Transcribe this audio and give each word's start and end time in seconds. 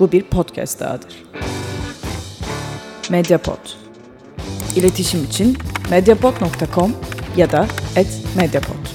Bu 0.00 0.12
bir 0.12 0.22
podcast 0.22 0.80
dahadır. 0.80 1.24
Mediapod. 3.10 3.58
İletişim 4.76 5.24
için 5.24 5.56
mediapod.com 5.90 6.92
ya 7.36 7.52
da 7.52 7.66
@mediapod. 8.36 8.86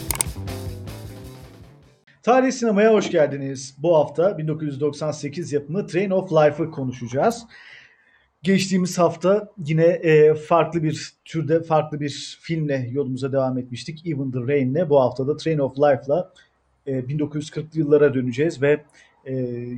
Tarih 2.23 2.51
sinemaya 2.51 2.93
hoş 2.93 3.11
geldiniz. 3.11 3.75
Bu 3.77 3.97
hafta 3.97 4.37
1998 4.37 5.53
yapımı 5.53 5.87
Train 5.87 6.09
of 6.09 6.31
Life'ı 6.31 6.71
konuşacağız. 6.71 7.43
Geçtiğimiz 8.43 8.97
hafta 8.97 9.51
yine 9.65 9.83
e, 9.83 10.33
farklı 10.33 10.83
bir 10.83 11.13
türde 11.25 11.63
farklı 11.63 11.99
bir 11.99 12.39
filmle 12.41 12.89
yolumuza 12.91 13.31
devam 13.31 13.57
etmiştik. 13.57 14.07
Even 14.07 14.31
the 14.31 14.39
Rain'le. 14.39 14.89
Bu 14.89 15.01
hafta 15.01 15.27
da 15.27 15.37
Train 15.37 15.59
of 15.59 15.77
Life'la 15.77 16.33
e, 16.85 16.91
1940'lı 16.91 17.79
yıllara 17.79 18.13
döneceğiz 18.13 18.61
ve 18.61 18.83
e, 19.25 19.33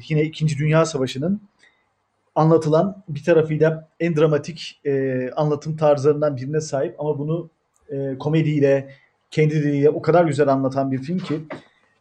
yine 0.10 0.23
2. 0.23 0.57
Dünya 0.57 0.86
Savaşı'nın 0.86 1.41
anlatılan 2.36 3.04
bir 3.09 3.23
tarafıyla 3.23 3.90
en 3.99 4.16
dramatik 4.16 4.81
e, 4.85 5.31
anlatım 5.31 5.77
tarzlarından 5.77 6.38
birine 6.38 6.62
sahip 6.62 6.95
ama 6.99 7.20
bunu 7.20 7.49
e, 7.90 8.18
komediyle, 8.18 8.90
kendi 9.32 9.55
diliyle 9.55 9.90
o 9.90 10.02
kadar 10.02 10.26
güzel 10.26 10.48
anlatan 10.48 10.91
bir 10.91 10.98
film 10.98 11.20
ki 11.20 11.41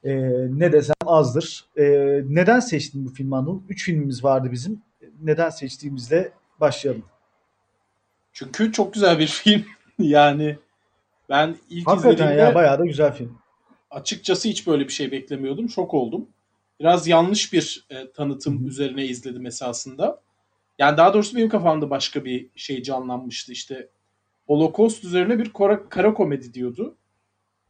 e, 0.04 0.12
ne 0.50 0.72
desem 0.72 0.94
azdır. 1.06 1.64
E, 1.76 1.84
neden 2.28 2.60
seçtin 2.60 3.04
bu 3.06 3.10
filmi 3.10 3.36
Anıl? 3.36 3.60
Üç 3.68 3.84
filmimiz 3.84 4.24
vardı 4.24 4.48
bizim. 4.52 4.82
Neden 5.22 5.50
seçtiğimizle 5.50 6.32
başlayalım. 6.60 7.04
Çünkü 8.32 8.72
çok 8.72 8.94
güzel 8.94 9.18
bir 9.18 9.26
film. 9.26 9.64
yani 9.98 10.58
ben 11.28 11.56
ilk 11.70 11.86
Hakikaten 11.86 12.14
izlediğimde 12.14 12.42
ya 12.42 12.54
bayağı 12.54 12.78
da 12.78 12.86
güzel 12.86 13.12
film. 13.12 13.38
açıkçası 13.90 14.48
hiç 14.48 14.66
böyle 14.66 14.84
bir 14.84 14.92
şey 14.92 15.10
beklemiyordum. 15.10 15.68
Şok 15.68 15.94
oldum. 15.94 16.26
Biraz 16.82 17.06
yanlış 17.08 17.52
bir 17.52 17.86
e, 17.90 18.10
tanıtım 18.12 18.60
Hı 18.60 18.64
hı. 18.64 18.68
üzerine 18.68 19.04
izledim 19.06 19.46
esasında. 19.46 20.20
Yani 20.78 20.96
daha 20.96 21.14
doğrusu 21.14 21.36
benim 21.36 21.48
kafamda 21.48 21.90
başka 21.90 22.24
bir 22.24 22.46
şey 22.56 22.82
canlanmıştı. 22.82 23.52
İşte 23.52 23.88
Holocaust 24.46 25.04
üzerine 25.04 25.38
bir 25.38 25.52
kara, 25.52 25.88
kara 25.88 26.14
komedi 26.14 26.54
diyordu. 26.54 26.94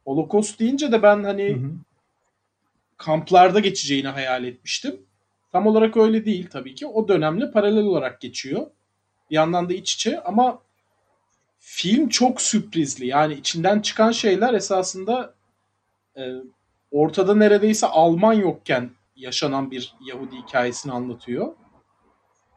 Holocaust 0.05 0.59
deyince 0.59 0.91
de 0.91 1.03
ben 1.03 1.23
hani 1.23 1.49
Hı 1.49 1.53
hı. 1.53 1.71
kamplarda 2.97 3.59
geçeceğini 3.59 4.07
hayal 4.07 4.43
etmiştim. 4.43 5.01
Tam 5.51 5.67
olarak 5.67 5.97
öyle 5.97 6.25
değil 6.25 6.47
tabii 6.51 6.75
ki. 6.75 6.87
O 6.87 7.07
dönemle 7.07 7.51
paralel 7.51 7.83
olarak 7.83 8.21
geçiyor. 8.21 8.67
Bir 9.29 9.35
yandan 9.35 9.69
da 9.69 9.73
iç 9.73 9.93
içe 9.93 10.23
ama 10.23 10.59
film 11.59 12.09
çok 12.09 12.41
sürprizli. 12.41 13.07
Yani 13.07 13.33
içinden 13.33 13.79
çıkan 13.79 14.11
şeyler 14.11 14.53
esasında 14.53 15.33
e, 16.17 16.31
ortada 16.91 17.35
neredeyse 17.35 17.87
Alman 17.87 18.33
yokken 18.33 18.89
yaşanan 19.15 19.71
bir 19.71 19.95
Yahudi 20.07 20.35
hikayesini 20.35 20.91
anlatıyor. 20.91 21.53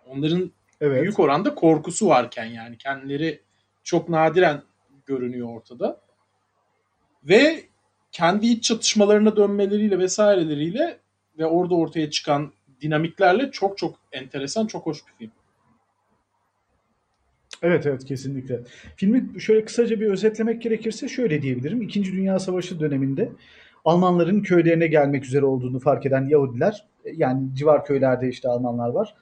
Onların 0.07 0.53
Evet. 0.81 1.03
büyük 1.03 1.19
oranda 1.19 1.55
korkusu 1.55 2.09
varken 2.09 2.45
yani 2.45 2.79
kendileri 2.79 3.41
çok 3.83 4.09
nadiren 4.09 4.63
görünüyor 5.07 5.49
ortada. 5.49 6.01
Ve 7.25 7.65
kendi 8.13 8.47
iç 8.47 8.65
çatışmalarına 8.65 9.37
dönmeleriyle 9.37 9.99
vesaireleriyle 9.99 10.99
ve 11.39 11.47
orada 11.47 11.75
ortaya 11.75 12.11
çıkan 12.11 12.53
dinamiklerle 12.81 13.51
çok 13.51 13.79
çok 13.79 13.97
enteresan, 14.13 14.67
çok 14.67 14.87
hoş 14.87 15.07
bir 15.07 15.13
film. 15.13 15.33
Evet 17.63 17.87
evet 17.87 18.05
kesinlikle. 18.05 18.61
Filmi 18.97 19.41
şöyle 19.41 19.65
kısaca 19.65 20.01
bir 20.01 20.07
özetlemek 20.07 20.63
gerekirse 20.63 21.09
şöyle 21.09 21.43
diyebilirim. 21.43 21.83
İkinci 21.83 22.13
Dünya 22.13 22.39
Savaşı 22.39 22.81
döneminde 22.81 23.33
Almanların 23.87 24.43
köylerine 24.43 24.87
gelmek 24.87 25.25
üzere 25.25 25.45
olduğunu 25.45 25.81
fark 25.81 26.07
eden 26.07 26.29
Yahudiler, 26.29 26.87
yani 27.05 27.55
civar 27.55 27.85
köylerde 27.85 28.29
işte 28.29 28.49
Almanlar 28.49 28.89
var, 28.89 29.15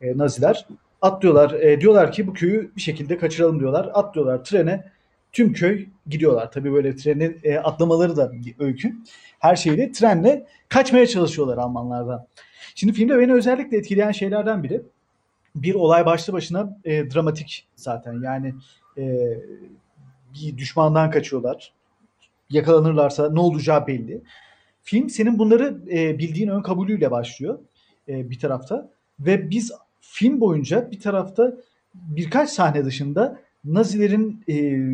e, 0.00 0.18
Naziler 0.18 0.66
atlıyorlar. 1.02 1.52
E, 1.52 1.80
diyorlar 1.80 2.12
ki 2.12 2.26
bu 2.26 2.32
köyü 2.32 2.70
bir 2.76 2.80
şekilde 2.80 3.18
kaçıralım 3.18 3.60
diyorlar. 3.60 3.90
Atlıyorlar 3.94 4.44
trene. 4.44 4.84
Tüm 5.32 5.52
köy 5.52 5.86
gidiyorlar. 6.06 6.52
Tabii 6.52 6.72
böyle 6.72 6.96
trenin 6.96 7.40
e, 7.44 7.58
atlamaları 7.58 8.16
da 8.16 8.32
öykü. 8.58 8.94
Her 9.38 9.56
şeyle 9.56 9.92
trenle 9.92 10.46
kaçmaya 10.68 11.06
çalışıyorlar 11.06 11.58
Almanlardan. 11.58 12.26
Şimdi 12.74 12.92
filmde 12.92 13.18
beni 13.18 13.32
özellikle 13.32 13.76
etkileyen 13.76 14.12
şeylerden 14.12 14.62
biri 14.62 14.82
bir 15.56 15.74
olay 15.74 16.06
başlı 16.06 16.32
başına 16.32 16.78
e, 16.84 17.10
dramatik 17.10 17.66
zaten. 17.76 18.22
Yani 18.22 18.54
e, 18.98 19.34
bir 20.34 20.58
düşmandan 20.58 21.10
kaçıyorlar. 21.10 21.72
Yakalanırlarsa 22.50 23.32
ne 23.32 23.40
olacağı 23.40 23.86
belli. 23.86 24.22
Film 24.82 25.10
senin 25.10 25.38
bunları 25.38 25.78
e, 25.90 26.18
bildiğin 26.18 26.48
ön 26.48 26.62
kabulüyle 26.62 27.10
başlıyor 27.10 27.58
e, 28.08 28.30
bir 28.30 28.38
tarafta. 28.38 28.90
Ve 29.20 29.50
biz 29.50 29.72
film 30.00 30.40
boyunca 30.40 30.90
bir 30.90 31.00
tarafta 31.00 31.54
birkaç 31.94 32.50
sahne 32.50 32.84
dışında 32.84 33.40
Nazilerin 33.64 34.44
e, 34.48 34.86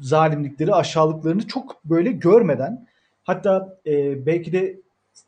zalimlikleri, 0.00 0.74
aşağılıklarını 0.74 1.46
çok 1.46 1.84
böyle 1.84 2.12
görmeden 2.12 2.86
hatta 3.24 3.78
e, 3.86 4.26
belki 4.26 4.52
de 4.52 4.80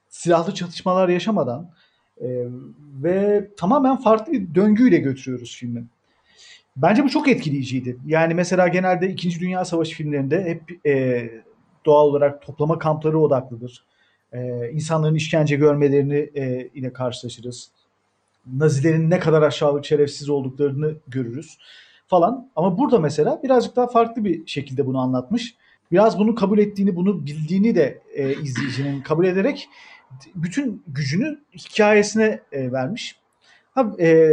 silahlı 0.09 0.55
çatışmalar 0.55 1.09
yaşamadan 1.09 1.71
e, 2.21 2.27
ve 3.03 3.49
tamamen 3.57 3.97
farklı 3.97 4.33
bir 4.33 4.55
döngüyle 4.55 4.99
götürüyoruz 4.99 5.57
filmi. 5.57 5.85
Bence 6.77 7.05
bu 7.05 7.09
çok 7.09 7.29
etkileyiciydi. 7.29 7.97
Yani 8.07 8.35
mesela 8.35 8.69
genelde 8.69 9.09
2. 9.09 9.41
Dünya 9.41 9.65
Savaşı 9.65 9.97
filmlerinde 9.97 10.45
hep 10.45 10.87
e, 10.87 11.29
doğal 11.87 12.07
olarak 12.07 12.43
toplama 12.43 12.79
kampları 12.79 13.21
odaklıdır. 13.21 13.85
E, 14.33 14.71
insanların 14.71 15.15
işkence 15.15 15.57
görmelerini 15.57 16.31
e, 16.35 16.69
ile 16.75 16.93
karşılaşırız. 16.93 17.71
Nazilerin 18.55 19.11
ne 19.11 19.19
kadar 19.19 19.43
aşağılık 19.43 19.85
şerefsiz 19.85 20.29
olduklarını 20.29 20.95
görürüz 21.09 21.59
falan. 22.07 22.51
Ama 22.57 22.79
burada 22.79 22.99
mesela 22.99 23.41
birazcık 23.43 23.77
daha 23.77 23.87
farklı 23.87 24.25
bir 24.25 24.47
şekilde 24.47 24.87
bunu 24.87 24.99
anlatmış. 24.99 25.55
Biraz 25.93 26.19
bunu 26.19 26.35
kabul 26.35 26.59
ettiğini, 26.59 26.97
bunu 26.97 27.27
bildiğini 27.27 27.75
de 27.75 28.03
e, 28.15 28.35
izleyicinin 28.43 29.03
kabul 29.03 29.27
ederek 29.27 29.69
bütün 30.35 30.83
gücünü 30.87 31.39
hikayesine 31.55 32.41
e, 32.53 32.73
vermiş. 32.73 33.17
Ha, 33.75 33.93
e, 34.01 34.31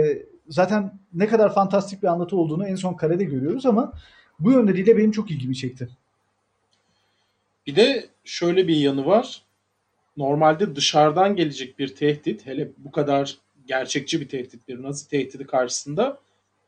zaten 0.49 0.99
ne 1.13 1.27
kadar 1.27 1.53
fantastik 1.53 2.03
bir 2.03 2.07
anlatı 2.07 2.37
olduğunu 2.37 2.67
en 2.67 2.75
son 2.75 2.93
karede 2.93 3.23
görüyoruz 3.23 3.65
ama 3.65 3.93
bu 4.39 4.51
yönleriyle 4.51 4.97
benim 4.97 5.11
çok 5.11 5.31
ilgimi 5.31 5.55
çekti. 5.55 5.89
Bir 7.67 7.75
de 7.75 8.09
şöyle 8.23 8.67
bir 8.67 8.75
yanı 8.75 9.05
var. 9.05 9.41
Normalde 10.17 10.75
dışarıdan 10.75 11.35
gelecek 11.35 11.79
bir 11.79 11.95
tehdit, 11.95 12.45
hele 12.45 12.71
bu 12.77 12.91
kadar 12.91 13.37
gerçekçi 13.65 14.21
bir 14.21 14.29
tehdit, 14.29 14.67
bir 14.67 14.83
Nazi 14.83 15.07
tehdidi 15.09 15.45
karşısında 15.45 16.19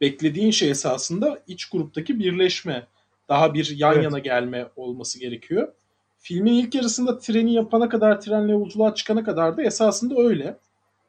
beklediğin 0.02 0.52
şey 0.52 0.70
esasında 0.70 1.40
iç 1.48 1.66
gruptaki 1.66 2.20
birleşme, 2.20 2.88
daha 3.30 3.54
bir 3.54 3.76
yan 3.78 3.94
Evet. 3.94 4.04
yana 4.04 4.20
gelme 4.20 4.68
olması 4.76 5.20
gerekiyor. 5.20 5.74
Filmin 6.20 6.54
ilk 6.54 6.76
yarısında 6.76 7.20
treni 7.20 7.54
yapana 7.54 7.90
kadar, 7.90 8.22
trenle 8.22 8.52
yolculuğa 8.52 8.96
çıkana 8.96 9.24
kadar 9.24 9.58
da 9.58 9.64
esasında 9.64 10.22
öyle. 10.22 10.58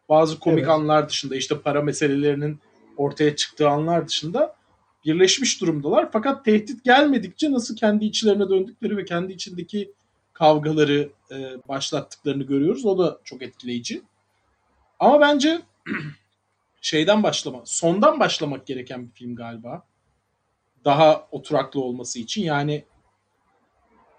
Bazı 0.09 0.39
komik 0.39 0.59
Evet. 0.59 0.71
anlar 0.71 1.09
dışında, 1.09 1.37
işte 1.37 1.59
para 1.59 1.83
meselelerinin 1.83 2.59
ortaya 2.97 3.37
çıktığı 3.37 3.69
anlar 3.69 4.09
dışında 4.09 4.56
birleşmiş 5.07 5.61
durumdalar. 5.61 6.13
Fakat 6.13 6.45
tehdit 6.45 6.85
gelmedikçe 6.85 7.53
nasıl 7.53 7.77
kendi 7.77 8.05
içlerine 8.05 8.49
döndükleri 8.49 8.97
ve 8.97 9.05
kendi 9.05 9.33
içindeki 9.33 9.93
kavgaları 10.33 11.11
e, 11.31 11.37
başlattıklarını 11.69 12.43
görüyoruz. 12.43 12.87
O 12.87 12.99
da 12.99 13.21
çok 13.25 13.43
etkileyici. 13.43 14.03
Ama 14.99 15.21
bence 15.21 15.63
şeyden 16.81 17.23
başlama, 17.23 17.63
sondan 17.65 18.21
başlamak 18.21 18.67
gereken 18.67 19.07
bir 19.07 19.13
film 19.13 19.37
galiba. 19.37 19.87
Daha 20.85 21.29
oturaklı 21.31 21.81
olması 21.81 22.19
için. 22.19 22.43
Yani 22.43 22.85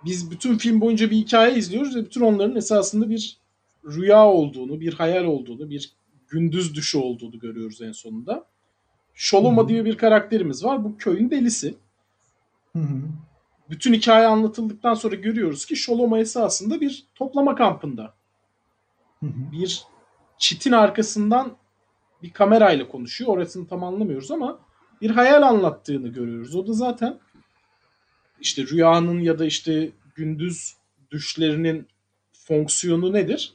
biz 0.05 0.31
bütün 0.31 0.57
film 0.57 0.81
boyunca 0.81 1.11
bir 1.11 1.15
hikaye 1.15 1.55
izliyoruz 1.55 1.95
ve 1.95 2.05
bütün 2.05 2.21
onların 2.21 2.55
esasında 2.55 3.09
bir 3.09 3.37
rüya 3.85 4.27
olduğunu, 4.27 4.79
bir 4.79 4.93
hayal 4.93 5.23
olduğunu, 5.23 5.69
bir 5.69 5.91
gündüz 6.27 6.75
düşü 6.75 6.97
olduğunu 6.97 7.39
görüyoruz 7.39 7.81
en 7.81 7.91
sonunda. 7.91 8.45
Şoloma 9.19 9.67
diye 9.67 9.85
bir 9.85 9.97
karakterimiz 9.97 10.63
var. 10.63 10.83
Bu 10.83 10.97
köyün 10.97 11.31
delisi. 11.31 11.75
Hı 12.73 12.79
hı. 12.79 13.01
Bütün 13.69 13.93
hikaye 13.93 14.27
anlatıldıktan 14.27 14.93
sonra 14.93 15.15
görüyoruz 15.15 15.65
ki 15.65 15.75
Şoloma 15.75 16.19
esasında 16.19 16.81
bir 16.81 17.05
toplama 17.15 17.55
kampında. 17.55 18.13
Hı 19.19 19.25
hı. 19.25 19.51
Bir 19.51 19.83
çitin 20.37 20.71
arkasından 20.71 21.57
bir 22.23 22.33
kamerayla 22.33 22.87
konuşuyor. 22.87 23.31
Orasını 23.31 23.67
tam 23.67 23.83
anlamıyoruz 23.83 24.31
ama 24.31 24.59
bir 25.01 25.09
hayal 25.09 25.41
anlattığını 25.41 26.07
görüyoruz. 26.07 26.55
O 26.55 26.67
da 26.67 26.73
zaten 26.73 27.19
işte 28.39 28.63
rüyanın 28.63 29.19
ya 29.19 29.39
da 29.39 29.45
işte 29.45 29.89
gündüz 30.15 30.75
düşlerinin 31.11 31.87
fonksiyonu 32.33 33.13
nedir? 33.13 33.53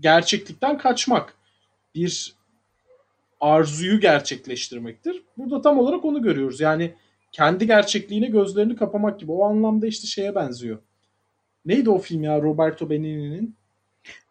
Gerçeklikten 0.00 0.78
kaçmak. 0.78 1.36
Bir 1.94 2.39
arzuyu 3.40 4.00
gerçekleştirmektir. 4.00 5.22
Burada 5.36 5.60
tam 5.60 5.78
olarak 5.78 6.04
onu 6.04 6.22
görüyoruz. 6.22 6.60
Yani 6.60 6.94
kendi 7.32 7.66
gerçekliğine 7.66 8.26
gözlerini 8.26 8.76
kapamak 8.76 9.20
gibi. 9.20 9.32
O 9.32 9.44
anlamda 9.44 9.86
işte 9.86 10.06
şeye 10.06 10.34
benziyor. 10.34 10.78
Neydi 11.64 11.90
o 11.90 11.98
film 11.98 12.22
ya 12.22 12.42
Roberto 12.42 12.90
Benigni'nin? 12.90 13.56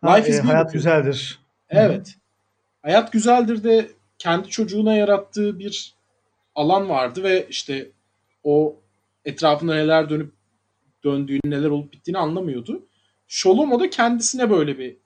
Life 0.03 0.29
is 0.29 0.39
e, 0.39 0.41
hayat 0.41 0.73
güzeldir. 0.73 1.39
Evet. 1.69 2.15
Hayat 2.81 3.11
Güzeldir 3.11 3.63
de 3.63 3.89
kendi 4.17 4.49
çocuğuna 4.49 4.95
yarattığı 4.95 5.59
bir 5.59 5.93
alan 6.55 6.89
vardı 6.89 7.23
ve 7.23 7.47
işte 7.49 7.91
o 8.43 8.75
etrafında 9.25 9.75
neler 9.75 10.09
dönüp 10.09 10.33
döndüğünü, 11.03 11.41
neler 11.45 11.69
olup 11.69 11.93
bittiğini 11.93 12.17
anlamıyordu. 12.17 12.85
Sholomo 13.27 13.79
da 13.79 13.89
kendisine 13.89 14.49
böyle 14.49 14.77
bir 14.77 14.97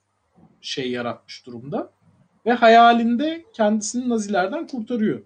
şey 0.60 0.90
yaratmış 0.90 1.46
durumda. 1.46 1.92
Ve 2.46 2.52
hayalinde 2.52 3.44
kendisini 3.52 4.08
Nazilerden 4.08 4.66
kurtarıyor. 4.66 5.22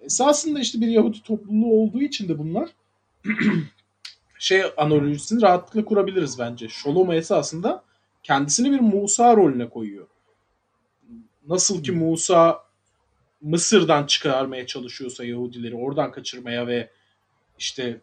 Esasında 0.00 0.60
işte 0.60 0.80
bir 0.80 0.88
Yahudi 0.88 1.22
topluluğu 1.22 1.82
olduğu 1.82 2.02
için 2.02 2.28
de 2.28 2.38
bunlar 2.38 2.70
şey 4.38 4.62
analojisini 4.76 5.42
rahatlıkla 5.42 5.84
kurabiliriz 5.84 6.38
bence. 6.38 6.68
Sholomo 6.68 7.12
esasında 7.12 7.84
kendisini 8.22 8.72
bir 8.72 8.80
Musa 8.80 9.36
rolüne 9.36 9.68
koyuyor. 9.68 10.06
Nasıl 11.48 11.82
ki 11.82 11.92
Musa 11.92 12.64
Mısır'dan 13.40 14.06
çıkarmaya 14.06 14.66
çalışıyorsa 14.66 15.24
Yahudileri 15.24 15.74
oradan 15.74 16.12
kaçırmaya 16.12 16.66
ve 16.66 16.90
işte 17.58 18.00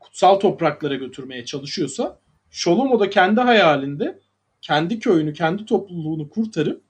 kutsal 0.00 0.34
topraklara 0.34 0.94
götürmeye 0.94 1.44
çalışıyorsa 1.44 2.18
Sholomo 2.50 3.00
da 3.00 3.10
kendi 3.10 3.40
hayalinde 3.40 4.18
kendi 4.60 5.00
köyünü, 5.00 5.32
kendi 5.32 5.64
topluluğunu 5.64 6.28
kurtarıp 6.28 6.82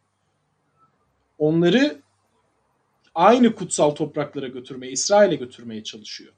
onları 1.39 2.03
aynı 3.15 3.55
kutsal 3.55 3.91
topraklara 3.91 4.49
götürmeye, 4.49 4.93
İsrail'e 4.93 5.37
götürmeye 5.37 5.85
çalışıyor. 5.85 6.33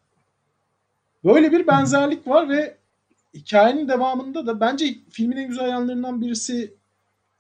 Böyle 1.25 1.53
bir 1.53 1.67
benzerlik 1.67 2.29
var 2.29 2.49
ve 2.49 2.77
hikayenin 3.35 3.89
devamında 3.89 4.47
da 4.47 4.61
bence 4.61 4.95
filmin 5.11 5.37
en 5.37 5.49
güzel 5.49 5.69
yanlarından 5.69 6.21
birisi 6.21 6.75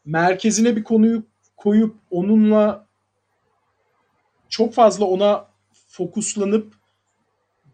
merkezine 0.04 0.76
bir 0.76 0.84
konuyu 0.84 1.22
koyup 1.56 1.96
onunla 2.10 2.86
çok 4.48 4.74
fazla 4.74 5.04
ona 5.04 5.46
fokuslanıp 5.88 6.74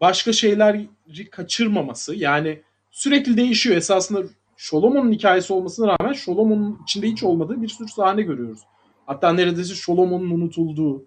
başka 0.01 0.33
şeyleri 0.33 0.89
kaçırmaması. 1.31 2.15
Yani 2.15 2.61
sürekli 2.91 3.37
değişiyor. 3.37 3.75
Esasında 3.75 4.23
Sholomon'un 4.57 5.11
hikayesi 5.11 5.53
olmasına 5.53 5.87
rağmen 5.87 6.13
Sholomon'un 6.13 6.79
içinde 6.83 7.07
hiç 7.07 7.23
olmadığı 7.23 7.61
bir 7.61 7.67
sürü 7.67 7.87
sahne 7.87 8.21
görüyoruz. 8.21 8.59
Hatta 9.07 9.33
neredeyse 9.33 9.75
Sholomon'un 9.75 10.29
unutulduğu, 10.29 11.05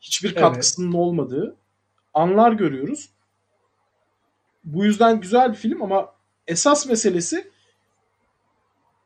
hiçbir 0.00 0.34
katkısının 0.34 0.86
evet. 0.86 0.96
olmadığı 0.96 1.56
anlar 2.14 2.52
görüyoruz. 2.52 3.08
Bu 4.64 4.84
yüzden 4.84 5.20
güzel 5.20 5.50
bir 5.50 5.56
film 5.56 5.82
ama 5.82 6.12
esas 6.46 6.86
meselesi 6.86 7.50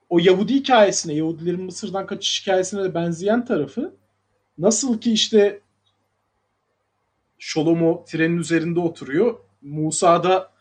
o 0.09 0.19
Yahudi 0.19 0.55
hikayesine, 0.55 1.15
Yahudilerin 1.15 1.65
Mısır'dan 1.65 2.07
kaçış 2.07 2.43
hikayesine 2.43 2.85
de 2.85 2.95
benzeyen 2.95 3.45
tarafı 3.45 3.95
nasıl 4.59 5.01
ki 5.01 5.13
işte 5.13 5.61
Şolomo 7.39 8.05
trenin 8.05 8.39
üzerinde 8.39 8.81
oturuyor. 8.81 9.39
Musa 9.63 10.25
da 10.25 10.53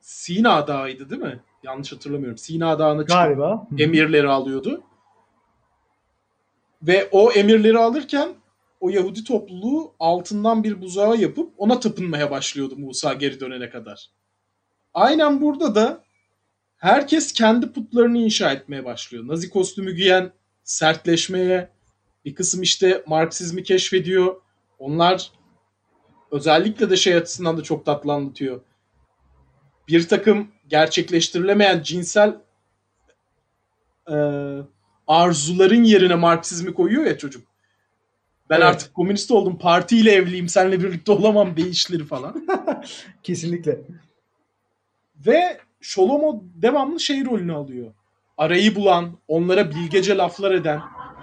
Sina 0.00 0.66
Dağı'ydı 0.68 1.10
değil 1.10 1.22
mi? 1.22 1.40
Yanlış 1.62 1.92
hatırlamıyorum. 1.92 2.38
Sina 2.38 2.78
Dağı'na 2.78 3.02
Galiba. 3.02 3.68
emirleri 3.78 4.28
alıyordu. 4.28 4.82
Ve 6.82 7.08
o 7.12 7.32
emirleri 7.32 7.78
alırken 7.78 8.34
o 8.80 8.88
Yahudi 8.88 9.24
topluluğu 9.24 9.94
altından 9.98 10.64
bir 10.64 10.80
buzağı 10.80 11.16
yapıp 11.16 11.54
ona 11.56 11.80
tapınmaya 11.80 12.30
başlıyordu 12.30 12.76
Musa 12.76 13.12
geri 13.12 13.40
dönene 13.40 13.70
kadar. 13.70 14.10
Aynen 14.94 15.40
burada 15.40 15.74
da 15.74 16.04
herkes 16.76 17.32
kendi 17.32 17.72
putlarını 17.72 18.18
inşa 18.18 18.52
etmeye 18.52 18.84
başlıyor. 18.84 19.26
Nazi 19.26 19.50
kostümü 19.50 19.92
giyen 19.92 20.32
sertleşmeye, 20.64 21.68
bir 22.24 22.34
kısım 22.34 22.62
işte 22.62 23.04
Marksizmi 23.06 23.62
keşfediyor. 23.62 24.42
Onlar 24.78 25.30
özellikle 26.30 26.90
de 26.90 26.96
şey 26.96 27.14
açısından 27.14 27.58
da 27.58 27.62
çok 27.62 27.86
tatlı 27.86 28.12
anlatıyor. 28.12 28.60
Bir 29.88 30.08
takım 30.08 30.48
gerçekleştirilemeyen 30.68 31.82
cinsel 31.82 32.36
e, 34.10 34.16
arzuların 35.12 35.84
yerine 35.84 36.14
Marksizmi 36.14 36.74
koyuyor 36.74 37.04
ya 37.04 37.18
çocuk. 37.18 37.46
Ben 38.50 38.56
evet. 38.56 38.66
artık 38.66 38.94
komünist 38.94 39.30
oldum, 39.30 39.58
partiyle 39.58 40.12
evliyim, 40.12 40.48
seninle 40.48 40.82
birlikte 40.82 41.12
olamam 41.12 41.56
değişleri 41.56 42.04
falan. 42.04 42.46
Kesinlikle. 43.22 43.80
Ve 45.26 45.58
Şolomo 45.80 46.44
devamlı 46.54 47.00
şey 47.00 47.24
rolünü 47.24 47.52
alıyor. 47.52 47.92
Arayı 48.38 48.74
bulan, 48.74 49.10
onlara 49.28 49.70
bilgece 49.70 50.16
laflar 50.16 50.52
eden. 50.52 50.80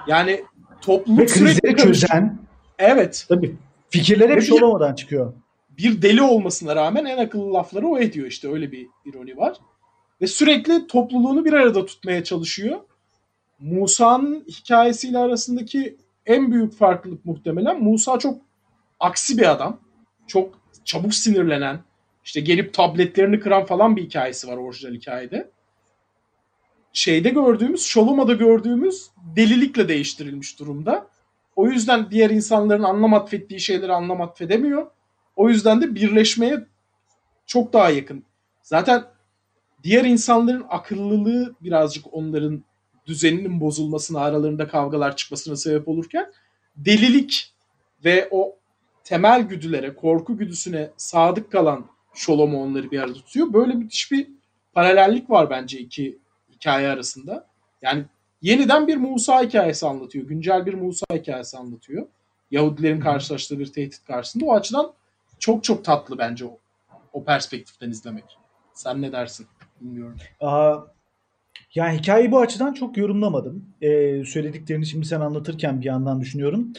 Yani 0.08 0.44
topluluk 0.82 1.20
Ve 1.20 1.26
krizleri 1.26 1.76
çözen. 1.78 2.40
Evet. 2.80 3.26
Tabii. 3.30 3.56
Fikirler 3.90 4.30
hep 4.30 4.44
Şolomo'dan 4.44 4.96
çıkıyor. 4.96 5.34
Bir 5.70 6.02
deli 6.02 6.22
olmasına 6.22 6.76
rağmen 6.76 7.06
en 7.06 7.18
akıllı 7.18 7.54
lafları 7.54 7.88
o 7.88 8.00
ediyor 8.00 8.28
işte. 8.28 8.52
Öyle 8.52 8.72
bir 8.72 8.88
ironi 9.06 9.38
var. 9.38 9.58
Ve 10.22 10.28
sürekli 10.28 10.88
topluluğunu 10.88 11.46
bir 11.46 11.54
arada 11.54 11.86
tutmaya 11.86 12.24
çalışıyor. 12.24 12.80
Musa'nın 13.60 14.46
hikayesiyle 14.48 15.18
arasındaki 15.18 15.98
en 16.26 16.52
büyük 16.52 16.74
farklılık 16.74 17.26
muhtemelen 17.26 17.84
Musa 17.84 18.20
çok 18.20 18.42
aksi 19.00 19.38
bir 19.38 19.52
adam. 19.52 19.80
Çok 20.28 20.60
çabuk 20.86 21.14
sinirlenen, 21.14 21.80
işte 22.24 22.40
gelip 22.40 22.74
tabletlerini 22.74 23.40
kıran 23.40 23.66
falan 23.66 23.96
bir 23.96 24.04
hikayesi 24.04 24.48
var 24.48 24.58
orijinal 24.58 24.94
hikayede. 24.94 25.50
Şeyde 26.94 27.30
gördüğümüz, 27.30 27.84
Şoloma'da 27.84 28.34
gördüğümüz 28.34 29.10
delilikle 29.36 29.88
değiştirilmiş 29.88 30.60
durumda. 30.60 31.08
O 31.56 31.68
yüzden 31.68 32.12
diğer 32.12 32.30
insanların 32.30 32.84
anlam 32.84 33.14
atfettiği 33.14 33.60
şeyleri 33.60 33.94
anlam 33.94 34.22
atfedemiyor. 34.22 34.92
O 35.36 35.50
yüzden 35.50 35.82
de 35.82 35.96
birleşmeye 35.96 36.66
çok 37.46 37.74
daha 37.74 37.90
yakın. 37.90 38.24
Zaten 38.62 39.04
diğer 39.84 40.06
insanların 40.06 40.66
akıllılığı 40.70 41.56
birazcık 41.62 42.14
onların 42.14 42.64
düzeninin 43.10 43.62
bozulmasına, 43.62 44.20
aralarında 44.20 44.68
kavgalar 44.68 45.16
çıkmasına 45.16 45.56
sebep 45.56 45.88
olurken 45.88 46.32
delilik 46.76 47.54
ve 48.06 48.28
o 48.32 48.56
temel 49.04 49.42
güdülere, 49.42 49.96
korku 49.96 50.38
güdüsüne 50.38 50.90
sadık 50.98 51.52
kalan 51.52 51.86
Şolomo 52.14 52.64
onları 52.64 52.92
bir 52.92 53.00
arada 53.00 53.14
tutuyor. 53.14 53.54
Böyle 53.54 53.74
müthiş 53.74 54.12
bir 54.12 54.28
paralellik 54.74 55.30
var 55.30 55.50
bence 55.50 55.80
iki 55.80 56.20
hikaye 56.52 56.90
arasında. 56.90 57.48
Yani 57.82 58.06
yeniden 58.42 58.88
bir 58.88 58.98
Musa 58.98 59.44
hikayesi 59.44 59.88
anlatıyor. 59.88 60.28
Güncel 60.28 60.66
bir 60.66 60.74
Musa 60.74 61.06
hikayesi 61.14 61.58
anlatıyor. 61.58 62.08
Yahudilerin 62.52 63.00
karşılaştığı 63.00 63.60
bir 63.60 63.74
tehdit 63.74 64.06
karşısında. 64.06 64.46
O 64.46 64.54
açıdan 64.54 64.94
çok 65.40 65.64
çok 65.64 65.86
tatlı 65.86 66.18
bence 66.18 66.46
o, 66.46 66.58
o 67.14 67.24
perspektiften 67.24 67.90
izlemek. 67.90 68.38
Sen 68.74 69.02
ne 69.02 69.12
dersin? 69.12 69.48
Bilmiyorum. 69.82 70.18
Aa, 70.40 70.78
yani 71.76 71.98
hikayeyi 71.98 72.32
bu 72.32 72.40
açıdan 72.40 72.74
çok 72.74 72.98
yorumlamadım. 72.98 73.66
Ee, 73.82 74.24
söylediklerini 74.26 74.86
şimdi 74.86 75.06
sen 75.06 75.20
anlatırken 75.22 75.82
bir 75.82 75.86
yandan 75.86 76.22
düşünüyorum. 76.22 76.74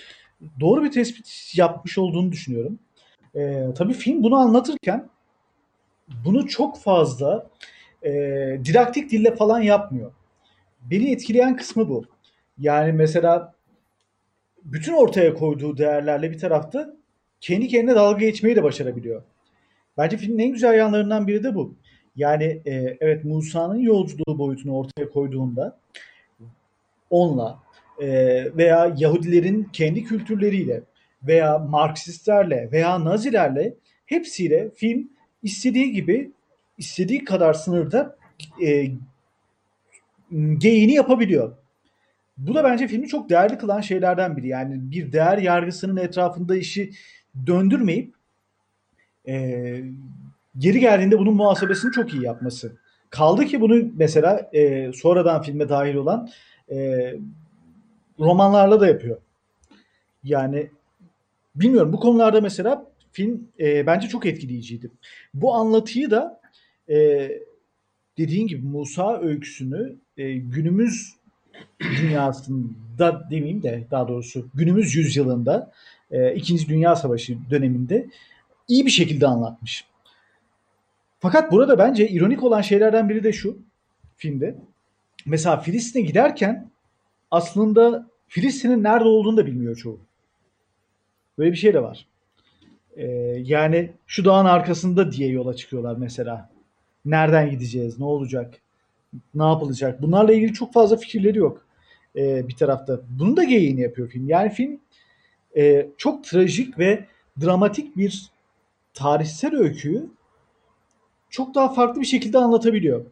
Doğru 0.61 0.85
bir 0.85 0.91
tespit 0.91 1.53
yapmış 1.57 1.99
olduğunu 1.99 2.33
düşünüyorum. 2.33 2.79
Ee, 3.35 3.67
tabii 3.77 3.93
film 3.93 4.23
bunu 4.23 4.37
anlatırken 4.37 5.09
bunu 6.25 6.49
çok 6.49 6.79
fazla 6.79 7.51
e, 8.03 8.11
didaktik 8.65 9.11
dille 9.11 9.37
falan 9.37 9.61
yapmıyor. 9.61 10.13
Beni 10.81 11.11
etkileyen 11.11 11.57
kısmı 11.57 11.89
bu. 11.89 12.05
Yani 12.59 12.93
mesela 12.93 13.55
bütün 14.65 14.93
ortaya 14.93 15.35
koyduğu 15.35 15.79
değerlerle 15.79 16.31
bir 16.31 16.39
tarafta 16.39 16.95
kendi 17.41 17.69
kendine 17.69 17.95
dalga 17.95 18.19
geçmeyi 18.19 18.57
de 18.57 18.63
başarabiliyor. 18.63 19.23
Bence 19.99 20.17
filmin 20.17 20.39
en 20.39 20.53
güzel 20.53 20.75
yanlarından 20.75 21.27
biri 21.27 21.45
de 21.45 21.55
bu. 21.55 21.75
Yani 22.17 22.45
e, 22.67 22.97
evet 23.01 23.25
Musa'nın 23.25 23.79
yolculuğu 23.79 24.39
boyutunu 24.39 24.77
ortaya 24.77 25.11
koyduğunda 25.11 25.79
onunla 27.11 27.59
e, 28.01 28.09
veya 28.57 28.95
Yahudilerin 28.97 29.69
kendi 29.73 30.05
kültürleriyle 30.05 30.83
veya 31.23 31.59
Marksistlerle 31.59 32.69
veya 32.73 33.05
Nazilerle 33.05 33.75
hepsiyle 34.07 34.71
film 34.75 35.11
istediği 35.43 35.93
gibi 35.93 36.31
istediği 36.79 37.25
kadar 37.25 37.55
sınırda 37.55 38.17
e, 38.63 38.87
geyini 40.59 40.93
yapabiliyor. 40.93 41.57
Bu 42.37 42.55
da 42.55 42.65
bence 42.65 42.89
filmi 42.89 43.09
çok 43.09 43.31
değerli 43.31 43.59
kılan 43.59 43.81
şeylerden 43.81 44.37
biri. 44.37 44.49
Yani 44.49 44.91
bir 44.91 45.13
değer 45.13 45.39
yargısının 45.39 45.97
etrafında 45.97 46.57
işi 46.57 46.91
döndürmeyip 47.47 48.15
e, 49.29 49.77
geri 50.59 50.81
geldiğinde 50.81 51.19
bunun 51.19 51.35
muhasebesini 51.35 51.93
çok 51.93 52.15
iyi 52.15 52.23
yapması. 52.23 52.77
Kaldı 53.11 53.45
ki 53.45 53.61
bunu 53.61 53.91
mesela 53.97 54.51
e, 54.53 54.93
sonradan 54.93 55.43
filme 55.43 55.69
dahil 55.69 55.95
olan 55.95 56.29
e, 56.71 57.15
romanlarla 58.19 58.81
da 58.81 58.87
yapıyor. 58.87 59.17
Yani 60.25 60.71
bilmiyorum 61.55 61.93
bu 61.93 62.01
konularda 62.01 62.41
mesela 62.41 62.87
film 63.13 63.49
e, 63.61 63.87
bence 63.87 64.09
çok 64.09 64.27
etkileyiciydi. 64.27 64.91
Bu 65.35 65.55
anlatıyı 65.55 66.11
da 66.11 66.41
e, 66.89 67.31
dediğin 68.19 68.47
gibi 68.47 68.67
Musa 68.67 69.21
öyküsünü 69.21 69.97
e, 70.17 70.33
günümüz 70.33 71.15
dünyasında 71.81 73.31
demeyeyim 73.31 73.63
de 73.63 73.87
daha 73.91 74.09
doğrusu 74.09 74.49
günümüz 74.55 74.95
yüzyılında 74.95 75.73
e, 76.11 76.35
İkinci 76.35 76.69
Dünya 76.69 76.97
Savaşı 76.97 77.39
döneminde 77.51 78.07
iyi 78.69 78.87
bir 78.87 78.91
şekilde 78.91 79.27
anlatmış. 79.27 79.85
Fakat 81.21 81.53
burada 81.53 81.79
bence 81.79 82.09
ironik 82.09 82.43
olan 82.43 82.61
şeylerden 82.61 83.09
biri 83.09 83.25
de 83.25 83.33
şu 83.33 83.59
filmde. 84.17 84.57
Mesela 85.27 85.57
Filistin'e 85.57 86.03
giderken 86.03 86.71
aslında 87.31 88.07
Filistin'in 88.29 88.83
nerede 88.83 89.05
olduğunu 89.05 89.37
da 89.37 89.47
bilmiyor 89.47 89.77
çoğu. 89.77 90.01
Böyle 91.39 91.53
bir 91.53 91.57
şey 91.57 91.75
de 91.75 91.83
var. 91.83 92.07
Ee, 92.97 93.07
yani 93.43 93.91
şu 94.07 94.25
dağın 94.25 94.45
arkasında 94.45 95.13
diye 95.13 95.29
yola 95.29 95.55
çıkıyorlar 95.55 95.97
mesela. 95.97 96.51
Nereden 97.05 97.51
gideceğiz, 97.51 97.99
ne 97.99 98.05
olacak, 98.05 98.55
ne 99.35 99.45
yapılacak? 99.45 100.03
Bunlarla 100.03 100.33
ilgili 100.33 100.53
çok 100.53 100.73
fazla 100.73 100.97
fikirleri 100.97 101.39
yok 101.39 101.67
e, 102.17 102.49
bir 102.49 102.57
tarafta. 102.57 103.01
Bunu 103.19 103.37
da 103.37 103.45
geyiğini 103.45 103.81
yapıyor 103.81 104.09
film. 104.09 104.29
Yani 104.29 104.51
film 104.51 104.81
e, 105.57 105.87
çok 105.97 106.25
trajik 106.25 106.79
ve 106.79 107.05
dramatik 107.43 107.97
bir 107.97 108.31
tarihsel 108.95 109.55
öyküyü 109.55 110.07
çok 111.31 111.55
daha 111.55 111.69
farklı 111.73 112.01
bir 112.01 112.07
şekilde 112.07 112.39
anlatabiliyor. 112.39 113.05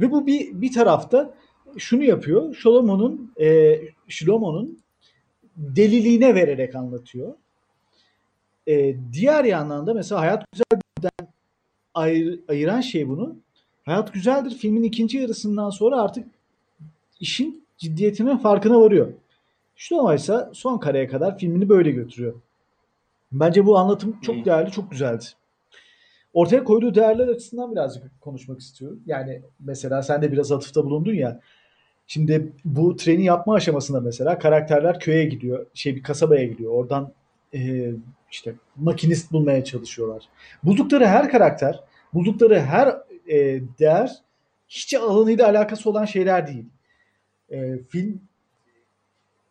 Ve 0.00 0.10
bu 0.10 0.26
bir 0.26 0.60
bir 0.60 0.72
tarafta 0.72 1.34
şunu 1.78 2.04
yapıyor. 2.04 2.54
Shlomo'nun 2.54 3.32
e, 3.40 3.78
Shlomo'nun 4.08 4.78
deliliğine 5.56 6.34
vererek 6.34 6.74
anlatıyor. 6.74 7.34
E, 8.68 8.96
diğer 9.12 9.44
yandan 9.44 9.86
da 9.86 9.94
mesela 9.94 10.20
Hayat 10.20 10.44
Güzel'den 10.52 11.32
ayır, 11.94 12.40
ayıran 12.48 12.80
şey 12.80 13.08
bunu. 13.08 13.36
Hayat 13.84 14.12
Güzeldir 14.14 14.54
filmin 14.54 14.82
ikinci 14.82 15.18
yarısından 15.18 15.70
sonra 15.70 16.02
artık 16.02 16.26
işin 17.20 17.64
ciddiyetinin 17.78 18.36
farkına 18.36 18.80
varıyor. 18.80 19.12
Shlomo 19.76 20.14
ise 20.14 20.48
son 20.52 20.78
kareye 20.78 21.06
kadar 21.08 21.38
filmini 21.38 21.68
böyle 21.68 21.90
götürüyor. 21.90 22.34
Bence 23.32 23.66
bu 23.66 23.78
anlatım 23.78 24.16
çok 24.22 24.44
değerli, 24.44 24.70
çok 24.70 24.90
güzeldi. 24.90 25.24
Ortaya 26.32 26.64
koyduğu 26.64 26.94
değerler 26.94 27.28
açısından 27.28 27.72
birazcık 27.72 28.20
konuşmak 28.20 28.60
istiyorum. 28.60 29.02
Yani 29.06 29.42
mesela 29.60 30.02
sen 30.02 30.22
de 30.22 30.32
biraz 30.32 30.52
atıfta 30.52 30.84
bulundun 30.84 31.14
ya. 31.14 31.40
Şimdi 32.06 32.52
bu 32.64 32.96
treni 32.96 33.24
yapma 33.24 33.54
aşamasında 33.54 34.00
mesela 34.00 34.38
karakterler 34.38 35.00
köye 35.00 35.24
gidiyor. 35.24 35.66
Şey 35.74 35.96
bir 35.96 36.02
kasabaya 36.02 36.44
gidiyor. 36.44 36.72
Oradan 36.72 37.12
e, 37.54 37.92
işte 38.30 38.54
makinist 38.76 39.32
bulmaya 39.32 39.64
çalışıyorlar. 39.64 40.28
Buldukları 40.62 41.06
her 41.06 41.30
karakter, 41.30 41.80
buldukları 42.14 42.60
her 42.60 42.88
e, 43.28 43.62
değer 43.78 44.22
hiç 44.68 44.94
alanıyla 44.94 45.48
alakası 45.48 45.90
olan 45.90 46.04
şeyler 46.04 46.46
değil. 46.46 46.64
E, 47.50 47.78
film 47.88 48.20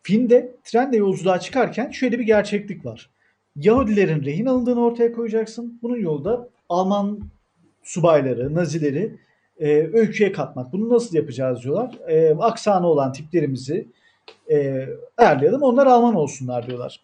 filmde 0.02 0.56
trenle 0.64 0.96
yolculuğa 0.96 1.40
çıkarken 1.40 1.90
şöyle 1.90 2.18
bir 2.18 2.24
gerçeklik 2.24 2.84
var. 2.84 3.10
Yahudilerin 3.56 4.24
rehin 4.24 4.46
alındığını 4.46 4.84
ortaya 4.84 5.12
koyacaksın. 5.12 5.78
Bunun 5.82 5.96
yolda 5.96 6.48
Alman 6.72 7.20
subayları, 7.82 8.54
nazileri 8.54 9.18
e, 9.58 9.68
öyküye 9.92 10.32
katmak. 10.32 10.72
Bunu 10.72 10.88
nasıl 10.88 11.16
yapacağız 11.16 11.62
diyorlar. 11.62 11.98
E, 12.08 12.34
aksanı 12.34 12.86
olan 12.86 13.12
tiplerimizi 13.12 13.88
e, 14.50 14.88
ayarlayalım. 15.16 15.62
Onlar 15.62 15.86
Alman 15.86 16.14
olsunlar 16.14 16.66
diyorlar. 16.66 17.00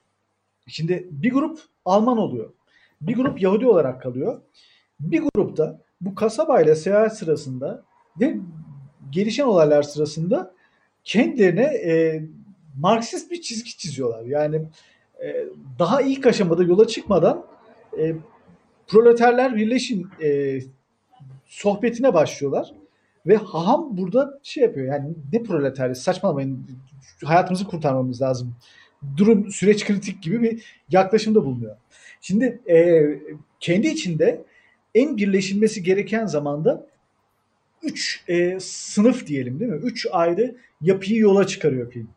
Şimdi 0.67 1.09
bir 1.11 1.33
grup 1.33 1.61
Alman 1.85 2.19
oluyor. 2.19 2.53
Bir 3.01 3.15
grup 3.15 3.43
Yahudi 3.43 3.67
olarak 3.67 4.03
kalıyor. 4.03 4.41
Bir 5.01 5.23
grupta 5.35 5.81
bu 6.01 6.15
kasabayla 6.15 6.75
seyahat 6.75 7.19
sırasında 7.19 7.83
ve 8.21 8.37
gelişen 9.11 9.45
olaylar 9.45 9.83
sırasında 9.83 10.55
kendilerine 11.05 11.65
e, 11.65 12.23
Marksist 12.79 13.31
bir 13.31 13.41
çizgi 13.41 13.77
çiziyorlar. 13.77 14.25
Yani 14.25 14.63
e, 15.25 15.47
daha 15.79 16.03
ilk 16.03 16.27
aşamada 16.27 16.63
yola 16.63 16.87
çıkmadan 16.87 17.47
e, 17.99 18.15
proleterler 18.88 19.57
birleşin 19.57 20.07
e, 20.23 20.61
sohbetine 21.47 22.14
başlıyorlar. 22.14 22.73
Ve 23.26 23.37
Haham 23.37 23.97
burada 23.97 24.40
şey 24.42 24.62
yapıyor 24.62 24.87
yani 24.87 25.14
ne 25.33 25.42
proleter 25.42 25.95
saçmalamayın 25.95 26.66
hayatımızı 27.25 27.64
kurtarmamız 27.64 28.23
lazım. 28.23 28.54
Durum 29.16 29.50
süreç 29.50 29.87
kritik 29.87 30.23
gibi 30.23 30.42
bir 30.42 30.64
yaklaşımda 30.90 31.45
bulunuyor. 31.45 31.76
Şimdi 32.21 32.61
e, 32.71 33.04
kendi 33.61 33.87
içinde 33.88 34.45
en 34.95 35.16
birleşilmesi 35.16 35.83
gereken 35.83 36.26
zamanda 36.26 36.87
üç 37.83 38.25
e, 38.28 38.61
sınıf 38.61 39.26
diyelim 39.26 39.61
değil 39.61 39.71
mi? 39.71 39.80
Üç 39.83 40.07
ayrı 40.11 40.57
yapıyı 40.80 41.18
yola 41.18 41.47
çıkarıyor 41.47 41.92
film. 41.92 42.09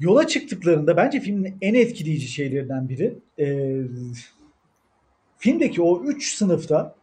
Yola 0.00 0.26
çıktıklarında 0.26 0.96
bence 0.96 1.20
filmin 1.20 1.56
en 1.60 1.74
etkileyici 1.74 2.28
şeylerinden 2.28 2.88
biri 2.88 3.14
e, 3.38 3.76
filmdeki 5.38 5.82
o 5.82 6.02
üç 6.04 6.34
sınıfta 6.34 6.94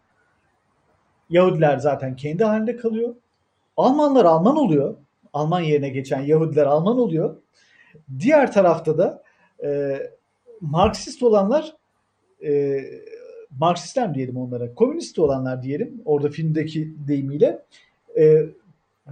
Yahudiler 1.30 1.78
zaten 1.78 2.16
kendi 2.16 2.44
halinde 2.44 2.78
kalıyor. 2.78 3.16
Almanlar 3.78 4.26
Alman 4.26 4.58
oluyor. 4.58 4.96
Alman 5.34 5.62
yerine 5.62 5.90
geçen 5.90 6.22
Yahudiler 6.22 6.66
Alman 6.66 7.00
oluyor. 7.00 7.36
Diğer 8.20 8.52
tarafta 8.52 8.98
da 8.98 9.24
e, 9.64 10.00
Marksist 10.62 11.24
olanlar 11.24 11.76
e, 12.44 12.82
Marksistler 13.60 14.16
diyelim 14.16 14.38
onlara? 14.38 14.74
Komünist 14.74 15.20
olanlar 15.20 15.64
diyelim. 15.64 16.02
Orada 16.06 16.30
filmdeki 16.30 16.94
deyimiyle 17.08 17.62
e, 18.18 18.46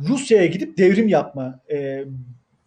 Rusya'ya 0.09 0.45
gidip 0.45 0.77
devrim 0.77 1.07
yapma, 1.07 1.59
e, 1.71 2.05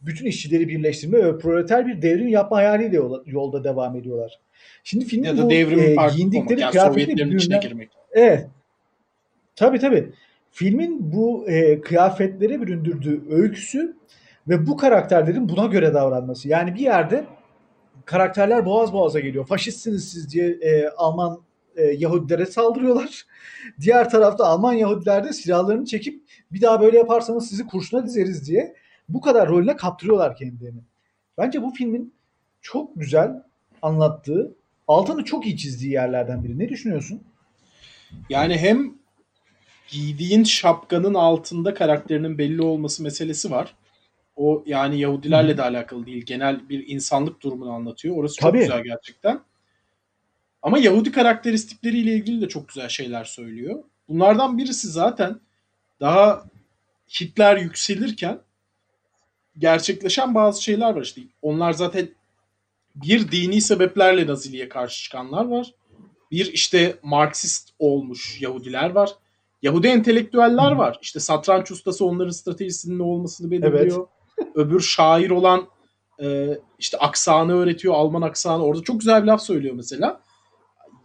bütün 0.03 0.27
işçileri 0.27 0.69
birleştirme 0.69 1.25
ve 1.25 1.39
proleter 1.39 1.87
bir 1.87 2.03
devrim 2.03 2.29
yapma 2.29 2.57
hayaliyle 2.57 2.97
yola, 2.97 3.23
yolda 3.27 3.65
devam 3.65 3.97
ediyorlar. 3.97 4.41
Şimdi 4.85 5.05
filmin 5.05 5.25
ya 5.25 5.37
da 5.37 5.45
bu 5.45 5.51
devrim 5.51 5.81
e, 5.81 5.97
giyindikleri 6.17 6.61
yani 6.61 6.71
kıyafetleri 6.71 7.05
Sovyetlerin 7.05 7.37
içine 7.37 7.55
birbirinden- 7.55 7.61
girmek. 7.69 7.91
Evet. 8.13 8.47
Tabii 9.57 9.79
tabii. 9.79 10.13
Filmin 10.51 11.13
bu 11.13 11.49
e, 11.49 11.81
kıyafetlere 11.81 12.61
büründürdüğü 12.61 13.23
öyküsü 13.31 13.97
ve 14.49 14.67
bu 14.67 14.77
karakterlerin 14.77 15.49
buna 15.49 15.67
göre 15.67 15.95
davranması. 15.95 16.49
Yani 16.49 16.75
bir 16.75 16.81
yerde 16.81 17.25
karakterler 18.05 18.67
boğaz 18.67 18.93
boğaza 18.93 19.21
geliyor. 19.21 19.47
Faşistsiniz 19.47 20.09
siz 20.09 20.33
diye 20.33 20.49
e, 20.49 20.89
Alman 20.89 21.41
e, 21.77 21.83
Yahudilere 21.85 22.47
saldırıyorlar. 22.47 23.27
Diğer 23.81 24.11
tarafta 24.11 24.45
Alman 24.45 24.73
Yahudiler 24.73 25.25
de 25.25 25.33
silahlarını 25.33 25.85
çekip 25.85 26.23
bir 26.53 26.61
daha 26.61 26.81
böyle 26.81 26.99
yaparsanız 26.99 27.49
sizi 27.49 27.67
kurşuna 27.67 28.07
dizeriz 28.07 28.49
diye 28.49 28.75
bu 29.09 29.21
kadar 29.21 29.49
rolüne 29.49 29.77
kaptırıyorlar 29.77 30.37
kendilerini. 30.37 30.81
Bence 31.39 31.63
bu 31.63 31.71
filmin 31.71 32.15
çok 32.61 32.91
güzel 32.97 33.43
anlattığı, 33.83 34.55
altını 34.89 35.25
çok 35.25 35.47
iyi 35.47 35.57
çizdiği 35.57 35.93
yerlerden 35.93 36.45
biri. 36.45 36.59
Ne 36.59 36.69
düşünüyorsun? 36.69 37.23
Yani 38.31 38.59
hem 38.59 38.95
giydiğin 39.89 40.45
şapkanın 40.45 41.15
altında 41.15 41.75
karakterinin 41.75 42.39
belli 42.39 42.63
olması 42.63 43.03
meselesi 43.03 43.51
var. 43.51 43.75
O 44.37 44.63
yani 44.67 45.01
Yahudilerle 45.01 45.57
de 45.57 45.63
alakalı 45.63 46.07
değil. 46.07 46.25
Genel 46.27 46.69
bir 46.69 46.89
insanlık 46.89 47.43
durumunu 47.43 47.73
anlatıyor. 47.73 48.17
Orası 48.17 48.37
çok 48.37 48.51
Tabii. 48.51 48.61
güzel 48.61 48.83
gerçekten. 48.83 49.41
Ama 50.63 50.79
Yahudi 50.79 51.13
karakteristikleriyle 51.13 52.15
ilgili 52.15 52.41
de 52.41 52.49
çok 52.49 52.69
güzel 52.69 52.89
şeyler 52.89 53.25
söylüyor. 53.25 53.83
Bunlardan 54.09 54.59
birisi 54.59 54.89
zaten 54.89 55.41
daha 56.01 56.45
Hitler 57.21 57.57
yükselirken 57.57 58.39
gerçekleşen 59.59 60.35
bazı 60.35 60.63
şeyler 60.63 60.95
var 60.95 61.03
işte. 61.03 61.21
Onlar 61.43 61.73
zaten 61.73 62.09
bir 62.95 63.33
dini 63.33 63.61
sebeplerle 63.61 64.27
Naziliğe 64.27 64.69
karşı 64.69 65.03
çıkanlar 65.03 65.45
var. 65.45 65.75
Bir 66.31 66.53
işte 66.53 66.99
Marksist 67.03 67.71
olmuş 67.79 68.41
Yahudiler 68.41 68.91
var. 68.91 69.11
Yahudi 69.63 69.87
entelektüeller 69.87 70.73
Hı. 70.73 70.79
var. 70.79 70.99
İşte 71.03 71.21
satranç 71.21 71.71
ustası 71.71 72.05
onların 72.05 72.31
stratejisinin 72.31 72.99
ne 72.99 73.03
olmasını 73.03 73.51
belirliyor. 73.51 74.07
Öbür 74.55 74.81
şair 74.81 75.31
olan 75.31 75.67
e, 76.23 76.59
işte 76.79 76.99
aksanı 76.99 77.55
öğretiyor. 77.55 77.95
Alman 77.95 78.23
aksanı. 78.23 78.65
Orada 78.65 78.83
çok 78.83 79.01
güzel 79.01 79.23
bir 79.23 79.27
laf 79.27 79.43
söylüyor 79.43 79.75
mesela. 79.75 80.21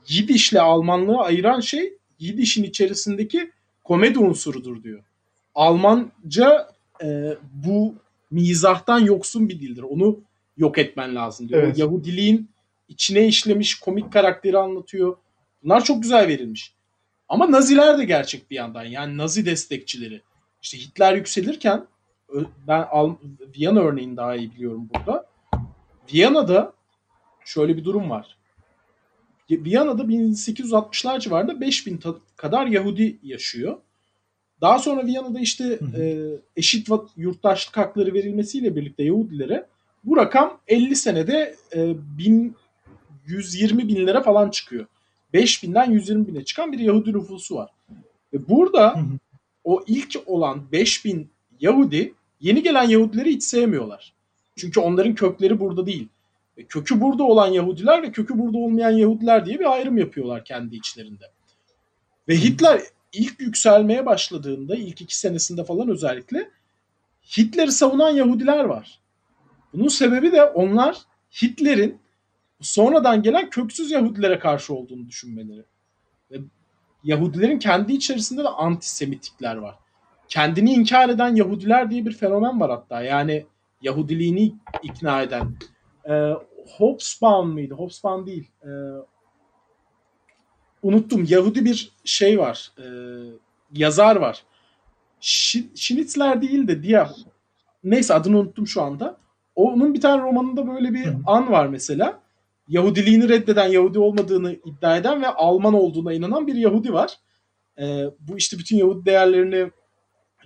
Yidişle 0.08 0.62
Almanlığı 0.62 1.17
ayıran 1.17 1.60
şey 1.60 1.93
Yidiş'in 2.20 2.63
içerisindeki 2.63 3.51
komedi 3.84 4.20
unsurudur 4.20 4.84
diyor. 4.84 5.03
Almanca 5.55 6.67
e, 7.03 7.38
bu 7.53 7.96
mizahtan 8.32 9.00
yoksun 9.00 9.50
bir 9.50 9.60
dildir. 9.60 9.82
Onu 9.84 10.20
yok 10.58 10.78
etmen 10.78 11.16
lazım 11.16 11.50
diyor. 11.50 11.64
Evet. 11.64 11.78
O 11.78 11.82
Yahudiliğin 11.82 12.50
içine 12.88 13.28
işlemiş 13.28 13.80
komik 13.80 14.14
karakteri 14.14 14.58
anlatıyor. 14.58 15.18
Bunlar 15.64 15.84
çok 15.84 16.02
güzel 16.02 16.28
verilmiş. 16.28 16.74
Ama 17.30 17.52
Naziler 17.52 17.98
de 17.98 18.06
gerçek 18.06 18.52
bir 18.52 18.56
yandan. 18.56 18.84
Yani 18.84 19.18
Nazi 19.18 19.46
destekçileri. 19.46 20.22
İşte 20.62 20.78
Hitler 20.78 21.16
yükselirken 21.16 21.86
ben 22.68 22.88
Viyana 23.58 23.80
örneğini 23.80 24.18
daha 24.18 24.36
iyi 24.36 24.52
biliyorum 24.52 24.90
burada. 24.96 25.26
Viyana'da 26.14 26.74
şöyle 27.46 27.78
bir 27.78 27.84
durum 27.84 28.10
var. 28.10 28.38
Viyana'da 29.52 30.04
1860'lar 30.04 31.20
civarında 31.20 31.62
5000 31.62 31.98
ta- 31.98 32.16
kadar 32.36 32.68
Yahudi 32.68 33.20
yaşıyor. 33.24 33.78
Daha 34.62 34.80
sonra 34.80 35.06
Viyana'da 35.06 35.39
işte 35.39 35.63
Hı 35.63 35.86
hı. 35.86 36.03
e, 36.03 36.27
eşit 36.56 36.88
yurttaşlık 37.18 37.77
hakları 37.77 38.13
verilmesiyle 38.13 38.75
birlikte 38.75 39.03
Yahudilere 39.03 39.68
bu 40.03 40.18
rakam 40.18 40.60
50 40.68 40.96
senede 40.96 41.56
e, 41.75 41.96
1120 42.18 43.88
binlere 43.88 44.24
falan 44.24 44.50
çıkıyor. 44.50 44.86
5000'den 45.34 45.91
120 45.91 46.27
bine 46.27 46.44
çıkan 46.44 46.72
bir 46.72 46.80
Yahudi 46.80 47.13
nüfusu 47.13 47.56
var. 47.56 47.70
Ve 48.34 48.50
burada 48.50 48.96
Hı 48.96 49.00
hı. 49.00 49.06
o 49.63 49.84
ilk 49.88 50.18
olan 50.25 50.72
5000 50.72 51.30
Yahudi 51.60 52.13
yeni 52.39 52.63
gelen 52.63 52.84
Yahudileri 52.84 53.30
hiç 53.30 53.44
sevmiyorlar. 53.44 54.13
Çünkü 54.56 54.80
onların 54.80 55.15
kökleri 55.15 55.60
burada 55.60 55.86
değil. 55.86 56.08
Ve 56.58 56.63
kökü 56.63 57.01
burada 57.01 57.24
olan 57.24 57.48
Yahudiler 57.48 58.03
ve 58.03 58.12
kökü 58.12 58.39
burada 58.39 58.58
olmayan 58.58 58.91
Yahudiler 58.91 59.46
diye 59.46 59.60
bir 59.60 59.72
ayrım 59.74 59.98
yapıyorlar 59.98 60.46
kendi 60.46 60.75
içlerinde. 60.75 61.25
Ve 62.27 62.38
Hitler 62.38 62.82
ilk 63.13 63.39
yükselmeye 63.39 64.06
başladığında 64.06 64.75
ilk 64.75 65.01
iki 65.01 65.20
senesinde 65.20 65.63
falan 65.63 65.89
özellikle 65.89 66.50
Hitler'i 67.38 67.72
savunan 67.72 68.10
Yahudiler 68.10 68.63
var. 68.63 69.00
Bunun 69.74 69.88
sebebi 69.88 70.32
de 70.32 70.44
onlar 70.44 70.98
Hitler'in 71.41 72.00
sonradan 72.62 73.24
gelen 73.24 73.50
köksüz 73.50 73.91
Yahudilere 73.91 74.39
karşı 74.39 74.74
olduğunu 74.74 75.08
düşünmeleri. 75.08 75.65
Ve 76.32 76.38
Yahudilerin 77.03 77.60
kendi 77.60 77.94
içerisinde 77.94 78.44
de 78.44 78.48
antisemitikler 78.48 79.56
var. 79.56 79.75
Kendini 80.27 80.74
inkar 80.74 81.10
eden 81.10 81.36
Yahudiler 81.36 81.91
diye 81.91 82.06
bir 82.06 82.13
fenomen 82.13 82.60
var 82.60 82.72
hatta. 82.72 83.01
Yani 83.01 83.46
Yahudiliğini 83.82 84.53
ikna 84.84 85.22
eden. 85.22 85.56
Ee, 86.10 86.34
Hobsbawm 86.77 87.50
mıydı? 87.50 87.74
Hobsbawm 87.74 88.25
değil. 88.25 88.51
Ee, 88.63 88.68
unuttum. 90.82 91.26
Yahudi 91.30 91.66
bir 91.66 91.92
şey 92.06 92.40
var. 92.40 92.72
Ee, 92.78 92.84
yazar 93.74 94.16
var. 94.16 94.44
Schnitzler 95.76 96.42
değil 96.42 96.68
de 96.68 96.84
diğer 96.84 97.10
neyse 97.84 98.14
adını 98.14 98.40
unuttum 98.40 98.68
şu 98.68 98.82
anda. 98.82 99.18
Onun 99.56 99.94
bir 99.94 100.02
tane 100.02 100.22
romanında 100.22 100.68
böyle 100.68 100.94
bir 100.94 101.06
Hı 101.06 101.12
hı. 101.12 101.18
an 101.26 101.52
var 101.52 101.68
mesela. 101.68 102.22
Yahudiliğini 102.68 103.30
reddeden, 103.30 103.68
Yahudi 103.68 104.00
olmadığını 104.00 104.54
iddia 104.66 104.98
eden 104.98 105.22
ve 105.22 105.28
Alman 105.28 105.74
olduğuna 105.74 106.14
inanan 106.14 106.48
bir 106.48 106.56
Yahudi 106.56 106.94
var. 106.94 107.18
Ee, 107.80 108.06
bu 108.20 108.38
işte 108.38 108.58
bütün 108.60 108.78
Yahudi 108.78 109.06
değerlerini 109.06 109.72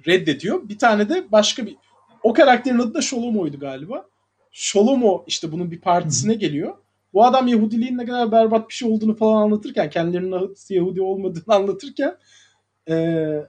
reddediyor. 0.08 0.70
Bir 0.70 0.77
tane 0.77 1.10
de 1.10 1.32
başka 1.32 1.65
bir 1.65 1.75
o 2.24 2.34
karakterin 2.34 2.80
adı 2.80 2.94
da 2.94 3.01
Sholomo'ydu 3.01 3.60
galiba. 3.60 4.06
Sholomo 4.51 5.24
işte 5.27 5.51
bunun 5.51 5.72
bir 5.72 5.82
partisine 5.82 6.34
geliyor. 6.34 6.77
Bu 7.15 7.25
adam 7.25 7.48
Yahudiliğin 7.48 7.98
ne 7.98 8.05
kadar 8.05 8.31
berbat 8.31 8.69
bir 8.69 8.74
şey 8.74 8.89
olduğunu 8.91 9.15
falan 9.15 9.41
anlatırken, 9.41 9.89
kendilerinin 9.89 10.55
Yahudi 10.69 11.01
olmadığını 11.01 11.43
anlatırken 11.55 12.17
eee, 12.88 13.48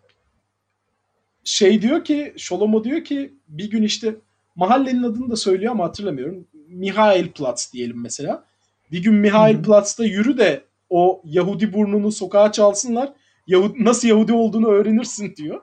şey 1.45 1.83
diyor 1.83 2.05
ki, 2.05 2.35
Sholomo 2.37 2.85
diyor 2.85 3.05
ki 3.05 3.35
bir 3.49 3.71
gün 3.71 3.83
işte 3.83 4.17
mahallenin 4.57 5.03
adını 5.03 5.31
da 5.31 5.37
söylüyor 5.37 5.73
ama 5.73 5.85
hatırlamıyorum. 5.85 6.49
Mihailplatz 6.69 7.73
diyelim 7.73 8.03
mesela. 8.03 8.45
Bir 8.93 9.03
gün 9.03 9.15
Mihailplatz'ta 9.15 10.05
yürü 10.05 10.39
de 10.39 10.65
o 10.91 11.23
Yahudi 11.25 11.73
burnunu 11.73 12.13
sokağa 12.13 12.53
çalsınlar. 12.53 13.13
Yahudi, 13.47 13.85
nasıl 13.85 14.09
Yahudi 14.09 14.33
olduğunu 14.33 14.69
öğrenirsin 14.69 15.37
diyor. 15.37 15.63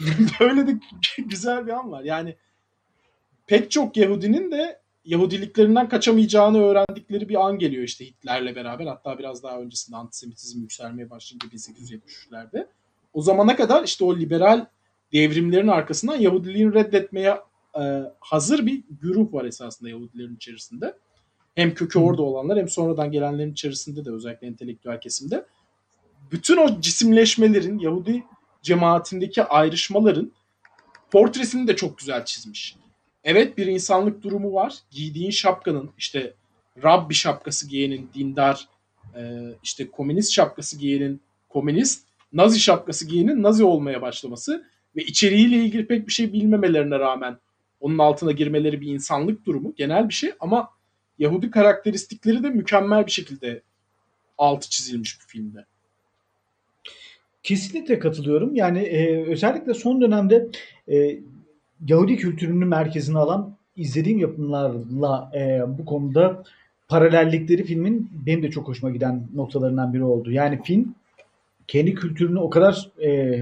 Böyle 0.40 0.66
de 0.66 0.78
güzel 1.18 1.66
bir 1.66 1.72
an 1.72 1.92
var. 1.92 2.04
Yani 2.04 2.36
pek 3.46 3.70
çok 3.70 3.96
Yahudinin 3.96 4.50
de 4.52 4.80
Yahudiliklerinden 5.06 5.88
kaçamayacağını 5.88 6.62
öğrendikleri 6.62 7.28
bir 7.28 7.46
an 7.46 7.58
geliyor 7.58 7.84
işte 7.84 8.06
Hitler'le 8.06 8.56
beraber. 8.56 8.86
Hatta 8.86 9.18
biraz 9.18 9.42
daha 9.42 9.60
öncesinde 9.60 9.96
antisemitizm 9.96 10.60
yükselmeye 10.60 11.10
başlayınca 11.10 11.48
1873'lerde. 11.48 12.66
O 13.12 13.22
zamana 13.22 13.56
kadar 13.56 13.84
işte 13.84 14.04
o 14.04 14.16
liberal 14.16 14.66
devrimlerin 15.12 15.68
arkasından 15.68 16.16
Yahudiliğini 16.16 16.74
reddetmeye 16.74 17.40
e, 17.80 18.02
hazır 18.20 18.66
bir 18.66 18.84
güruh 18.90 19.32
var 19.32 19.44
esasında 19.44 19.88
Yahudilerin 19.88 20.36
içerisinde. 20.36 20.98
Hem 21.54 21.74
kökü 21.74 21.98
orada 21.98 22.22
olanlar 22.22 22.58
hem 22.58 22.68
sonradan 22.68 23.12
gelenlerin 23.12 23.52
içerisinde 23.52 24.04
de 24.04 24.10
özellikle 24.10 24.46
entelektüel 24.46 25.00
kesimde. 25.00 25.46
Bütün 26.32 26.56
o 26.56 26.80
cisimleşmelerin, 26.80 27.78
Yahudi 27.78 28.24
cemaatindeki 28.62 29.44
ayrışmaların 29.44 30.32
portresini 31.10 31.68
de 31.68 31.76
çok 31.76 31.98
güzel 31.98 32.24
çizmiş. 32.24 32.76
Evet 33.26 33.58
bir 33.58 33.66
insanlık 33.66 34.22
durumu 34.22 34.52
var. 34.52 34.74
Giydiğin 34.90 35.30
şapkanın 35.30 35.90
işte 35.98 36.34
Rabbi 36.82 37.14
şapkası 37.14 37.68
giyenin 37.68 38.10
dindar, 38.14 38.68
e, 39.16 39.22
işte 39.62 39.90
komünist 39.90 40.32
şapkası 40.32 40.78
giyenin 40.78 41.20
komünist, 41.48 42.06
Nazi 42.32 42.60
şapkası 42.60 43.08
giyenin 43.08 43.42
Nazi 43.42 43.64
olmaya 43.64 44.02
başlaması 44.02 44.64
ve 44.96 45.04
içeriğiyle 45.04 45.56
ilgili 45.56 45.86
pek 45.86 46.06
bir 46.06 46.12
şey 46.12 46.32
bilmemelerine 46.32 46.98
rağmen 46.98 47.38
onun 47.80 47.98
altına 47.98 48.32
girmeleri 48.32 48.80
bir 48.80 48.94
insanlık 48.94 49.46
durumu, 49.46 49.74
genel 49.76 50.08
bir 50.08 50.14
şey 50.14 50.32
ama 50.40 50.70
Yahudi 51.18 51.50
karakteristikleri 51.50 52.42
de 52.42 52.50
mükemmel 52.50 53.06
bir 53.06 53.12
şekilde 53.12 53.62
altı 54.38 54.70
çizilmiş 54.70 55.18
bu 55.20 55.24
filmde. 55.26 55.64
Kesinlikle 57.42 57.98
katılıyorum. 57.98 58.54
Yani 58.54 58.78
e, 58.78 59.24
özellikle 59.26 59.74
son 59.74 60.00
dönemde 60.00 60.48
e, 60.88 61.18
Yahudi 61.88 62.16
kültürünü 62.16 62.64
merkezine 62.64 63.18
alan 63.18 63.56
izlediğim 63.76 64.18
yapımlarla 64.18 65.30
e, 65.34 65.62
bu 65.78 65.84
konuda 65.84 66.42
paralellikleri 66.88 67.64
filmin 67.64 68.10
benim 68.26 68.42
de 68.42 68.50
çok 68.50 68.68
hoşuma 68.68 68.92
giden 68.92 69.26
noktalarından 69.34 69.92
biri 69.92 70.04
oldu. 70.04 70.30
Yani 70.30 70.62
film 70.62 70.94
kendi 71.68 71.94
kültürünü 71.94 72.38
o 72.38 72.50
kadar 72.50 72.90
e, 73.02 73.40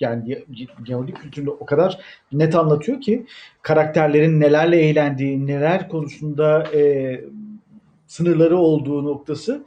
yani 0.00 0.30
Ya- 0.30 0.38
Yahudi 0.86 1.12
kültürünü 1.12 1.50
o 1.50 1.66
kadar 1.66 2.00
net 2.32 2.54
anlatıyor 2.54 3.00
ki 3.00 3.26
karakterlerin 3.62 4.40
nelerle 4.40 4.80
eğlendiği, 4.80 5.46
neler 5.46 5.88
konusunda 5.88 6.62
e, 6.74 7.20
sınırları 8.06 8.56
olduğu 8.56 9.04
noktası 9.04 9.64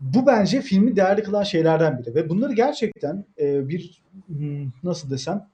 bu 0.00 0.26
bence 0.26 0.60
filmi 0.60 0.96
değerli 0.96 1.22
kılan 1.22 1.42
şeylerden 1.42 1.98
biri 1.98 2.14
ve 2.14 2.28
bunları 2.28 2.52
gerçekten 2.52 3.24
e, 3.38 3.68
bir 3.68 4.02
hmm, 4.26 4.66
nasıl 4.82 5.10
desem 5.10 5.46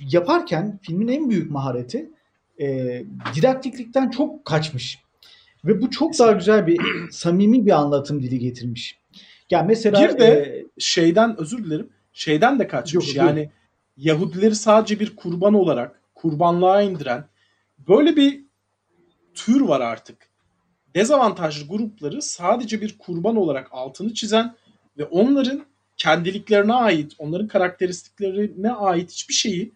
yaparken 0.00 0.78
filmin 0.82 1.08
en 1.08 1.30
büyük 1.30 1.50
mahareti 1.50 2.10
e, 2.60 3.02
didaktiklikten 3.34 4.10
çok 4.10 4.44
kaçmış 4.44 4.98
ve 5.64 5.82
bu 5.82 5.90
çok 5.90 6.18
daha 6.18 6.32
güzel 6.32 6.66
bir 6.66 6.80
samimi 7.10 7.66
bir 7.66 7.70
anlatım 7.70 8.22
dili 8.22 8.38
getirmiş. 8.38 8.98
Yani 9.50 9.66
mesela 9.66 10.08
Bir 10.08 10.18
de 10.18 10.26
e, 10.26 10.66
şeyden 10.78 11.40
özür 11.40 11.64
dilerim. 11.64 11.90
Şeyden 12.12 12.58
de 12.58 12.68
kaçmış. 12.68 13.06
Yok, 13.06 13.16
yani 13.16 13.50
Yahudileri 13.96 14.54
sadece 14.54 15.00
bir 15.00 15.16
kurban 15.16 15.54
olarak 15.54 16.00
kurbanlığa 16.14 16.82
indiren 16.82 17.24
böyle 17.88 18.16
bir 18.16 18.44
tür 19.34 19.60
var 19.60 19.80
artık. 19.80 20.28
Dezavantajlı 20.94 21.68
grupları 21.68 22.22
sadece 22.22 22.80
bir 22.80 22.98
kurban 22.98 23.36
olarak 23.36 23.68
altını 23.70 24.14
çizen 24.14 24.54
ve 24.98 25.04
onların 25.04 25.60
kendiliklerine 25.96 26.72
ait, 26.72 27.12
onların 27.18 27.48
karakteristiklerine 27.48 28.72
ait 28.72 29.10
hiçbir 29.10 29.34
şeyi 29.34 29.72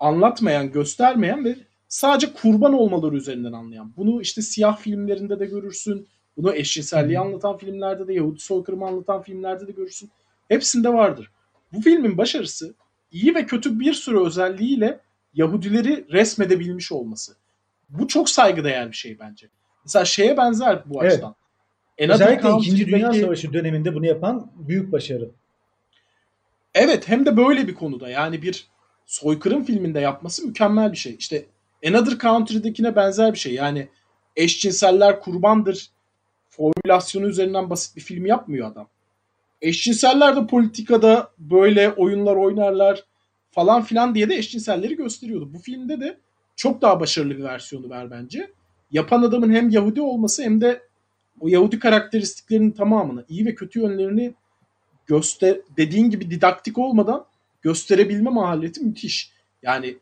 anlatmayan, 0.00 0.72
göstermeyen 0.72 1.44
ve 1.44 1.56
sadece 1.88 2.32
kurban 2.32 2.72
olmaları 2.72 3.16
üzerinden 3.16 3.52
anlayan. 3.52 3.92
Bunu 3.96 4.22
işte 4.22 4.42
siyah 4.42 4.78
filmlerinde 4.78 5.40
de 5.40 5.46
görürsün. 5.46 6.08
Bunu 6.36 6.54
eşcinselliği 6.54 7.18
anlatan 7.18 7.56
filmlerde 7.56 8.08
de, 8.08 8.14
Yahudi 8.14 8.40
soykırımı 8.40 8.86
anlatan 8.86 9.22
filmlerde 9.22 9.66
de 9.66 9.72
görürsün. 9.72 10.10
Hepsinde 10.48 10.92
vardır. 10.92 11.30
Bu 11.72 11.80
filmin 11.80 12.18
başarısı 12.18 12.74
iyi 13.12 13.34
ve 13.34 13.46
kötü 13.46 13.80
bir 13.80 13.92
sürü 13.92 14.20
özelliğiyle 14.20 15.00
Yahudileri 15.34 16.04
resmedebilmiş 16.12 16.92
olması. 16.92 17.32
Bu 17.88 18.08
çok 18.08 18.30
saygıdeğer 18.30 18.90
bir 18.90 18.96
şey 18.96 19.18
bence. 19.18 19.48
Mesela 19.84 20.04
şeye 20.04 20.36
benzer 20.36 20.82
bu 20.86 21.02
Evet. 21.02 21.12
açıdan. 21.12 21.34
Another 22.00 22.14
özellikle 22.14 22.48
İkinci 22.58 22.86
Dünya 22.86 23.12
Savaşı 23.12 23.52
döneminde 23.52 23.94
bunu 23.94 24.06
yapan 24.06 24.50
büyük 24.54 24.92
başarı. 24.92 25.30
Evet 26.74 27.08
hem 27.08 27.26
de 27.26 27.36
böyle 27.36 27.68
bir 27.68 27.74
konuda 27.74 28.08
yani 28.08 28.42
bir 28.42 28.66
soykırım 29.08 29.64
filminde 29.64 30.00
yapması 30.00 30.46
mükemmel 30.46 30.92
bir 30.92 30.96
şey. 30.96 31.16
İşte 31.18 31.46
Another 31.86 32.18
Country'dekine 32.18 32.96
benzer 32.96 33.32
bir 33.32 33.38
şey. 33.38 33.54
Yani 33.54 33.88
eşcinseller 34.36 35.20
kurbandır 35.20 35.90
formülasyonu 36.48 37.26
üzerinden 37.26 37.70
basit 37.70 37.96
bir 37.96 38.00
film 38.00 38.26
yapmıyor 38.26 38.72
adam. 38.72 38.88
Eşcinseller 39.62 40.36
de 40.36 40.46
politikada 40.46 41.30
böyle 41.38 41.90
oyunlar 41.90 42.36
oynarlar 42.36 43.04
falan 43.50 43.82
filan 43.82 44.14
diye 44.14 44.28
de 44.28 44.34
eşcinselleri 44.34 44.96
gösteriyordu. 44.96 45.54
Bu 45.54 45.58
filmde 45.58 46.00
de 46.00 46.18
çok 46.56 46.82
daha 46.82 47.00
başarılı 47.00 47.38
bir 47.38 47.44
versiyonu 47.44 47.88
var 47.88 48.10
bence. 48.10 48.50
Yapan 48.90 49.22
adamın 49.22 49.52
hem 49.52 49.68
Yahudi 49.68 50.00
olması 50.00 50.42
hem 50.42 50.60
de 50.60 50.82
o 51.40 51.48
Yahudi 51.48 51.78
karakteristiklerinin 51.78 52.70
tamamını, 52.70 53.24
iyi 53.28 53.46
ve 53.46 53.54
kötü 53.54 53.80
yönlerini 53.80 54.34
göster 55.06 55.58
dediğin 55.76 56.10
gibi 56.10 56.30
didaktik 56.30 56.78
olmadan 56.78 57.26
gösterebilme 57.62 58.30
mahalleti 58.30 58.80
müthiş. 58.80 59.32
Yani 59.62 59.96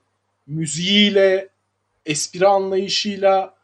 müziğiyle, 0.46 1.48
espri 2.06 2.46
anlayışıyla, 2.46 3.54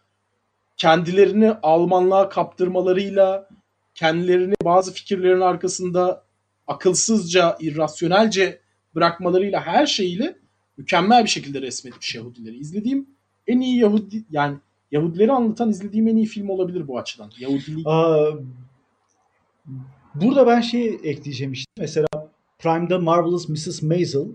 kendilerini 0.77 1.53
Almanlığa 1.63 2.29
kaptırmalarıyla, 2.29 3.49
kendilerini 3.95 4.55
bazı 4.65 4.93
fikirlerin 4.93 5.41
arkasında 5.41 6.25
akılsızca, 6.67 7.57
irrasyonelce 7.61 8.61
bırakmalarıyla 8.95 9.67
her 9.67 9.87
şeyiyle 9.87 10.37
mükemmel 10.77 11.25
bir 11.25 11.31
şekilde 11.31 11.63
resmetmiş 11.63 12.15
Yahudileri. 12.15 12.57
İzlediğim 12.57 13.07
en 13.47 13.61
iyi 13.61 13.79
Yahudi 13.79 14.25
yani 14.31 14.57
Yahudileri 14.91 15.33
anlatan 15.33 15.71
izlediğim 15.71 16.09
en 16.09 16.17
iyi 16.17 16.27
film 16.27 16.51
olabilir 16.51 16.89
bu 16.89 16.99
açıdan. 16.99 17.31
Yahudilik 17.39 17.87
burada 20.15 20.47
ben 20.47 20.61
şey 20.61 21.01
ekleyeceğim 21.03 21.53
işte. 21.53 21.73
Mesela 21.79 22.07
Prime'da 22.63 22.99
Marvelous 22.99 23.49
Mrs. 23.49 23.83
Maisel 23.83 24.27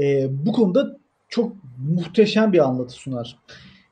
e, 0.00 0.28
bu 0.30 0.52
konuda 0.52 0.98
çok 1.28 1.52
muhteşem 1.78 2.52
bir 2.52 2.58
anlatı 2.58 2.92
sunar. 2.92 3.38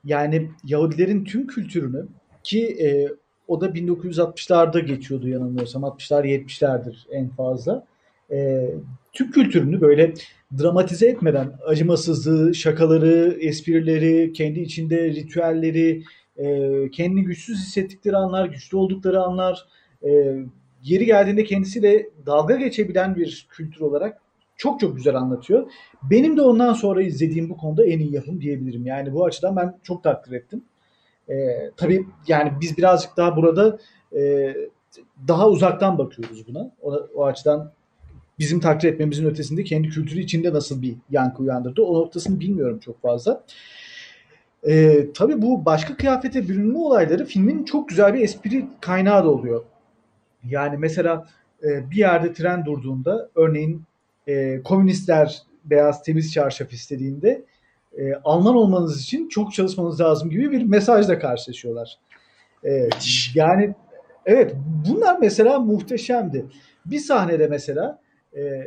Yani 0.04 0.50
Yahudilerin 0.64 1.24
tüm 1.24 1.46
kültürünü 1.46 2.06
ki 2.42 2.66
e, 2.66 3.08
o 3.48 3.60
da 3.60 3.66
1960'larda 3.66 4.80
geçiyordu 4.80 5.28
yanılmıyorsam. 5.28 5.82
60'lar 5.82 6.24
70'lerdir 6.26 6.96
en 7.10 7.28
fazla. 7.28 7.86
E, 8.30 8.68
tüm 9.12 9.30
kültürünü 9.30 9.80
böyle 9.80 10.14
dramatize 10.58 11.08
etmeden 11.08 11.52
acımasızlığı, 11.66 12.54
şakaları, 12.54 13.36
esprileri, 13.40 14.32
kendi 14.32 14.60
içinde 14.60 15.04
ritüelleri, 15.04 16.02
e, 16.36 16.90
kendini 16.90 17.24
güçsüz 17.24 17.58
hissettikleri 17.58 18.16
anlar, 18.16 18.46
güçlü 18.46 18.76
oldukları 18.76 19.22
anlar, 19.22 19.66
e, 20.04 20.36
yeri 20.82 21.06
geldiğinde 21.06 21.44
kendisiyle 21.44 22.10
dalga 22.26 22.56
geçebilen 22.56 23.16
bir 23.16 23.46
kültür 23.50 23.80
olarak 23.80 24.20
çok 24.56 24.80
çok 24.80 24.96
güzel 24.96 25.14
anlatıyor. 25.14 25.70
Benim 26.02 26.36
de 26.36 26.42
ondan 26.42 26.72
sonra 26.72 27.02
izlediğim 27.02 27.50
bu 27.50 27.56
konuda 27.56 27.86
en 27.86 27.98
iyi 27.98 28.14
yapım 28.14 28.40
diyebilirim. 28.40 28.86
Yani 28.86 29.12
bu 29.12 29.24
açıdan 29.24 29.56
ben 29.56 29.78
çok 29.82 30.04
takdir 30.04 30.32
ettim. 30.32 30.64
E, 31.28 31.34
tabii 31.76 32.06
yani 32.28 32.52
biz 32.60 32.78
birazcık 32.78 33.16
daha 33.16 33.36
burada 33.36 33.78
e, 34.16 34.54
daha 35.28 35.48
uzaktan 35.48 35.98
bakıyoruz 35.98 36.48
buna. 36.48 36.70
O, 36.82 36.92
o 37.14 37.24
açıdan 37.24 37.72
bizim 38.38 38.60
takdir 38.60 38.88
etmemizin 38.88 39.26
ötesinde 39.26 39.64
kendi 39.64 39.88
kültürü 39.88 40.20
içinde 40.20 40.52
nasıl 40.52 40.82
bir 40.82 40.96
yankı 41.10 41.42
uyandırdı 41.42 41.82
o 41.82 41.94
noktasını 41.94 42.40
bilmiyorum 42.40 42.78
çok 42.78 43.02
fazla. 43.02 43.44
E, 44.68 45.06
tabii 45.12 45.42
bu 45.42 45.64
başka 45.64 45.96
kıyafete 45.96 46.48
bürünme 46.48 46.78
olayları 46.78 47.24
filmin 47.24 47.64
çok 47.64 47.88
güzel 47.88 48.14
bir 48.14 48.20
espri 48.20 48.66
kaynağı 48.80 49.24
da 49.24 49.30
oluyor. 49.30 49.64
Yani 50.48 50.76
mesela 50.76 51.26
e, 51.62 51.90
bir 51.90 51.96
yerde 51.96 52.32
tren 52.32 52.64
durduğunda 52.64 53.30
örneğin 53.34 53.82
e, 54.26 54.62
komünistler 54.62 55.42
beyaz 55.64 56.02
temiz 56.02 56.32
çarşaf 56.32 56.72
istediğinde 56.72 57.44
e, 57.98 58.14
Alman 58.24 58.56
olmanız 58.56 59.02
için 59.02 59.28
çok 59.28 59.52
çalışmanız 59.52 60.00
lazım 60.00 60.30
gibi 60.30 60.50
bir 60.50 60.62
mesajla 60.62 61.18
karşılaşıyorlar. 61.18 61.98
E, 62.64 62.88
yani 63.34 63.74
evet 64.26 64.54
bunlar 64.88 65.18
mesela 65.20 65.58
muhteşemdi. 65.58 66.46
Bir 66.86 66.98
sahnede 66.98 67.46
mesela 67.46 68.00
e, 68.36 68.66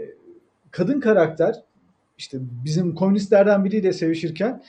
kadın 0.71 0.99
karakter 0.99 1.55
işte 2.17 2.37
bizim 2.41 2.95
komünistlerden 2.95 3.65
biriyle 3.65 3.93
sevişirken 3.93 4.63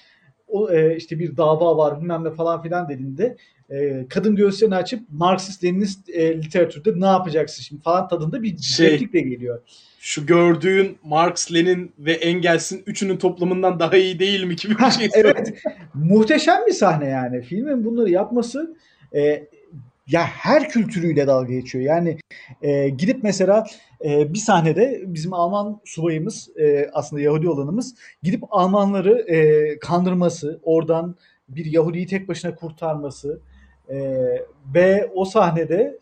o 0.55 0.71
e, 0.73 0.97
işte 0.97 1.19
bir 1.19 1.37
dava 1.37 1.77
var 1.77 2.01
bilmem 2.01 2.25
ne 2.25 2.31
falan 2.31 2.63
filan 2.63 2.89
dediğinde 2.89 3.37
e, 3.71 4.07
kadın 4.09 4.37
göğüslerini 4.37 4.75
açıp 4.75 5.01
Marksist 5.13 5.65
Leninist 5.65 6.09
e, 6.09 6.43
literatürde 6.43 7.01
ne 7.01 7.07
yapacaksın 7.07 7.63
şimdi 7.63 7.83
falan 7.83 8.09
tadında 8.09 8.43
bir 8.43 8.59
Şey- 8.59 8.91
replikle 8.93 9.21
geliyor. 9.21 9.61
şu 10.01 10.27
gördüğün 10.27 10.97
Marx, 11.05 11.53
Lenin 11.53 11.93
ve 11.99 12.13
Engels'in 12.13 12.83
üçünün 12.87 13.17
toplamından 13.17 13.79
daha 13.79 13.97
iyi 13.97 14.19
değil 14.19 14.45
mi 14.45 14.57
gibi 14.57 14.75
bir 14.79 14.91
şey 14.91 15.09
evet. 15.15 15.55
Muhteşem 15.95 16.67
bir 16.67 16.73
sahne 16.73 17.09
yani. 17.09 17.43
Filmin 17.43 17.85
bunları 17.85 18.11
yapması 18.11 18.77
e, 19.15 19.47
ya 20.07 20.27
her 20.27 20.69
kültürüyle 20.69 21.27
dalga 21.27 21.53
geçiyor. 21.53 21.85
Yani 21.85 22.19
e, 22.63 22.89
gidip 22.89 23.23
mesela 23.23 23.67
e, 24.05 24.35
bir 24.35 24.39
sahnede 24.39 25.03
bizim 25.07 25.33
Alman 25.33 25.81
subayımız 25.85 26.49
e, 26.57 26.91
aslında 26.93 27.23
Yahudi 27.23 27.49
olanımız 27.49 27.95
gidip 28.23 28.45
Almanları 28.51 29.19
e, 29.19 29.79
kandırması, 29.79 30.61
oradan 30.63 31.17
bir 31.49 31.65
Yahudi'yi 31.65 32.07
tek 32.07 32.29
başına 32.29 32.55
kurtarması 32.55 33.41
e, 33.89 33.97
ve 34.75 35.11
o 35.15 35.25
sahnede 35.25 35.99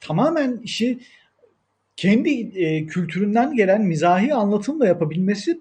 tamamen 0.00 0.60
işi 0.62 1.00
kendi 1.96 2.58
e, 2.64 2.86
kültüründen 2.86 3.56
gelen 3.56 3.82
mizahi 3.82 4.34
anlatımla 4.34 4.86
yapabilmesi 4.86 5.60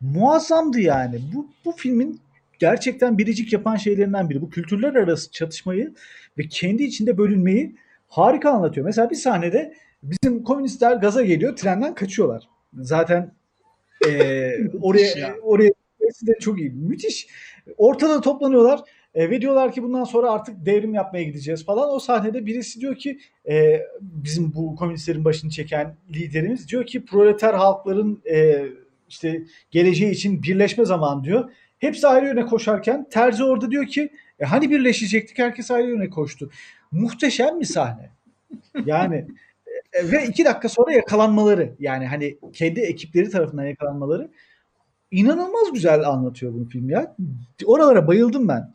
muazzamdı 0.00 0.80
yani. 0.80 1.20
Bu, 1.34 1.46
bu 1.64 1.72
filmin 1.72 2.20
gerçekten 2.58 3.18
biricik 3.18 3.52
yapan 3.52 3.76
şeylerinden 3.76 4.30
biri. 4.30 4.40
Bu 4.40 4.50
kültürler 4.50 4.94
arası 4.94 5.30
çatışmayı 5.30 5.94
ve 6.38 6.42
kendi 6.48 6.82
içinde 6.82 7.18
bölünmeyi 7.18 7.76
harika 8.08 8.50
anlatıyor. 8.50 8.86
Mesela 8.86 9.10
bir 9.10 9.16
sahnede 9.16 9.74
bizim 10.02 10.44
komünistler 10.44 10.96
gaza 10.96 11.22
geliyor, 11.22 11.56
trenden 11.56 11.94
kaçıyorlar. 11.94 12.48
Zaten 12.74 13.34
e, 14.08 14.52
oraya 14.80 15.18
ya. 15.18 15.34
oraya 15.42 15.70
de 16.26 16.38
çok 16.40 16.58
iyi. 16.58 16.70
Müthiş. 16.70 17.28
Ortada 17.76 18.20
toplanıyorlar 18.20 18.80
e, 19.14 19.30
ve 19.30 19.40
diyorlar 19.40 19.72
ki 19.72 19.82
bundan 19.82 20.04
sonra 20.04 20.30
artık 20.30 20.66
devrim 20.66 20.94
yapmaya 20.94 21.22
gideceğiz 21.24 21.64
falan. 21.64 21.90
O 21.90 21.98
sahnede 21.98 22.46
birisi 22.46 22.80
diyor 22.80 22.96
ki 22.96 23.18
e, 23.48 23.82
bizim 24.00 24.54
bu 24.54 24.76
komünistlerin 24.76 25.24
başını 25.24 25.50
çeken 25.50 25.96
liderimiz 26.14 26.68
diyor 26.68 26.86
ki 26.86 27.04
proleter 27.04 27.54
halkların 27.54 28.22
e, 28.30 28.64
işte 29.08 29.42
geleceği 29.70 30.10
için 30.10 30.42
birleşme 30.42 30.84
zamanı 30.84 31.24
diyor. 31.24 31.50
Hepsi 31.78 32.06
ayrı 32.08 32.26
yöne 32.26 32.46
koşarken 32.46 33.06
Terzi 33.10 33.44
orada 33.44 33.70
diyor 33.70 33.86
ki 33.86 34.12
e, 34.38 34.44
hani 34.44 34.70
birleşecektik 34.70 35.38
herkes 35.38 35.70
ayrı 35.70 35.88
yöne 35.90 36.10
koştu. 36.10 36.50
Muhteşem 36.92 37.60
bir 37.60 37.64
sahne. 37.64 38.10
Yani 38.84 39.26
e, 39.92 40.12
ve 40.12 40.26
iki 40.26 40.44
dakika 40.44 40.68
sonra 40.68 40.92
yakalanmaları 40.92 41.74
yani 41.80 42.06
hani 42.06 42.38
kendi 42.52 42.80
ekipleri 42.80 43.30
tarafından 43.30 43.64
yakalanmaları 43.64 44.30
inanılmaz 45.10 45.72
güzel 45.72 46.08
anlatıyor 46.08 46.54
bu 46.54 46.68
film 46.68 46.90
ya. 46.90 47.16
Oralara 47.64 48.06
bayıldım 48.06 48.48
ben. 48.48 48.72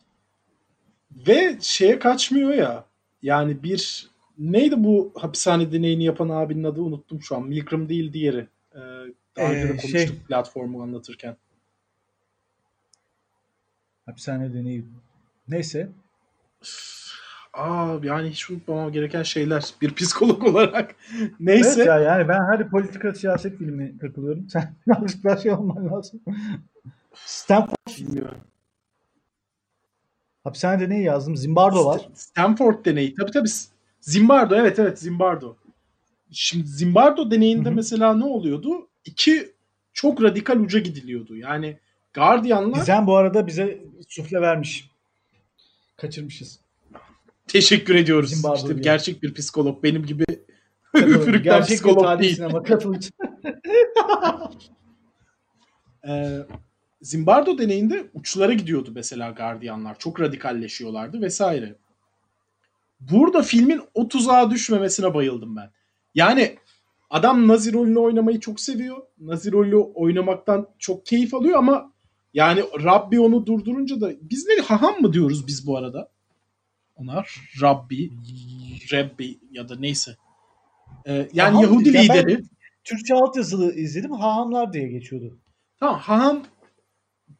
Ve 1.28 1.56
şeye 1.60 1.98
kaçmıyor 1.98 2.54
ya. 2.54 2.84
Yani 3.22 3.62
bir 3.62 4.10
neydi 4.38 4.84
bu 4.84 5.12
hapishane 5.14 5.72
deneyini 5.72 6.04
yapan 6.04 6.28
abinin 6.28 6.64
adı 6.64 6.80
unuttum 6.80 7.22
şu 7.22 7.36
an. 7.36 7.42
Milgram 7.42 7.88
değil 7.88 8.12
diğeri. 8.12 8.46
Ee, 8.74 8.78
daha 9.36 9.52
önce 9.52 9.62
de 9.68 9.72
Ee, 9.72 9.76
konuştuk 9.76 9.90
şey- 9.90 10.18
platformu 10.28 10.82
anlatırken. 10.82 11.36
Hapishane 14.06 14.54
deneyi. 14.54 14.84
Neyse. 15.48 15.88
Aa 17.52 17.96
yani 18.02 18.30
hiç 18.30 18.50
unutmamam 18.50 18.92
gereken 18.92 19.22
şeyler. 19.22 19.64
Bir 19.82 19.94
psikolog 19.94 20.44
olarak. 20.48 20.94
Neyse. 21.40 21.74
Evet 21.76 21.86
ya 21.86 21.98
yani 22.00 22.28
ben 22.28 22.40
hadi 22.40 22.68
politika 22.68 23.14
siyaset 23.14 23.58
filmi 23.58 23.98
takılıyorum. 23.98 24.48
Sen 24.50 24.74
birazcık 24.86 25.24
daha 25.24 25.36
şey 25.36 25.52
olman 25.52 25.90
lazım. 25.92 26.20
Stanford 27.14 27.98
Bilmiyorum. 27.98 28.40
hapishane 30.44 30.80
deneyi 30.80 31.04
yazdım. 31.04 31.36
Zimbardo 31.36 31.86
var. 31.86 32.08
Stanford 32.14 32.84
deneyi. 32.84 33.14
Tabii 33.14 33.30
tabii. 33.30 33.48
Zimbardo 34.00 34.54
evet 34.56 34.78
evet 34.78 34.98
Zimbardo. 34.98 35.56
Şimdi 36.30 36.66
Zimbardo 36.66 37.30
deneyinde 37.30 37.68
Hı 37.68 37.72
hı. 37.72 37.76
mesela 37.76 38.14
ne 38.14 38.24
oluyordu? 38.24 38.88
İki 39.04 39.52
çok 39.92 40.22
radikal 40.22 40.60
uca 40.60 40.78
gidiliyordu. 40.78 41.36
Yani 41.36 41.78
Guardian'lar 42.14 42.78
Gizem 42.78 43.06
bu 43.06 43.16
arada 43.16 43.46
bize 43.46 43.84
sufle 44.08 44.40
vermiş. 44.40 44.90
Kaçırmışız. 45.96 46.60
teşekkür 47.46 47.94
ediyoruz. 47.94 48.30
Zimbardo 48.30 48.56
işte 48.56 48.74
gerçek 48.74 49.22
bir 49.22 49.34
psikolog 49.34 49.82
benim 49.82 50.06
gibi 50.06 50.24
üfürükten 50.94 51.42
Gerçek 51.42 51.76
psikolog 51.76 52.20
değil. 52.20 52.36
sinema. 52.36 52.62
Ee, 56.08 56.38
Zimbardo 57.02 57.58
deneyinde 57.58 58.10
uçlara 58.14 58.52
gidiyordu 58.52 58.90
mesela 58.94 59.30
gardiyanlar. 59.30 59.98
Çok 59.98 60.20
radikalleşiyorlardı 60.20 61.20
vesaire. 61.20 61.76
Burada 63.00 63.42
filmin 63.42 63.80
o 63.94 64.08
tuzağa 64.08 64.50
düşmemesine 64.50 65.14
bayıldım 65.14 65.56
ben. 65.56 65.70
Yani 66.14 66.58
adam 67.10 67.48
Nazi 67.48 67.72
rolünü 67.72 67.98
oynamayı 67.98 68.40
çok 68.40 68.60
seviyor. 68.60 69.02
Nazi 69.20 69.52
rolü 69.52 69.76
oynamaktan 69.76 70.68
çok 70.78 71.06
keyif 71.06 71.34
alıyor 71.34 71.58
ama 71.58 71.92
yani 72.34 72.62
Rabbi 72.84 73.20
onu 73.20 73.46
durdurunca 73.46 74.00
da 74.00 74.12
biz 74.20 74.46
ne 74.46 74.62
haham 74.62 75.00
mı 75.00 75.12
diyoruz 75.12 75.46
biz 75.46 75.66
bu 75.66 75.76
arada? 75.76 76.08
Ona 76.96 77.24
Rabbi, 77.62 78.10
Rabbi 78.92 79.38
ya 79.50 79.68
da 79.68 79.76
neyse. 79.76 80.16
Ee, 81.06 81.28
yani 81.32 81.54
Haham- 81.54 81.62
Yahudi 81.62 81.96
ya 81.96 82.02
lideri. 82.02 82.42
Türkçe 82.84 83.14
altyazılı 83.14 83.74
izledim. 83.74 84.12
Hahamlar 84.12 84.72
diye 84.72 84.88
geçiyordu. 84.88 85.38
Tamam 85.80 85.98
haham 85.98 86.42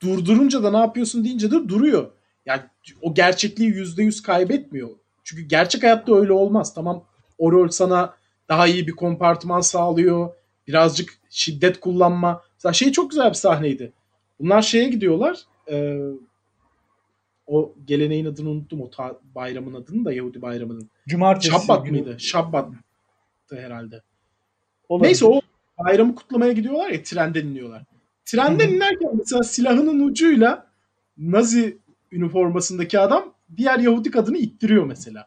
durdurunca 0.03 0.63
da 0.63 0.71
ne 0.71 0.79
yapıyorsun 0.79 1.25
deyince 1.25 1.51
de 1.51 1.69
duruyor. 1.69 2.13
Yani 2.47 2.63
o 3.03 3.15
gerçekliği 3.15 3.71
yüzde 3.71 4.03
yüz 4.03 4.23
kaybetmiyor. 4.23 4.91
Çünkü 5.25 5.43
gerçek 5.43 5.83
hayatta 5.83 6.15
öyle 6.15 6.33
olmaz. 6.33 6.75
Tamam 6.75 7.05
o 7.39 7.53
rol 7.53 7.69
sana 7.69 8.15
daha 8.49 8.67
iyi 8.67 8.87
bir 8.87 8.93
kompartman 8.93 9.61
sağlıyor. 9.61 10.35
Birazcık 10.67 11.19
şiddet 11.31 11.81
kullanma. 11.81 12.43
Mesela 12.55 12.73
şey 12.73 12.93
çok 12.93 13.11
güzel 13.11 13.29
bir 13.29 13.35
sahneydi. 13.35 13.93
Bunlar 14.41 14.63
şeye 14.63 14.89
gidiyorlar. 14.89 15.39
e, 15.71 15.99
o 17.47 17.73
geleneğin 17.85 18.25
adını 18.25 18.51
unuttum. 18.51 18.81
O 18.81 18.91
ta- 18.91 19.19
bayramın 19.35 19.75
adını 19.75 20.05
da 20.05 20.13
Yahudi 20.13 20.43
bayramının. 20.43 20.91
Cumartesi 21.09 21.51
Şabbat 21.51 21.87
günü- 21.87 22.03
mıydı? 22.03 22.21
Şabbat'tı 22.21 23.57
herhalde. 23.57 24.03
Olabilir. 24.89 25.09
Neyse 25.09 25.27
o 25.27 25.41
bayramı 25.79 26.15
kutlamaya 26.15 26.53
gidiyorlar 26.53 26.91
ya 26.91 27.03
trenden 27.03 27.47
iniyorlar. 27.47 27.83
Trenden 28.25 28.67
Hı 28.67 28.71
hı. 28.71 28.75
inerken 28.77 29.11
mesela 29.19 29.43
silahının 29.43 30.01
ucuyla 30.09 30.67
Nazi 31.19 31.79
üniformasındaki 32.13 32.99
adam 32.99 33.33
diğer 33.57 33.79
Yahudi 33.79 34.11
kadını 34.11 34.39
ittiriyor 34.39 34.85
mesela. 34.87 35.27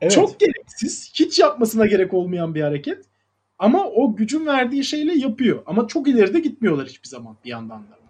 Evet. 0.00 0.12
Çok 0.12 0.40
gereksiz, 0.40 1.12
hiç 1.14 1.38
yapmasına 1.38 1.86
gerek 1.86 2.14
olmayan 2.14 2.54
bir 2.54 2.60
hareket. 2.62 3.04
Ama 3.58 3.86
o 3.88 4.16
gücün 4.16 4.46
verdiği 4.46 4.84
şeyle 4.84 5.18
yapıyor. 5.18 5.62
Ama 5.66 5.86
çok 5.88 6.08
ileride 6.08 6.40
gitmiyorlar 6.40 6.86
hiçbir 6.88 7.08
zaman 7.08 7.36
bir 7.44 7.50
yandan 7.50 7.82
da. 7.82 8.03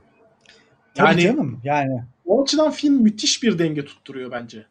Tabii 0.94 1.09
Yani 1.09 1.20
canım 1.20 1.61
yani. 1.64 2.02
o 2.26 2.42
açıdan 2.42 2.70
film 2.70 2.94
müthiş 3.02 3.42
bir 3.42 3.59
denge 3.59 3.85
tutturuyor 3.85 4.30
bence. 4.30 4.66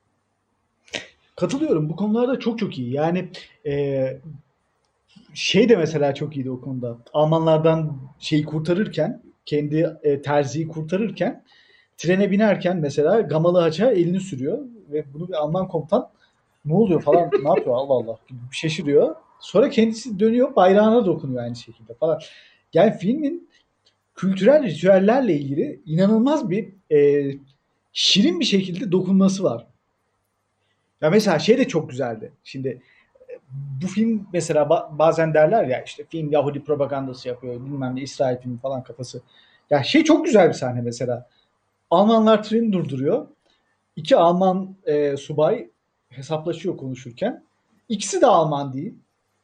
Katılıyorum. 1.36 1.90
Bu 1.90 1.96
konularda 1.96 2.40
çok 2.40 2.60
çok 2.60 2.78
iyi. 2.78 2.92
Yani 2.92 3.30
e, 3.66 4.04
şey 5.34 5.70
de 5.70 5.76
mesela 5.76 6.14
çok 6.14 6.36
iyiydi 6.38 6.52
o 6.52 6.62
konuda. 6.62 6.98
Almanlardan 7.14 7.98
şeyi 8.20 8.46
kurtarırken, 8.46 9.22
kendi 9.46 9.98
e, 10.04 10.22
terziyi 10.22 10.68
kurtarırken 10.68 11.44
trene 11.98 12.32
binerken 12.32 12.78
mesela 12.78 13.22
Gamalı 13.22 13.60
Haç'a 13.60 13.92
elini 13.92 14.20
sürüyor 14.20 14.60
ve 14.92 15.14
bunu 15.14 15.28
bir 15.28 15.34
Alman 15.34 15.68
komutan 15.68 16.10
ne 16.66 16.74
oluyor 16.74 17.02
falan 17.02 17.32
ne 17.44 17.50
yapıyor 17.50 17.76
Allah 17.76 17.94
Allah 17.94 18.18
şaşırıyor. 18.52 19.16
Sonra 19.40 19.70
kendisi 19.70 20.20
dönüyor 20.20 20.56
bayrağına 20.56 21.06
dokunuyor 21.06 21.44
aynı 21.44 21.56
şekilde 21.56 21.94
falan. 21.94 22.20
Yani 22.74 22.98
filmin 22.98 23.50
kültürel 24.24 24.64
ritüellerle 24.64 25.34
ilgili 25.34 25.82
inanılmaz 25.86 26.50
bir 26.50 26.74
e, 26.92 27.32
şirin 27.94 28.40
bir 28.40 28.46
şekilde 28.46 28.92
dokunması 28.92 29.44
var. 29.44 29.68
Ya 31.02 31.10
mesela 31.10 31.40
şey 31.40 31.58
de 31.58 31.68
çok 31.68 31.90
güzeldi. 31.90 32.32
Şimdi 32.44 32.82
e, 33.30 33.34
bu 33.82 33.88
film 33.88 34.28
mesela 34.34 34.62
ba- 34.62 34.98
bazen 34.98 35.34
derler 35.34 35.64
ya 35.64 35.84
işte 35.84 36.04
film 36.10 36.32
Yahudi 36.32 36.64
propagandası 36.64 37.28
yapıyor 37.28 37.66
bilmem 37.66 37.96
ne 37.96 38.02
İsrail 38.02 38.38
filmi 38.38 38.60
falan 38.60 38.84
kafası. 38.84 39.22
Ya 39.70 39.84
şey 39.84 40.04
çok 40.04 40.26
güzel 40.26 40.48
bir 40.48 40.54
sahne 40.54 40.82
mesela. 40.82 41.30
Almanlar 41.92 42.44
treni 42.44 42.74
durduruyor. 42.74 43.28
İki 43.96 44.16
Alman 44.16 44.76
e, 44.86 45.18
subay 45.18 45.70
hesaplaşıyor 46.10 46.78
konuşurken. 46.78 47.44
İkisi 47.90 48.22
de 48.22 48.26
Alman 48.26 48.74
değil. 48.74 48.94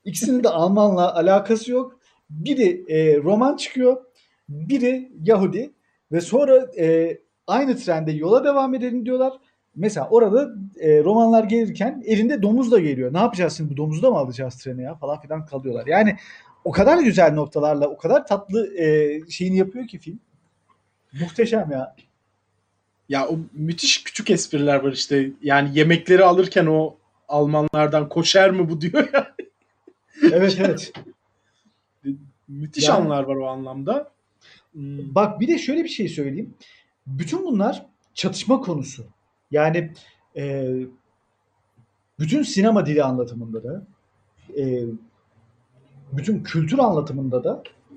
İkisinin 0.06 0.44
de 0.44 0.50
Almanla 0.50 1.16
alakası 1.16 1.72
yok. 1.72 2.00
Biri 2.30 2.86
e, 2.88 3.18
Roman 3.18 3.58
çıkıyor. 3.58 4.09
Biri 4.50 5.12
Yahudi. 5.24 5.72
Ve 6.12 6.22
sonra 6.22 6.58
e, 6.78 7.18
aynı 7.48 7.78
trende 7.78 8.12
yola 8.12 8.44
devam 8.44 8.76
edelim 8.76 9.06
diyorlar. 9.06 9.34
Mesela 9.76 10.08
orada 10.10 10.50
e, 10.80 11.04
romanlar 11.04 11.44
gelirken 11.44 12.04
elinde 12.06 12.42
domuz 12.42 12.72
da 12.72 12.80
geliyor. 12.80 13.14
Ne 13.14 13.18
yapacağız 13.18 13.58
şimdi 13.58 13.72
bu 13.72 13.78
domuzu 13.78 14.02
da 14.02 14.12
mı 14.12 14.18
alacağız 14.18 14.56
trene 14.58 14.82
ya 14.82 14.96
falan 14.96 15.22
filan 15.22 15.46
kalıyorlar. 15.46 15.88
Yani 15.88 16.18
o 16.64 16.72
kadar 16.72 16.98
güzel 16.98 17.34
noktalarla 17.34 17.88
o 17.88 17.98
kadar 17.98 18.28
tatlı 18.28 18.78
e, 18.78 19.20
şeyini 19.30 19.58
yapıyor 19.58 19.88
ki 19.88 20.00
film. 20.00 20.20
Muhteşem 21.22 21.72
ya. 21.72 21.96
Ya 23.10 23.28
o 23.28 23.40
müthiş 23.54 24.04
küçük 24.04 24.30
espriler 24.30 24.76
var 24.84 24.92
işte. 24.92 25.30
Yani 25.42 25.70
yemekleri 25.74 26.24
alırken 26.24 26.66
o 26.66 26.96
Almanlardan 27.28 28.10
koşer 28.10 28.52
mi 28.52 28.70
bu 28.70 28.82
diyor 28.82 29.10
ya. 29.14 29.36
Evet 30.24 30.58
evet. 30.60 30.94
Müthiş 32.48 32.88
Yani- 32.88 32.98
anlar 32.98 33.24
var 33.24 33.36
o 33.36 33.48
anlamda. 33.48 34.12
Hmm, 34.74 35.16
Bak 35.16 35.40
bir 35.40 35.48
de 35.48 35.58
şöyle 35.58 35.84
bir 35.84 35.90
şey 35.90 36.08
söyleyeyim. 36.08 36.54
Bütün 37.08 37.46
bunlar 37.46 37.86
çatışma 38.14 38.62
konusu. 38.62 39.06
Yani 39.52 39.94
e, 40.38 40.74
bütün 42.20 42.44
sinema 42.44 42.86
dili 42.86 43.04
anlatımında 43.04 43.64
da 43.64 43.86
e, 44.58 44.84
bütün 46.12 46.44
kültür 46.44 46.80
anlatımında 46.80 47.44
da 47.44 47.64
e, 47.92 47.96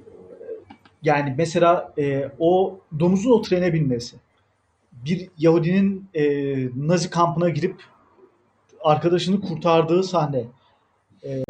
yani 1.03 1.35
mesela 1.39 1.95
e, 1.99 2.31
o 2.39 2.81
domuzun 3.01 3.31
o 3.31 3.43
trene 3.43 3.73
binmesi 3.73 4.17
bir 4.93 5.29
Yahudinin 5.39 6.09
e, 6.15 6.25
Nazi 6.77 7.11
kampına 7.11 7.49
girip 7.49 7.83
arkadaşını 8.81 9.41
kurtardığı 9.41 10.03
sahne 10.03 10.45
e, 11.25 11.45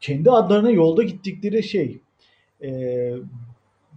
kendi 0.00 0.30
adlarına 0.30 0.70
yolda 0.70 1.02
gittikleri 1.02 1.62
şey 1.62 2.00
e, 2.62 2.70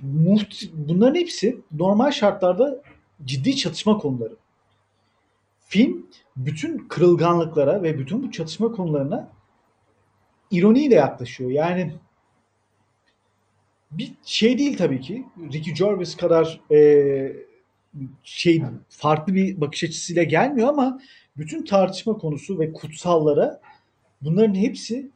muht- 0.04 0.72
bunların 0.74 1.16
hepsi 1.16 1.62
normal 1.72 2.12
şartlarda 2.12 2.82
ciddi 3.26 3.56
çatışma 3.56 3.98
konuları. 3.98 4.36
Film 5.60 6.08
bütün 6.38 6.78
kırılganlıklara 6.78 7.84
ve 7.84 8.00
bütün 8.00 8.24
bu 8.24 8.32
çatışma 8.32 8.72
konularına 8.72 9.30
ironiyle 10.52 10.96
yaklaşıyor. 10.96 11.52
Yani 11.52 11.94
bir 13.92 14.14
şey 14.24 14.58
değil 14.58 14.78
tabii 14.78 15.02
ki. 15.02 15.26
Ricky 15.54 15.76
Gervais 15.76 16.16
kadar 16.18 16.62
e, 16.72 17.34
şey 18.24 18.64
farklı 18.90 19.34
bir 19.34 19.62
bakış 19.62 19.84
açısıyla 19.84 20.24
gelmiyor 20.24 20.68
ama 20.70 21.02
bütün 21.38 21.66
tartışma 21.66 22.18
konusu 22.18 22.60
ve 22.60 22.74
kutsallara 22.74 23.62
bunların 24.22 24.56
hepsi 24.56 25.10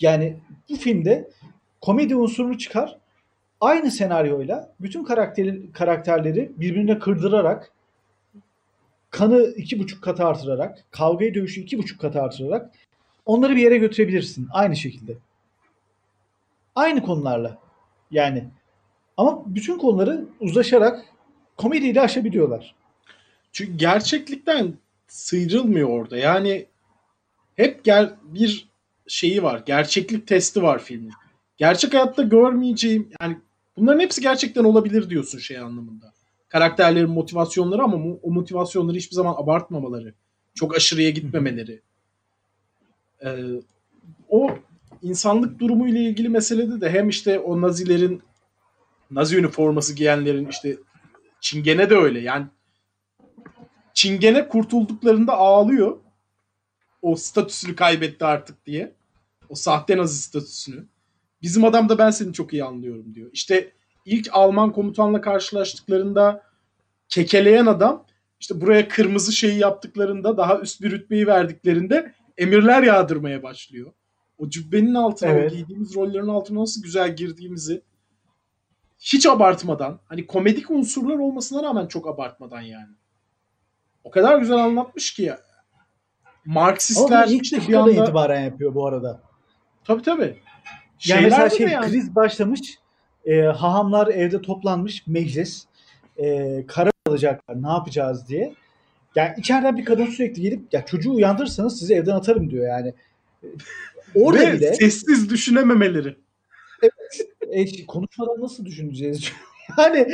yani 0.00 0.36
bu 0.70 0.76
filmde 0.76 1.30
komedi 1.80 2.16
unsurunu 2.16 2.58
çıkar 2.58 2.98
aynı 3.60 3.90
senaryoyla 3.90 4.72
bütün 4.80 5.04
karakteri, 5.04 5.72
karakterleri 5.72 6.52
birbirine 6.56 6.98
kırdırarak 6.98 7.72
kanı 9.10 9.42
iki 9.42 9.78
buçuk 9.78 10.04
katı 10.04 10.24
artırarak 10.24 10.84
kavgayı 10.90 11.34
dövüşü 11.34 11.60
iki 11.60 11.78
buçuk 11.78 12.00
katı 12.00 12.22
artırarak 12.22 12.70
onları 13.26 13.56
bir 13.56 13.62
yere 13.62 13.76
götürebilirsin 13.76 14.48
aynı 14.52 14.76
şekilde. 14.76 15.16
Aynı 16.74 17.02
konularla 17.02 17.58
yani 18.10 18.44
ama 19.16 19.42
bütün 19.46 19.78
konuları 19.78 20.24
uzlaşarak 20.40 21.04
komediyle 21.56 22.00
aşabiliyorlar. 22.00 22.74
Çünkü 23.52 23.76
gerçeklikten 23.76 24.74
sıyrılmıyor 25.06 25.88
orada. 25.88 26.16
Yani 26.16 26.66
hep 27.56 27.84
gel 27.84 28.14
bir 28.22 28.68
şeyi 29.06 29.42
var. 29.42 29.62
Gerçeklik 29.66 30.26
testi 30.26 30.62
var 30.62 30.78
filmin. 30.78 31.12
Gerçek 31.56 31.94
hayatta 31.94 32.22
görmeyeceğim 32.22 33.10
yani 33.20 33.38
bunların 33.76 34.00
hepsi 34.00 34.20
gerçekten 34.20 34.64
olabilir 34.64 35.10
diyorsun 35.10 35.38
şey 35.38 35.58
anlamında. 35.58 36.12
Karakterlerin 36.48 37.10
motivasyonları 37.10 37.82
ama 37.82 37.96
o 38.22 38.30
motivasyonları 38.30 38.96
hiçbir 38.96 39.14
zaman 39.14 39.34
abartmamaları. 39.38 40.14
Çok 40.54 40.76
aşırıya 40.76 41.10
gitmemeleri. 41.10 41.82
Ee, 43.24 43.44
o 44.28 44.50
insanlık 45.02 45.58
durumu 45.58 45.88
ile 45.88 46.00
ilgili 46.00 46.28
meselede 46.28 46.80
de 46.80 46.90
hem 46.90 47.08
işte 47.08 47.38
o 47.38 47.60
Nazilerin 47.60 48.22
Nazi 49.10 49.36
üniforması 49.36 49.94
giyenlerin 49.94 50.48
işte 50.48 50.76
Çingene 51.40 51.90
de 51.90 51.96
öyle. 51.96 52.20
Yani 52.20 52.46
Çingene 53.94 54.48
kurtulduklarında 54.48 55.32
ağlıyor. 55.32 55.98
O 57.02 57.16
statüsünü 57.16 57.76
kaybetti 57.76 58.24
artık 58.24 58.66
diye. 58.66 58.94
O 59.48 59.54
sahte 59.54 59.96
Nazi 59.96 60.22
statüsünü. 60.22 60.86
Bizim 61.44 61.64
adam 61.64 61.88
da 61.88 61.98
ben 61.98 62.10
seni 62.10 62.32
çok 62.32 62.52
iyi 62.52 62.64
anlıyorum 62.64 63.14
diyor. 63.14 63.30
İşte 63.32 63.72
ilk 64.04 64.28
Alman 64.32 64.72
komutanla 64.72 65.20
karşılaştıklarında 65.20 66.42
kekeleyen 67.08 67.66
adam 67.66 68.04
işte 68.40 68.60
buraya 68.60 68.88
kırmızı 68.88 69.32
şeyi 69.32 69.58
yaptıklarında 69.58 70.36
daha 70.36 70.60
üst 70.60 70.82
bir 70.82 70.90
rütbeyi 70.90 71.26
verdiklerinde 71.26 72.14
emirler 72.38 72.82
yağdırmaya 72.82 73.42
başlıyor. 73.42 73.92
O 74.38 74.50
cübbenin 74.50 74.94
altına, 74.94 75.30
Evet. 75.30 75.52
o 75.52 75.54
giydiğimiz 75.54 75.96
rollerin 75.96 76.28
altına 76.28 76.60
nasıl 76.60 76.82
güzel 76.82 77.16
girdiğimizi 77.16 77.82
hiç 78.98 79.26
abartmadan 79.26 80.00
hani 80.08 80.26
komedik 80.26 80.70
unsurlar 80.70 81.18
olmasına 81.18 81.62
rağmen 81.62 81.86
çok 81.86 82.08
abartmadan 82.08 82.60
yani. 82.60 82.94
O 84.04 84.10
kadar 84.10 84.38
güzel 84.38 84.56
anlatmış 84.56 85.14
ki 85.14 85.22
ya. 85.22 85.40
Ama 86.46 86.60
Marksistler 86.60 87.26
bunu 87.26 87.34
ilk 87.34 87.42
işte 87.42 87.60
bir 87.68 87.74
anda 87.74 87.90
itibaren 87.90 88.44
yapıyor 88.44 88.74
bu 88.74 88.86
arada. 88.86 89.20
tabii 89.84 90.02
tabii. 90.02 90.43
Yani 91.04 91.24
mesela 91.24 91.50
şey 91.50 91.66
yani. 91.66 91.90
kriz 91.90 92.14
başlamış. 92.14 92.78
E, 93.24 93.40
hahamlar 93.40 94.06
evde 94.06 94.42
toplanmış 94.42 95.06
meclis. 95.06 95.64
E, 96.16 96.64
karar 96.66 96.92
alacaklar 97.06 97.62
ne 97.62 97.68
yapacağız 97.68 98.28
diye. 98.28 98.54
Yani 99.14 99.34
içeriden 99.38 99.76
bir 99.76 99.84
kadın 99.84 100.06
sürekli 100.06 100.42
gelip 100.42 100.74
ya 100.74 100.86
çocuğu 100.86 101.14
uyandırırsanız 101.14 101.78
sizi 101.78 101.94
evden 101.94 102.14
atarım 102.14 102.50
diyor 102.50 102.68
yani. 102.68 102.94
Orada 104.14 104.42
Ve 104.42 104.52
bile 104.52 104.74
sessiz 104.74 105.30
düşünememeleri. 105.30 106.16
e, 107.50 107.86
konuşmadan 107.86 108.40
nasıl 108.40 108.64
düşüneceğiz? 108.64 109.32
yani 109.78 110.06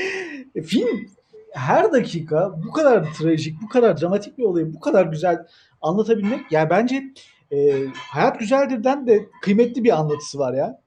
e, 0.55 0.63
film 0.63 1.11
her 1.53 1.93
dakika 1.93 2.55
bu 2.67 2.73
kadar 2.73 3.15
trajik, 3.15 3.63
bu 3.63 3.69
kadar 3.69 4.01
dramatik 4.01 4.39
bir 4.39 4.43
olayı 4.43 4.75
bu 4.75 4.81
kadar 4.81 5.07
güzel 5.07 5.47
anlatabilmek 5.83 6.53
ya 6.53 6.71
bence 6.71 7.05
e, 7.53 7.87
Hayat 7.95 8.39
Güzeldir'den 8.41 9.07
de 9.07 9.29
kıymetli 9.43 9.85
bir 9.85 9.99
anlatısı 9.99 10.39
var 10.39 10.55
ya. 10.55 10.81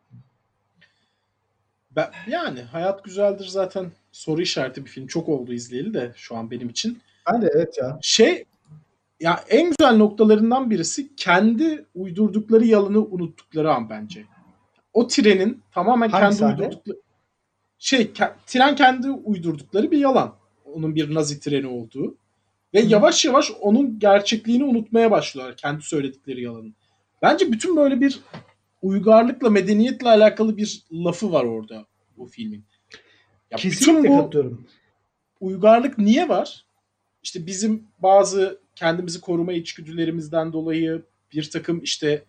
Ben, 1.92 2.12
yani 2.28 2.62
Hayat 2.62 3.04
Güzeldir 3.04 3.46
zaten 3.46 3.92
soru 4.12 4.42
işareti 4.42 4.86
bir 4.86 4.90
film. 4.90 5.08
Çok 5.08 5.30
oldu 5.30 5.54
izleyeli 5.54 5.94
de 5.94 6.14
şu 6.16 6.36
an 6.36 6.52
benim 6.52 6.70
için. 6.70 7.02
Ben 7.34 7.42
de 7.42 7.50
evet 7.56 7.78
ya. 7.78 8.00
Şey 8.02 8.46
ya 9.20 9.44
en 9.50 9.70
güzel 9.70 9.96
noktalarından 9.98 10.70
birisi 10.70 11.16
kendi 11.16 11.86
uydurdukları 11.96 12.66
yalanı 12.66 13.00
unuttukları 13.00 13.74
an 13.74 13.90
bence. 13.90 14.26
o 14.94 15.08
trenin 15.08 15.62
tamamen 15.72 16.10
Hangi 16.10 16.24
kendi 16.24 16.36
sahne? 16.36 16.62
uydurdukları 16.66 16.98
şey 17.80 18.02
ke- 18.02 18.34
tren 18.46 18.76
kendi 18.76 19.10
uydurdukları 19.12 19.92
bir 19.92 19.98
yalan. 19.98 20.36
Onun 20.66 20.96
bir 20.96 21.14
Nazi 21.16 21.40
treni 21.40 21.68
olduğu. 21.68 22.16
Ve 22.74 22.84
Hı. 22.84 22.88
yavaş 22.90 23.26
yavaş 23.26 23.52
onun 23.62 24.00
gerçekliğini 24.00 24.64
unutmaya 24.64 25.12
başlıyorlar 25.12 25.58
kendi 25.58 25.84
söyledikleri 25.84 26.42
yalanın. 26.42 26.76
Bence 27.22 27.52
bütün 27.52 27.76
böyle 27.76 28.02
bir 28.02 28.20
uygarlıkla, 28.82 29.50
medeniyetle 29.50 30.10
alakalı 30.10 30.58
bir 30.58 30.84
lafı 30.92 31.32
var 31.32 31.44
orada 31.44 31.86
bu 32.18 32.26
filmin. 32.26 32.66
Ya 33.52 33.58
Kesinlikle 33.58 34.04
bütün 34.04 34.18
bu 34.18 34.22
katılıyorum. 34.24 34.68
uygarlık 35.40 35.98
niye 35.98 36.30
var? 36.30 36.66
İşte 37.24 37.46
bizim 37.46 37.88
bazı 38.00 38.60
kendimizi 38.76 39.22
koruma 39.22 39.54
içgüdülerimizden 39.54 40.54
dolayı 40.54 41.04
bir 41.34 41.50
takım 41.50 41.84
işte 41.84 42.24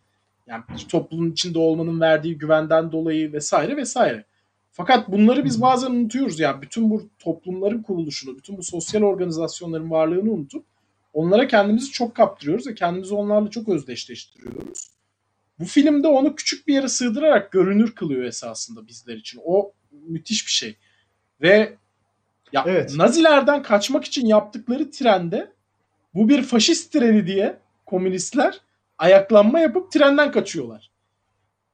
yani 0.47 0.63
toplumun 0.89 1.31
içinde 1.31 1.59
olmanın 1.59 2.01
verdiği 2.01 2.39
güvenden 2.39 2.93
dolayı 2.93 3.33
vesaire 3.33 3.77
vesaire. 3.77 4.25
Fakat 4.77 5.09
bunları 5.09 5.45
biz 5.45 5.63
bazen 5.63 5.91
unutuyoruz. 5.91 6.41
Yani 6.41 6.63
bütün 6.63 6.91
bu 6.91 7.09
toplumların 7.19 7.83
kuruluşunu, 7.83 8.37
bütün 8.37 8.59
bu 8.59 8.63
sosyal 8.63 9.03
organizasyonların 9.03 9.91
varlığını 9.91 10.31
unutup 10.31 10.65
onlara 11.13 11.47
kendimizi 11.47 11.91
çok 11.91 12.15
kaptırıyoruz 12.15 12.67
ve 12.67 12.75
kendimizi 12.75 13.15
onlarla 13.15 13.51
çok 13.51 13.69
özdeşleştiriyoruz. 13.69 14.91
Bu 15.59 15.65
filmde 15.65 16.09
onu 16.09 16.35
küçük 16.35 16.69
bir 16.69 16.75
yere 16.75 16.89
sığdırarak 16.89 17.53
görünür 17.53 17.95
kılıyor 17.95 18.25
esasında 18.25 18.87
bizler 18.87 19.17
için. 19.17 19.41
O 19.45 19.73
müthiş 19.93 20.47
bir 20.47 20.53
şey. 20.53 20.77
Ve 21.41 21.77
ya 22.53 22.65
Evet. 22.67 22.95
Nazilerden 22.97 23.63
kaçmak 23.63 24.05
için 24.05 24.27
yaptıkları 24.27 24.91
trende 24.91 25.53
bu 26.15 26.29
bir 26.29 26.43
faşist 26.43 26.93
treni 26.93 27.27
diye 27.27 27.59
komünistler 27.87 28.61
ayaklanma 28.99 29.61
yapıp 29.61 29.93
trenden 29.93 30.33
kaçıyorlar. 30.33 30.91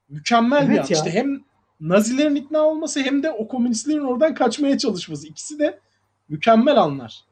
Mükemmel 0.09 0.69
bir 0.69 0.75
Evet 0.75 0.85
an. 0.85 0.89
ya. 0.89 0.97
İşte 0.97 1.11
hem 1.11 1.50
Nazilerin 1.81 2.35
ikna 2.35 2.63
olması 2.63 3.01
hem 3.01 3.23
de 3.23 3.31
o 3.31 3.49
komünistlerin 3.49 4.05
oradan 4.05 4.35
kaçmaya 4.35 4.79
çalışması. 4.79 5.27
İkisi 5.29 5.59
de 5.59 5.79
mükemmel 6.29 6.77
anlar. 6.77 7.25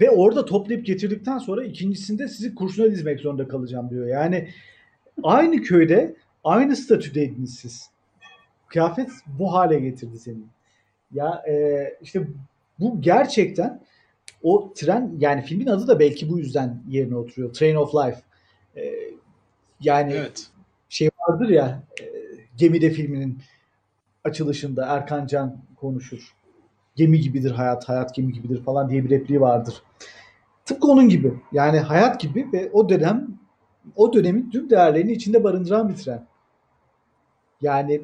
Ve 0.00 0.10
orada 0.10 0.44
toplayıp 0.44 0.86
getirdikten 0.86 1.38
sonra 1.38 1.64
ikincisinde 1.64 2.28
sizi 2.28 2.54
kurşuna 2.54 2.90
dizmek 2.90 3.20
zorunda 3.20 3.48
kalacağım 3.48 3.90
diyor. 3.90 4.06
Yani 4.06 4.48
aynı 5.22 5.62
köyde 5.62 6.16
aynı 6.44 6.76
statüdeydiniz 6.76 7.54
siz. 7.54 7.90
Kıyafet 8.68 9.10
bu 9.26 9.52
hale 9.52 9.80
getirdi 9.80 10.18
seni. 10.18 10.38
Ya 11.12 11.42
e, 11.48 11.84
işte 12.02 12.28
bu 12.80 13.00
gerçekten 13.00 13.80
o 14.42 14.72
tren 14.74 15.14
yani 15.18 15.42
filmin 15.42 15.66
adı 15.66 15.86
da 15.88 16.00
belki 16.00 16.28
bu 16.30 16.38
yüzden 16.38 16.82
yerine 16.88 17.16
oturuyor. 17.16 17.52
Train 17.52 17.74
of 17.74 17.94
Life. 17.94 18.20
E, 18.76 18.94
yani 19.80 20.12
Evet. 20.12 20.46
şey 20.88 21.10
vardır 21.28 21.48
ya 21.48 21.82
e, 22.00 22.13
Gemide 22.56 22.90
filminin 22.90 23.38
açılışında 24.24 24.86
Erkan 24.86 25.26
Can 25.26 25.56
konuşur. 25.76 26.34
Gemi 26.96 27.20
gibidir 27.20 27.50
hayat, 27.50 27.88
hayat 27.88 28.14
gemi 28.14 28.32
gibidir 28.32 28.62
falan 28.62 28.90
diye 28.90 29.04
bir 29.04 29.10
repliği 29.10 29.40
vardır. 29.40 29.82
Tıpkı 30.64 30.88
onun 30.88 31.08
gibi. 31.08 31.34
Yani 31.52 31.80
hayat 31.80 32.20
gibi 32.20 32.48
ve 32.52 32.70
o 32.72 32.88
dönem 32.88 33.38
o 33.96 34.12
dönemin 34.12 34.50
tüm 34.50 34.70
değerlerini 34.70 35.12
içinde 35.12 35.44
barındıran 35.44 35.88
bir 35.88 35.96
tren. 35.96 36.26
Yani 37.62 38.02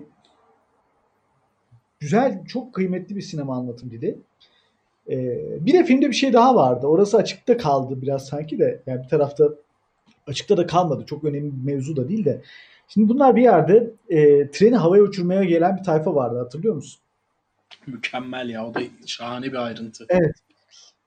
güzel, 2.01 2.45
çok 2.45 2.75
kıymetli 2.75 3.17
bir 3.17 3.23
sinema 3.23 3.57
anlatım 3.57 3.91
dili. 3.91 4.19
Ee, 5.11 5.67
bir 5.67 5.73
de 5.73 5.85
filmde 5.85 6.09
bir 6.09 6.15
şey 6.15 6.33
daha 6.33 6.55
vardı. 6.55 6.87
Orası 6.87 7.17
açıkta 7.17 7.57
kaldı 7.57 8.03
biraz 8.03 8.27
sanki 8.27 8.59
de. 8.59 8.83
Yani 8.87 9.03
bir 9.03 9.09
tarafta 9.09 9.49
açıkta 10.27 10.57
da 10.57 10.67
kalmadı. 10.67 11.05
Çok 11.07 11.25
önemli 11.25 11.53
bir 11.53 11.73
mevzu 11.73 11.97
da 11.97 12.09
değil 12.09 12.25
de. 12.25 12.43
Şimdi 12.89 13.09
bunlar 13.09 13.37
bir 13.37 13.43
yerde 13.43 13.91
e, 14.09 14.51
treni 14.51 14.77
havaya 14.77 15.03
uçurmaya 15.03 15.45
gelen 15.45 15.77
bir 15.77 15.83
tayfa 15.83 16.15
vardı 16.15 16.39
hatırlıyor 16.39 16.75
musun? 16.75 17.01
Mükemmel 17.87 18.49
ya. 18.49 18.67
O 18.67 18.75
da 18.75 18.81
şahane 19.07 19.47
bir 19.47 19.67
ayrıntı. 19.67 20.07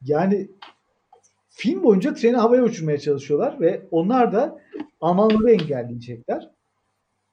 Yani 0.06 0.48
film 1.50 1.84
boyunca 1.84 2.14
treni 2.14 2.38
havaya 2.38 2.64
uçurmaya 2.64 2.98
çalışıyorlar 2.98 3.60
ve 3.60 3.82
onlar 3.92 4.32
da 4.32 4.60
Almanları 5.02 5.52
engelleyecekler. 5.52 6.50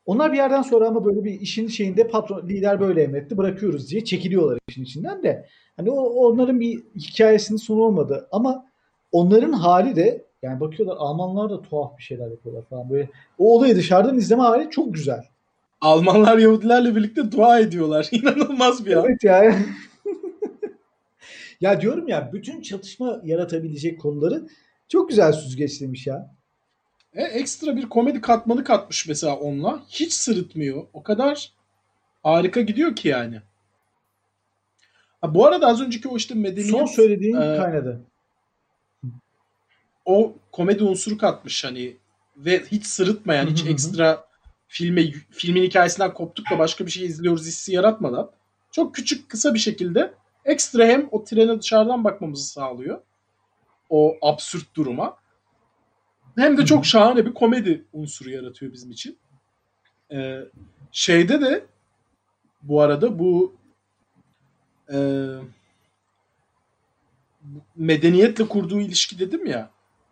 Onlar 0.07 0.33
bir 0.33 0.37
yerden 0.37 0.63
sonra 0.63 0.89
ama 0.89 1.05
böyle 1.05 1.25
bir 1.25 1.41
işin 1.41 1.69
şeyinde 1.69 2.09
patron 2.09 2.49
lider 2.49 2.81
böyle 2.81 3.03
emretti 3.03 3.37
bırakıyoruz 3.37 3.91
diye 3.91 4.05
çekiliyorlar 4.05 4.59
işin 4.69 4.83
içinden 4.83 5.23
de. 5.23 5.49
Hani 5.77 5.91
o 5.91 6.01
onların 6.01 6.61
bir 6.61 6.83
hikayesinin 6.97 7.59
sonu 7.59 7.83
olmadı 7.83 8.29
ama 8.33 8.67
onların 9.13 9.53
hali 9.53 9.97
de 9.97 10.25
yani 10.43 10.61
bakıyorlar 10.61 10.97
Almanlar 10.99 11.51
da 11.51 11.63
tuhaf 11.63 11.99
bir 11.99 12.03
şeyler 12.03 12.31
yapıyorlar 12.31 12.65
falan 12.65 12.91
böyle. 12.91 13.11
O 13.39 13.57
olayı 13.57 13.77
dışarıdan 13.77 14.19
izleme 14.19 14.43
hali 14.43 14.71
çok 14.71 14.95
güzel. 14.95 15.25
Almanlar 15.81 16.39
Yahudilerle 16.39 16.97
birlikte 16.97 17.33
dua 17.33 17.61
ediyorlar. 17.61 18.09
İnanılmaz 18.13 18.87
bir 18.87 18.97
an. 18.97 19.05
Evet 19.09 19.25
ya. 19.25 19.55
ya 21.61 21.81
diyorum 21.81 22.09
ya 22.09 22.31
bütün 22.33 22.63
çatışma 22.63 23.21
yaratabilecek 23.25 24.01
konuları 24.01 24.47
çok 24.89 25.09
güzel 25.09 25.33
süzgeçlemiş 25.33 26.07
ya. 26.07 26.35
E, 27.15 27.23
ekstra 27.23 27.77
bir 27.77 27.89
komedi 27.89 28.21
katmanı 28.21 28.65
katmış 28.65 29.09
mesela 29.09 29.37
onunla. 29.37 29.83
Hiç 29.89 30.13
sırıtmıyor. 30.13 30.87
O 30.93 31.03
kadar 31.03 31.53
harika 32.23 32.61
gidiyor 32.61 32.97
ki 32.97 33.09
yani. 33.09 33.41
Ha, 35.21 35.35
bu 35.35 35.47
arada 35.47 35.67
az 35.67 35.81
önceki 35.81 36.09
o 36.09 36.17
işte 36.17 36.35
medeniyet 36.35 36.71
Son 36.71 36.87
söylediğin 36.87 37.37
e, 37.37 37.57
kaynadı. 37.57 38.01
O 40.05 40.37
komedi 40.53 40.85
unsuru 40.85 41.19
katmış 41.19 41.65
hani 41.65 41.97
ve 42.37 42.65
hiç 42.65 42.87
sırıtmayan, 42.87 43.47
hiç 43.47 43.67
ekstra 43.67 44.25
filme 44.69 45.11
filmin 45.31 45.63
hikayesinden 45.63 46.15
koptuk 46.15 46.51
da 46.51 46.59
başka 46.59 46.87
bir 46.87 46.91
şey 46.91 47.07
izliyoruz 47.07 47.47
hissi 47.47 47.73
yaratmadan 47.73 48.31
çok 48.71 48.95
küçük 48.95 49.29
kısa 49.29 49.55
bir 49.55 49.59
şekilde 49.59 50.15
ekstra 50.45 50.87
hem 50.87 51.09
o 51.11 51.25
trene 51.25 51.61
dışarıdan 51.61 52.05
bakmamızı 52.05 52.45
sağlıyor. 52.53 53.03
O 53.91 54.17
absürt 54.23 54.75
duruma. 54.75 55.17
Hem 56.37 56.59
de 56.59 56.65
çok 56.67 56.87
şahane 56.87 57.27
bir 57.27 57.35
komedi 57.35 57.85
unsuru 57.93 58.31
yaratıyor 58.31 58.73
bizim 58.73 58.91
için. 58.91 59.19
Ee, 60.13 60.41
şeyde 60.93 61.41
de 61.41 61.65
bu 62.63 62.81
arada 62.81 63.19
bu 63.19 63.55
e, 64.93 64.99
medeniyetle 67.77 68.49
kurduğu 68.49 68.81
ilişki 68.81 69.19
dedim 69.19 69.47
ya. 69.47 69.71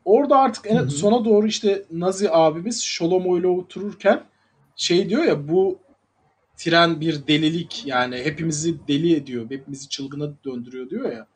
Orada 0.08 0.38
artık 0.38 0.66
en 0.66 0.76
Hı 0.76 0.82
hı. 0.82 0.90
sona 0.90 1.24
doğru 1.24 1.46
işte 1.46 1.84
Nazi 1.90 2.30
abimiz 2.30 2.82
Şolomo 2.82 3.38
ile 3.38 3.46
otururken 3.46 4.24
şey 4.76 5.08
diyor 5.08 5.24
ya 5.24 5.48
bu 5.48 5.78
tren 6.56 7.00
bir 7.00 7.26
delilik 7.26 7.82
yani 7.86 8.16
hepimizi 8.16 8.88
deli 8.88 9.14
ediyor, 9.14 9.50
hepimizi 9.50 9.88
çılgına 9.88 10.32
döndürüyor 10.44 10.90
diyor 10.90 11.12
ya. 11.12 11.26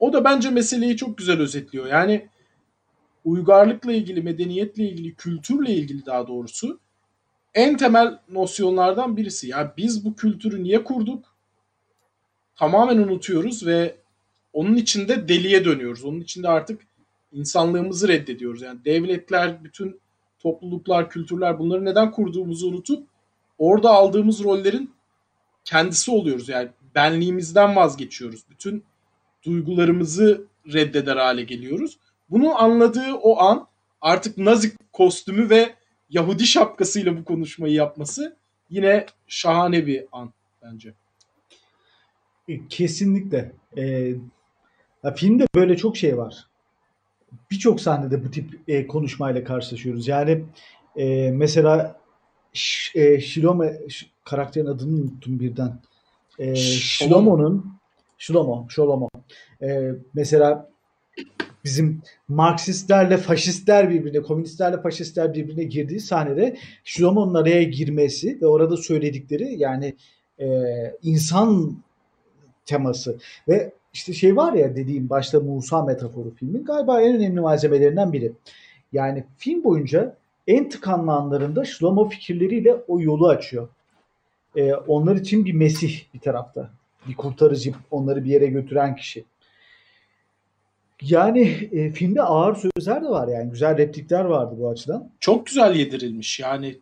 O 0.00 0.12
da 0.12 0.24
bence 0.24 0.50
meseleyi 0.50 0.96
çok 0.96 1.18
güzel 1.18 1.40
özetliyor. 1.40 1.86
Yani 1.86 2.28
uygarlıkla 3.24 3.92
ilgili, 3.92 4.22
medeniyetle 4.22 4.84
ilgili, 4.84 5.14
kültürle 5.14 5.74
ilgili 5.74 6.06
daha 6.06 6.26
doğrusu 6.26 6.80
en 7.54 7.76
temel 7.76 8.18
nosyonlardan 8.28 9.16
birisi. 9.16 9.48
Ya 9.48 9.74
biz 9.76 10.04
bu 10.04 10.14
kültürü 10.14 10.62
niye 10.64 10.84
kurduk? 10.84 11.24
Tamamen 12.56 12.96
unutuyoruz 12.96 13.66
ve 13.66 13.96
onun 14.52 14.76
içinde 14.76 15.28
deliye 15.28 15.64
dönüyoruz. 15.64 16.04
Onun 16.04 16.20
içinde 16.20 16.48
artık 16.48 16.80
insanlığımızı 17.34 18.08
reddediyoruz. 18.08 18.62
Yani 18.62 18.84
devletler, 18.84 19.64
bütün 19.64 20.00
topluluklar, 20.38 21.10
kültürler 21.10 21.58
bunları 21.58 21.84
neden 21.84 22.10
kurduğumuzu 22.10 22.68
unutup 22.68 23.08
orada 23.58 23.90
aldığımız 23.90 24.44
rollerin 24.44 24.90
kendisi 25.64 26.10
oluyoruz. 26.10 26.48
Yani 26.48 26.68
benliğimizden 26.94 27.76
vazgeçiyoruz. 27.76 28.40
Bütün 28.50 28.84
duygularımızı 29.42 30.44
reddeder 30.72 31.16
hale 31.16 31.42
geliyoruz. 31.42 31.98
Bunu 32.30 32.62
anladığı 32.62 33.14
o 33.14 33.38
an 33.38 33.66
artık 34.00 34.38
Nazi 34.38 34.72
kostümü 34.92 35.50
ve 35.50 35.74
Yahudi 36.10 36.46
şapkasıyla 36.46 37.16
bu 37.16 37.24
konuşmayı 37.24 37.74
yapması 37.74 38.36
yine 38.70 39.06
şahane 39.26 39.86
bir 39.86 40.04
an 40.12 40.32
bence. 40.62 40.94
Kesinlikle. 42.68 43.52
Ee, 43.76 44.14
ya 45.04 45.14
filmde 45.14 45.46
böyle 45.54 45.76
çok 45.76 45.96
şey 45.96 46.18
var. 46.18 46.46
Birçok 47.50 47.80
sahnede 47.80 48.24
bu 48.24 48.30
tip 48.30 48.60
e, 48.68 48.86
konuşmayla 48.86 49.44
karşılaşıyoruz. 49.44 50.08
Yani 50.08 50.44
e, 50.96 51.30
mesela 51.30 52.00
Ş- 52.52 53.00
e, 53.00 53.20
Shilome 53.20 53.80
Ş- 53.88 54.06
karakterin 54.24 54.66
adını 54.66 54.96
unuttum 55.02 55.40
birden. 55.40 55.80
E, 56.38 56.56
Shlomo'nun 56.56 57.74
Shlomo, 58.18 58.66
Shlomo. 58.68 59.08
E, 59.62 59.90
mesela 60.14 60.70
bizim 61.64 62.02
Marksistlerle 62.28 63.16
faşistler 63.16 63.90
birbirine, 63.90 64.22
komünistlerle 64.22 64.80
faşistler 64.80 65.34
birbirine 65.34 65.64
girdiği 65.64 66.00
sahnede 66.00 66.56
Shlomo'nun 66.84 67.34
araya 67.34 67.62
girmesi 67.62 68.38
ve 68.42 68.46
orada 68.46 68.76
söyledikleri 68.76 69.54
yani 69.58 69.94
e, 70.40 70.46
insan 71.02 71.76
teması 72.66 73.18
ve 73.48 73.72
işte 73.94 74.12
şey 74.12 74.36
var 74.36 74.52
ya 74.52 74.76
dediğim 74.76 75.10
başta 75.10 75.40
Musa 75.40 75.82
metaforu 75.84 76.34
filmin 76.34 76.64
galiba 76.64 77.02
en 77.02 77.16
önemli 77.16 77.40
malzemelerinden 77.40 78.12
biri. 78.12 78.32
Yani 78.92 79.24
film 79.38 79.64
boyunca 79.64 80.16
en 80.46 80.68
tıkanlı 80.68 81.12
anlarında 81.12 81.64
Shlomo 81.64 82.08
fikirleriyle 82.08 82.74
o 82.88 83.00
yolu 83.00 83.28
açıyor. 83.28 83.68
e, 84.56 84.74
onlar 84.74 85.16
için 85.16 85.44
bir 85.44 85.52
mesih 85.52 86.00
bir 86.14 86.18
tarafta. 86.18 86.70
Bir 87.08 87.14
kurtarıcı, 87.14 87.72
onları 87.90 88.24
bir 88.24 88.30
yere 88.30 88.46
götüren 88.46 88.96
kişi. 88.96 89.24
Yani 91.02 91.40
e, 91.72 91.90
filmde 91.90 92.22
ağır 92.22 92.56
sözler 92.56 93.02
de 93.04 93.08
var 93.08 93.28
yani. 93.28 93.50
Güzel 93.50 93.76
replikler 93.78 94.24
vardı 94.24 94.54
bu 94.58 94.68
açıdan. 94.68 95.10
Çok 95.20 95.46
güzel 95.46 95.74
yedirilmiş. 95.76 96.40
Yani 96.40 96.78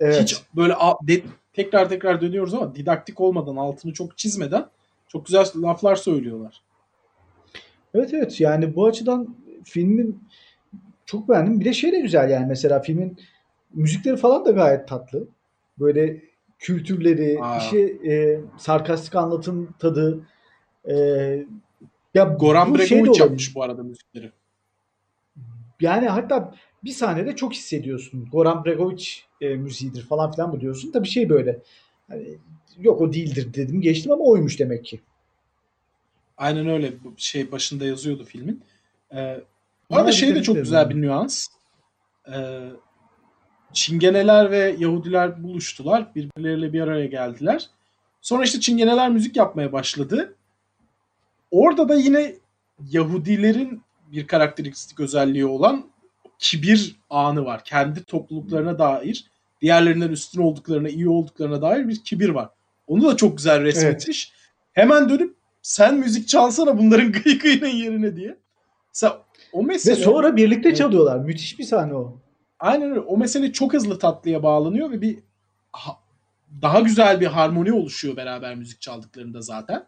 Evet. 0.00 0.20
hiç 0.22 0.42
böyle 0.56 0.74
de- 1.02 1.22
tekrar 1.52 1.88
tekrar 1.88 2.20
dönüyoruz 2.20 2.54
ama 2.54 2.74
didaktik 2.74 3.20
olmadan, 3.20 3.56
altını 3.56 3.92
çok 3.92 4.18
çizmeden 4.18 4.66
çok 5.12 5.26
güzel 5.26 5.46
laflar 5.56 5.96
söylüyorlar. 5.96 6.62
Evet 7.94 8.14
evet 8.14 8.40
yani 8.40 8.76
bu 8.76 8.86
açıdan 8.86 9.36
filmin 9.64 10.24
çok 11.06 11.28
beğendim. 11.28 11.60
Bir 11.60 11.64
de 11.64 11.72
şey 11.72 11.92
de 11.92 12.00
güzel 12.00 12.30
yani 12.30 12.46
mesela 12.46 12.80
filmin 12.80 13.18
müzikleri 13.74 14.16
falan 14.16 14.44
da 14.44 14.50
gayet 14.50 14.88
tatlı. 14.88 15.28
Böyle 15.78 16.22
kültürleri, 16.58 17.38
Aa. 17.42 17.58
işe 17.58 17.80
e, 17.80 18.40
sarkastik 18.56 19.16
anlatım 19.16 19.74
tadı. 19.78 20.26
E, 20.84 20.94
ya 22.14 22.24
Goran 22.24 22.64
şey 22.64 22.74
Bregovic 22.74 23.00
olabilir. 23.00 23.20
yapmış 23.20 23.54
bu 23.54 23.62
arada 23.62 23.82
müzikleri. 23.82 24.32
Yani 25.80 26.08
hatta 26.08 26.54
bir 26.84 26.90
sahnede 26.90 27.36
çok 27.36 27.52
hissediyorsun. 27.52 28.28
Goran 28.32 28.64
Bregovic 28.64 29.06
e, 29.40 29.48
müziğidir 29.48 30.02
falan 30.02 30.32
filan 30.32 30.52
bu 30.52 30.60
diyorsun. 30.60 30.92
Tabii 30.92 31.08
şey 31.08 31.28
böyle. 31.28 31.60
Hani, 32.10 32.38
yok 32.78 33.00
o 33.00 33.12
değildir 33.12 33.54
dedim 33.54 33.80
geçtim 33.80 34.12
ama 34.12 34.24
oymuş 34.24 34.58
demek 34.58 34.84
ki. 34.84 35.00
Aynen 36.36 36.68
öyle. 36.68 36.92
Şey 37.16 37.52
başında 37.52 37.84
yazıyordu 37.84 38.24
filmin. 38.24 38.64
Ee, 39.14 39.40
bu 39.90 39.96
arada 39.96 40.12
şey 40.12 40.34
de 40.34 40.42
çok 40.42 40.56
güzel 40.56 40.90
ben. 40.90 40.96
bir 40.96 41.02
nüans. 41.02 41.46
Ee, 42.32 42.68
Çingeneler 43.72 44.50
ve 44.50 44.76
Yahudiler 44.78 45.42
buluştular. 45.42 46.14
Birbirleriyle 46.14 46.72
bir 46.72 46.80
araya 46.80 47.06
geldiler. 47.06 47.70
Sonra 48.20 48.44
işte 48.44 48.60
Çingeneler 48.60 49.10
müzik 49.10 49.36
yapmaya 49.36 49.72
başladı. 49.72 50.34
Orada 51.50 51.88
da 51.88 51.94
yine 51.94 52.34
Yahudilerin 52.90 53.82
bir 54.12 54.26
karakteristik 54.26 55.00
özelliği 55.00 55.46
olan 55.46 55.90
kibir 56.38 56.96
anı 57.10 57.44
var. 57.44 57.64
Kendi 57.64 58.04
topluluklarına 58.04 58.78
dair, 58.78 59.30
diğerlerinden 59.60 60.08
üstün 60.08 60.42
olduklarına, 60.42 60.88
iyi 60.88 61.08
olduklarına 61.08 61.62
dair 61.62 61.88
bir 61.88 62.04
kibir 62.04 62.28
var. 62.28 62.48
Onu 62.86 63.02
da 63.08 63.16
çok 63.16 63.36
güzel 63.36 63.62
resmetmiş. 63.62 64.32
Hemen 64.72 65.08
dönüp 65.08 65.36
sen 65.62 65.94
müzik 65.94 66.28
çalsana 66.28 66.78
bunların 66.78 67.12
gıy 67.24 67.38
gıyının 67.38 67.68
yerine 67.68 68.16
diye. 68.16 68.36
Sen 68.92 69.10
o 69.52 69.60
Ve 69.62 69.66
mesele 69.66 69.94
sonra 69.96 70.36
birlikte 70.36 70.68
Evet. 70.68 70.78
çalıyorlar. 70.78 71.18
Müthiş 71.18 71.58
bir 71.58 71.64
sahne 71.64 71.94
o. 71.94 72.20
aynen 72.58 72.90
öyle. 72.90 73.00
O 73.00 73.16
mesele 73.16 73.52
çok 73.52 73.72
hızlı 73.72 73.98
tatlıya 73.98 74.42
bağlanıyor 74.42 74.90
ve 74.90 75.00
bir 75.00 75.18
ha- 75.72 75.98
daha 76.62 76.80
güzel 76.80 77.20
bir 77.20 77.26
harmoni 77.26 77.72
oluşuyor 77.72 78.16
beraber 78.16 78.54
müzik 78.54 78.80
çaldıklarında 78.80 79.40
zaten. 79.42 79.86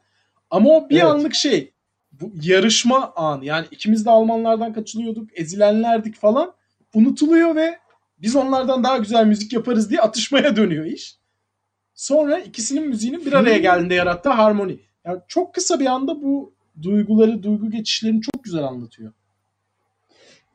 Ama 0.51 0.71
o 0.71 0.89
bir 0.91 0.95
Evet. 0.95 1.05
anlık 1.05 1.35
şey. 1.35 1.73
Bu 2.13 2.33
yarışma 2.43 3.13
anı. 3.17 3.45
Yani 3.45 3.67
ikimiz 3.71 4.07
de 4.07 4.11
Almanlardan 4.11 4.73
kaçılıyorduk, 4.73 5.39
ezilenlerdik 5.39 6.15
falan. 6.17 6.53
Unutuluyor 6.95 7.57
ve 7.57 7.79
biz 8.23 8.37
onlardan 8.37 8.85
daha 8.85 8.97
güzel 8.97 9.27
müzik 9.27 9.53
yaparız 9.53 9.91
diye 9.91 10.01
atışmaya 10.01 10.57
dönüyor 10.57 10.85
iş. 10.85 11.17
Sonra 11.95 12.39
ikisinin 12.39 12.89
müziğinin 12.89 13.27
bir 13.27 13.33
araya 13.33 13.57
Hmm. 13.57 13.63
geldiğinde 13.63 13.95
yarattığı 13.95 14.31
harmoni. 14.31 14.81
Yani 15.05 15.21
çok 15.29 15.55
kısa 15.55 15.81
bir 15.81 15.87
anda 15.87 16.23
bu 16.23 16.53
duyguları, 16.83 17.43
duygu 17.43 17.71
geçişlerini 17.71 18.21
çok 18.21 18.45
güzel 18.45 18.65
anlatıyor. 18.65 19.13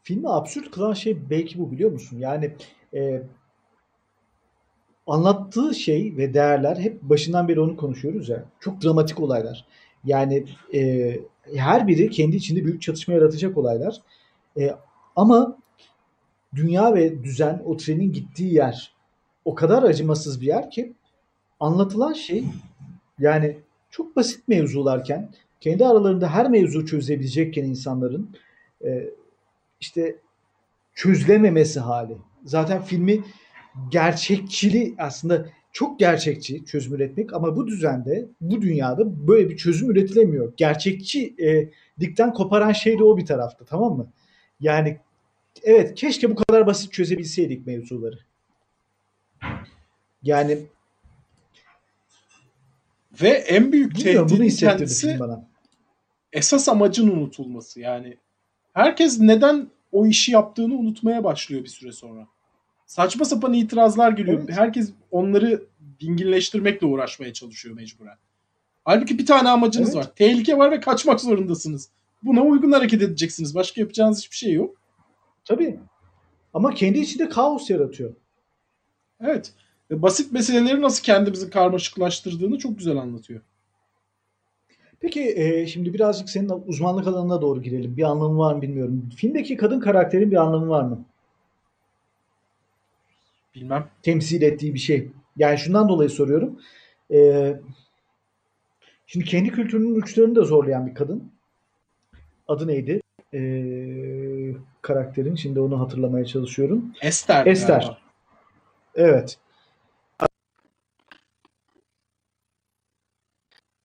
Filmi 0.03 0.29
absürt 0.29 0.71
kılan 0.71 0.93
şey 0.93 1.29
belki 1.29 1.59
bu 1.59 1.71
biliyor 1.71 1.91
musun? 1.91 2.17
Yani 2.19 2.55
e, 2.93 3.23
anlattığı 5.07 5.75
şey 5.75 6.17
ve 6.17 6.33
değerler 6.33 6.77
hep 6.77 7.01
başından 7.01 7.47
beri 7.47 7.59
onu 7.59 7.77
konuşuyoruz 7.77 8.29
ya. 8.29 8.43
Çok 8.59 8.83
dramatik 8.83 9.19
olaylar. 9.19 9.65
Yani 10.05 10.45
e, 10.73 11.13
her 11.55 11.87
biri 11.87 12.09
kendi 12.09 12.35
içinde 12.35 12.65
büyük 12.65 12.81
çatışma 12.81 13.13
yaratacak 13.13 13.57
olaylar. 13.57 14.01
E, 14.59 14.75
ama 15.15 15.57
dünya 16.55 16.95
ve 16.95 17.23
düzen 17.23 17.61
o 17.65 17.77
trenin 17.77 18.11
gittiği 18.11 18.53
yer 18.53 18.91
o 19.45 19.55
kadar 19.55 19.83
acımasız 19.83 20.41
bir 20.41 20.47
yer 20.47 20.71
ki 20.71 20.93
anlatılan 21.59 22.13
şey 22.13 22.43
yani 23.19 23.57
çok 23.89 24.15
basit 24.15 24.47
mevzularken 24.47 25.29
kendi 25.59 25.85
aralarında 25.85 26.33
her 26.33 26.49
mevzu 26.49 26.85
çözebilecekken 26.85 27.63
insanların 27.63 28.29
e, 28.85 29.09
işte 29.79 30.15
çözülememesi 30.93 31.79
hali. 31.79 32.17
Zaten 32.45 32.81
filmi 32.81 33.23
gerçekçili 33.91 34.95
aslında 34.97 35.45
çok 35.71 35.99
gerçekçi 35.99 36.65
çözüm 36.65 36.93
üretmek 36.93 37.33
ama 37.33 37.55
bu 37.55 37.67
düzende, 37.67 38.25
bu 38.41 38.61
dünyada 38.61 39.27
böyle 39.27 39.49
bir 39.49 39.57
çözüm 39.57 39.91
üretilemiyor. 39.91 40.53
Gerçekçi 40.57 41.35
e, 41.39 41.69
dikten 41.99 42.33
koparan 42.33 42.71
şey 42.71 42.99
de 42.99 43.03
o 43.03 43.17
bir 43.17 43.25
tarafta 43.25 43.65
tamam 43.65 43.97
mı? 43.97 44.11
Yani 44.59 44.97
evet 45.63 45.95
keşke 45.95 46.29
bu 46.29 46.35
kadar 46.35 46.67
basit 46.67 46.93
çözebilseydik 46.93 47.67
mevzuları. 47.67 48.19
Yani 50.23 50.57
Ve 53.21 53.29
en 53.29 53.71
büyük 53.71 53.97
hissettirdi 53.97 54.55
kendisi 54.59 55.19
bana. 55.19 55.47
esas 56.33 56.69
amacın 56.69 57.07
unutulması. 57.07 57.79
Yani 57.79 58.17
herkes 58.73 59.19
neden 59.19 59.67
o 59.91 60.05
işi 60.05 60.31
yaptığını 60.31 60.73
unutmaya 60.75 61.23
başlıyor 61.23 61.63
bir 61.63 61.69
süre 61.69 61.91
sonra. 61.91 62.27
Saçma 62.85 63.25
sapan 63.25 63.53
itirazlar 63.53 64.11
geliyor. 64.11 64.39
Evet. 64.45 64.57
Herkes 64.57 64.91
onları 65.11 65.63
dinginleştirmekle 65.99 66.87
uğraşmaya 66.87 67.33
çalışıyor 67.33 67.75
mecburen. 67.75 68.17
Halbuki 68.85 69.17
bir 69.19 69.25
tane 69.25 69.49
amacınız 69.49 69.95
Evet. 69.95 70.05
var. 70.05 70.15
Tehlike 70.15 70.57
var 70.57 70.71
ve 70.71 70.79
kaçmak 70.79 71.21
zorundasınız. 71.21 71.89
Buna 72.23 72.41
uygun 72.41 72.71
hareket 72.71 73.01
edeceksiniz. 73.01 73.55
Başka 73.55 73.81
yapacağınız 73.81 74.17
hiçbir 74.19 74.35
şey 74.35 74.53
yok. 74.53 74.75
Tabii. 75.47 75.79
Ama 76.53 76.73
kendi 76.73 76.99
içinde 76.99 77.29
kaos 77.29 77.69
yaratıyor. 77.69 78.13
Evet. 79.21 79.53
Ve 79.91 80.01
basit 80.01 80.31
meseleleri 80.31 80.81
nasıl 80.81 81.03
kendimizi 81.03 81.49
karmaşıklaştırdığını 81.49 82.57
çok 82.57 82.77
güzel 82.77 82.97
anlatıyor. 82.97 83.41
Peki 84.99 85.33
e, 85.35 85.67
şimdi 85.67 85.93
birazcık 85.93 86.29
senin 86.29 86.63
uzmanlık 86.65 87.07
alanına 87.07 87.41
doğru 87.41 87.61
girelim. 87.61 87.97
Bir 87.97 88.03
anlamı 88.03 88.37
var 88.37 88.55
mı 88.55 88.61
bilmiyorum. 88.61 89.09
Filmdeki 89.15 89.57
kadın 89.57 89.79
karakterin 89.79 90.31
bir 90.31 90.35
anlamı 90.35 90.69
var 90.69 90.83
mı? 90.83 91.05
Bilmem. 93.55 93.87
temsil 94.03 94.41
ettiği 94.41 94.73
bir 94.73 94.79
şey. 94.79 95.11
Yani 95.37 95.57
şundan 95.57 95.89
dolayı 95.89 96.09
soruyorum. 96.09 96.59
Ee, 97.13 97.59
şimdi 99.07 99.25
kendi 99.25 99.49
kültürünün 99.49 99.95
uçlarını 100.01 100.35
da 100.35 100.43
zorlayan 100.43 100.87
bir 100.87 100.93
kadın. 100.93 101.31
Adı 102.47 102.67
neydi? 102.67 103.01
Ee, 103.33 103.37
karakterin. 104.81 105.35
Şimdi 105.35 105.59
onu 105.59 105.79
hatırlamaya 105.79 106.25
çalışıyorum. 106.25 106.93
Esther. 107.01 107.45
Esther. 107.45 107.79
galiba. 107.79 107.97
Evet. 108.95 109.37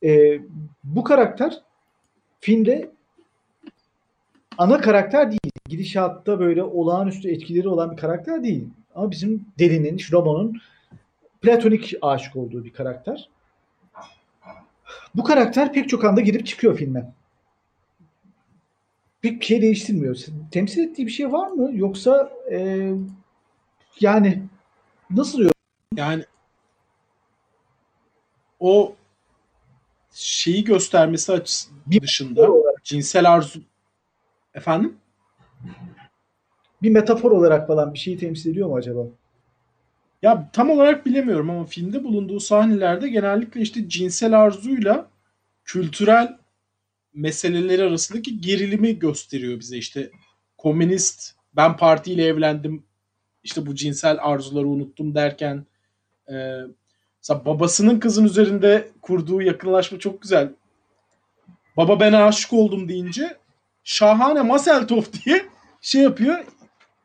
Ee, 0.04 0.40
bu 0.84 1.04
karakter 1.04 1.62
filmde 2.40 2.90
ana 4.58 4.80
karakter 4.80 5.30
değil. 5.30 5.52
Gidişatta 5.68 6.40
böyle 6.40 6.62
olağanüstü 6.62 7.30
etkileri 7.30 7.68
olan 7.68 7.92
bir 7.92 7.96
karakter 7.96 8.44
değil. 8.44 8.68
Ama 8.94 9.10
bizim 9.10 9.46
Deli'nin, 9.58 9.96
Şromo'nun 9.96 10.60
platonik 11.42 11.94
aşık 12.02 12.36
olduğu 12.36 12.64
bir 12.64 12.72
karakter. 12.72 13.28
Bu 15.14 15.24
karakter 15.24 15.72
pek 15.72 15.88
çok 15.88 16.04
anda 16.04 16.20
girip 16.20 16.46
çıkıyor 16.46 16.76
filme. 16.76 17.12
Bir 19.22 19.40
şey 19.40 19.62
değiştirmiyor. 19.62 20.16
Temsil 20.50 20.80
ettiği 20.88 21.06
bir 21.06 21.12
şey 21.12 21.32
var 21.32 21.50
mı? 21.50 21.70
Yoksa 21.72 22.32
e, 22.52 22.90
yani 24.00 24.42
nasıl 25.10 25.38
diyor? 25.38 25.52
Yani 25.96 26.24
o 28.60 28.94
şeyi 30.12 30.64
göstermesi 30.64 31.32
açısı 31.32 31.70
Bir- 31.86 32.00
dışında 32.00 32.48
cinsel 32.84 33.32
arzu 33.32 33.60
efendim 34.54 34.96
Bir 36.82 36.90
metafor 36.90 37.30
olarak 37.30 37.66
falan 37.66 37.94
bir 37.94 37.98
şeyi 37.98 38.18
temsil 38.18 38.50
ediyor 38.50 38.68
mu 38.68 38.76
acaba? 38.76 39.00
ya 40.22 40.50
tam 40.52 40.70
olarak 40.70 41.06
bilemiyorum 41.06 41.50
ama 41.50 41.64
filmde 41.64 42.04
bulunduğu 42.04 42.40
sahnelerde 42.40 43.08
genellikle 43.08 43.60
işte 43.60 43.88
cinsel 43.88 44.40
arzuyla 44.40 45.06
kültürel 45.64 46.36
meseleleri 47.14 47.82
arasındaki 47.82 48.40
gerilimi 48.40 48.98
gösteriyor 48.98 49.60
bize 49.60 49.76
işte 49.76 50.10
komünist 50.58 51.34
ben 51.56 51.76
partiyle 51.76 52.24
evlendim 52.24 52.84
işte 53.44 53.66
bu 53.66 53.74
cinsel 53.74 54.18
arzuları 54.20 54.68
unuttum 54.68 55.14
derken 55.14 55.66
e, 56.28 56.34
mesela 57.18 57.46
babasının 57.46 58.00
kızın 58.00 58.24
üzerinde 58.24 58.88
kurduğu 59.02 59.42
yakınlaşma 59.42 59.98
çok 59.98 60.22
güzel. 60.22 60.52
Baba 61.76 62.00
ben 62.00 62.12
aşık 62.12 62.52
oldum 62.52 62.88
deyince 62.88 63.36
şahane 63.84 64.42
Maseltof 64.42 65.12
diye 65.12 65.46
şey 65.80 66.02
yapıyor 66.02 66.44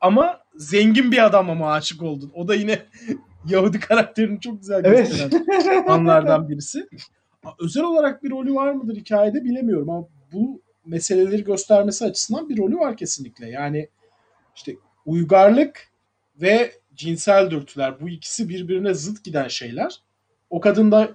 ama 0.01 0.39
zengin 0.55 1.12
bir 1.12 1.26
adam 1.26 1.49
ama 1.49 1.74
aşık 1.74 2.03
oldun. 2.03 2.32
O 2.36 2.47
da 2.47 2.55
yine 2.55 2.80
Yahudi 3.47 3.80
karakterini 3.80 4.39
çok 4.39 4.60
güzel 4.60 4.82
Evet. 4.86 5.08
gösteren 5.10 5.88
anlardan 5.88 6.49
birisi. 6.49 6.88
Özel 7.60 7.84
olarak 7.84 8.24
bir 8.24 8.30
rolü 8.30 8.56
var 8.56 8.74
mıdır 8.74 8.96
hikayede 8.96 9.44
bilemiyorum 9.44 9.90
ama 9.90 10.08
bu 10.34 10.62
meseleleri 10.86 11.44
göstermesi 11.44 12.06
açısından 12.06 12.50
bir 12.50 12.58
rolü 12.58 12.78
var 12.78 12.98
kesinlikle. 12.98 13.50
Yani 13.50 13.90
işte 14.56 14.76
uygarlık 15.06 15.92
ve 16.42 16.72
cinsel 16.96 17.52
dürtüler 17.52 18.02
bu 18.02 18.10
ikisi 18.10 18.50
birbirine 18.50 18.94
zıt 18.94 19.24
giden 19.24 19.48
şeyler. 19.48 20.02
O 20.50 20.60
kadın 20.60 20.92
da 20.92 21.10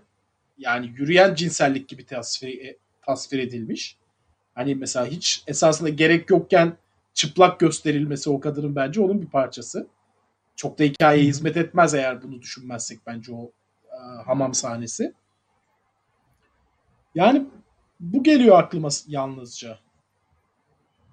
yani 0.59 0.87
yürüyen 0.97 1.35
cinsellik 1.35 1.89
gibi 1.89 2.07
tasvir, 2.07 2.65
e, 2.65 2.77
tasvir 3.07 3.39
edilmiş. 3.39 3.97
Hani 4.55 4.75
mesela 4.75 5.07
hiç 5.07 5.45
esasında 5.47 5.89
gerek 5.89 6.31
yokken 6.31 6.77
çıplak 7.15 7.61
gösterilmesi 7.61 8.31
o 8.31 8.41
kadının 8.41 8.77
bence 8.77 9.01
onun 9.01 9.23
bir 9.23 9.27
parçası. 9.27 9.87
Çok 10.57 10.79
da 10.79 10.85
hikayeye 10.85 11.27
hizmet 11.27 11.57
etmez 11.57 11.95
eğer 11.95 12.23
bunu 12.23 12.43
düşünmezsek 12.43 12.99
bence 13.07 13.33
o 13.33 13.53
e, 13.87 14.23
hamam 14.25 14.55
sahnesi. 14.55 15.13
Yani 17.15 17.47
bu 18.01 18.23
geliyor 18.23 18.59
aklıma 18.59 18.89
yalnızca. 19.07 19.79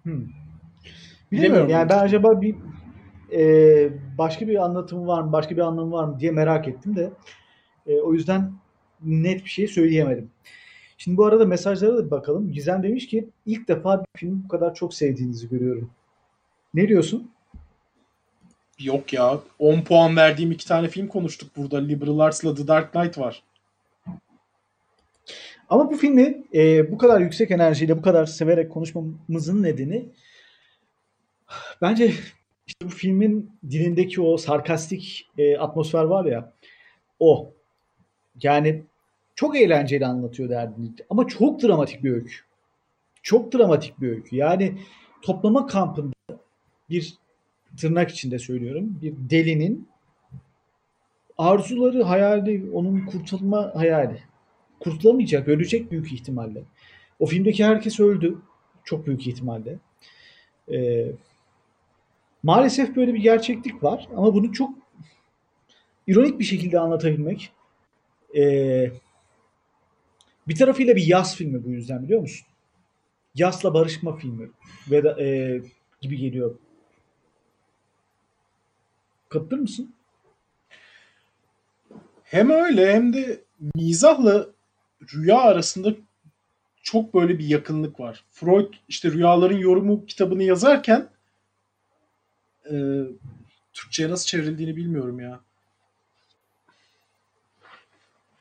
Hmm. 0.04 0.28
Bilemiyorum. 1.32 1.70
Yani 1.70 1.90
ben 1.90 1.98
acaba 1.98 2.42
bir 2.42 2.56
e, 3.32 3.90
başka 4.18 4.48
bir 4.48 4.64
anlatımı 4.64 5.08
var 5.08 5.22
mı, 5.22 5.32
başka 5.32 5.56
bir 5.56 5.62
anlamı 5.62 5.92
var 5.92 6.04
mı 6.04 6.20
diye 6.20 6.32
merak 6.32 6.68
ettim 6.68 6.96
de 6.96 7.12
e, 7.88 8.00
o 8.00 8.14
yüzden 8.14 8.54
net 9.04 9.46
bir 9.46 9.50
şey 9.50 9.68
söyleyemedim. 9.68 10.32
Şimdi 10.98 11.18
bu 11.18 11.26
arada 11.26 11.46
mesajlara 11.46 11.98
da 11.98 12.06
bir 12.06 12.12
bakalım. 12.12 12.52
Gizem 12.52 12.84
demiş 12.84 13.08
ki 13.08 13.30
ilk 13.46 13.68
defa 13.68 14.00
bir 14.00 14.20
filmi 14.20 14.44
bu 14.44 14.48
kadar 14.48 14.74
çok 14.74 14.94
sevdiğinizi 14.94 15.50
görüyorum. 15.50 15.92
Ne 16.74 16.88
diyorsun? 16.88 17.32
Yok 18.80 19.14
ya 19.14 19.40
10 19.60 19.82
puan 19.82 20.16
verdiğim 20.16 20.52
iki 20.52 20.68
tane 20.68 20.88
film 20.88 21.08
konuştuk 21.08 21.58
burada. 21.58 21.78
Liberal 21.78 22.20
Arts'la 22.20 22.56
The 22.56 22.68
Dark 22.68 22.92
Knight 22.92 23.18
var. 23.18 23.44
Ama 25.70 25.92
bu 25.92 25.98
filmi 25.98 26.44
e, 26.54 26.92
bu 26.92 26.98
kadar 26.98 27.22
yüksek 27.22 27.52
enerjiyle 27.52 27.98
bu 27.98 28.02
kadar 28.02 28.26
severek 28.26 28.72
konuşmamızın 28.72 29.64
nedeni 29.64 30.10
bence 31.82 32.12
işte 32.68 32.86
bu 32.86 32.90
filmin 32.90 33.52
dilindeki 33.70 34.22
o 34.22 34.38
sarkastik 34.38 35.30
e, 35.38 35.58
atmosfer 35.58 36.04
var 36.04 36.26
ya 36.26 36.54
o. 37.20 37.54
Yani 38.44 38.84
çok 39.36 39.58
eğlenceli 39.58 40.06
anlatıyor 40.06 40.50
derdini 40.50 40.92
ama 41.10 41.28
çok 41.28 41.64
dramatik 41.64 42.04
bir 42.04 42.12
öykü. 42.12 42.36
Çok 43.22 43.54
dramatik 43.54 44.02
bir 44.02 44.10
öykü. 44.10 44.36
Yani 44.36 44.78
toplama 45.22 45.68
kampında 45.68 46.14
bir 46.90 47.18
tırnak 47.78 48.12
içinde 48.12 48.40
söylüyorum 48.40 49.00
bir 49.02 49.14
delinin 49.30 49.90
arzuları, 51.38 52.04
hayali, 52.04 52.72
onun 52.74 53.06
kurtulma 53.06 53.72
hayali 53.76 54.29
kurtulamayacak, 54.80 55.48
ölecek 55.48 55.92
büyük 55.92 56.14
ihtimalle. 56.14 56.64
O 57.20 57.26
filmdeki 57.26 57.66
herkes 57.66 58.00
öldü. 58.00 58.38
Çok 58.84 59.08
büyük 59.08 59.28
ihtimalle. 59.28 59.80
Ee, 60.72 61.12
maalesef 62.44 62.96
böyle 62.96 63.14
bir 63.14 63.20
gerçeklik 63.20 63.84
var 63.84 64.08
ama 64.16 64.34
bunu 64.34 64.54
çok 64.54 64.70
ironik 66.08 66.40
bir 66.40 66.44
şekilde 66.44 66.80
anlatabilmek 66.80 67.52
ee, 68.38 68.92
bir 70.48 70.56
tarafıyla 70.56 70.96
bir 70.96 71.08
yaz 71.08 71.36
filmi 71.36 71.64
bu 71.64 71.70
yüzden 71.70 72.04
biliyor 72.04 72.22
musun? 72.22 72.48
Yasla 73.36 73.74
barışma 73.74 74.16
filmi 74.16 74.52
ve 74.92 75.04
da, 75.04 75.22
ee, 75.22 75.62
gibi 76.02 76.18
geliyor. 76.18 76.56
Katılır 79.30 79.60
mısın? 79.60 79.96
Hem 82.24 82.50
öyle 82.50 82.94
hem 82.94 83.14
de 83.14 83.44
mizahla 83.76 84.48
rüya 85.14 85.38
arasında 85.38 85.96
çok 86.84 87.14
böyle 87.14 87.40
bir 87.40 87.46
yakınlık 87.46 88.00
var. 88.00 88.24
Freud 88.32 88.74
işte 88.88 89.12
Rüyaların 89.12 89.58
Yorumu 89.58 90.06
kitabını 90.06 90.44
yazarken 90.44 91.10
e, 92.72 92.76
Türkçe'ye 93.74 94.10
nasıl 94.10 94.26
çevrildiğini 94.26 94.76
bilmiyorum 94.76 95.20
ya. 95.20 95.40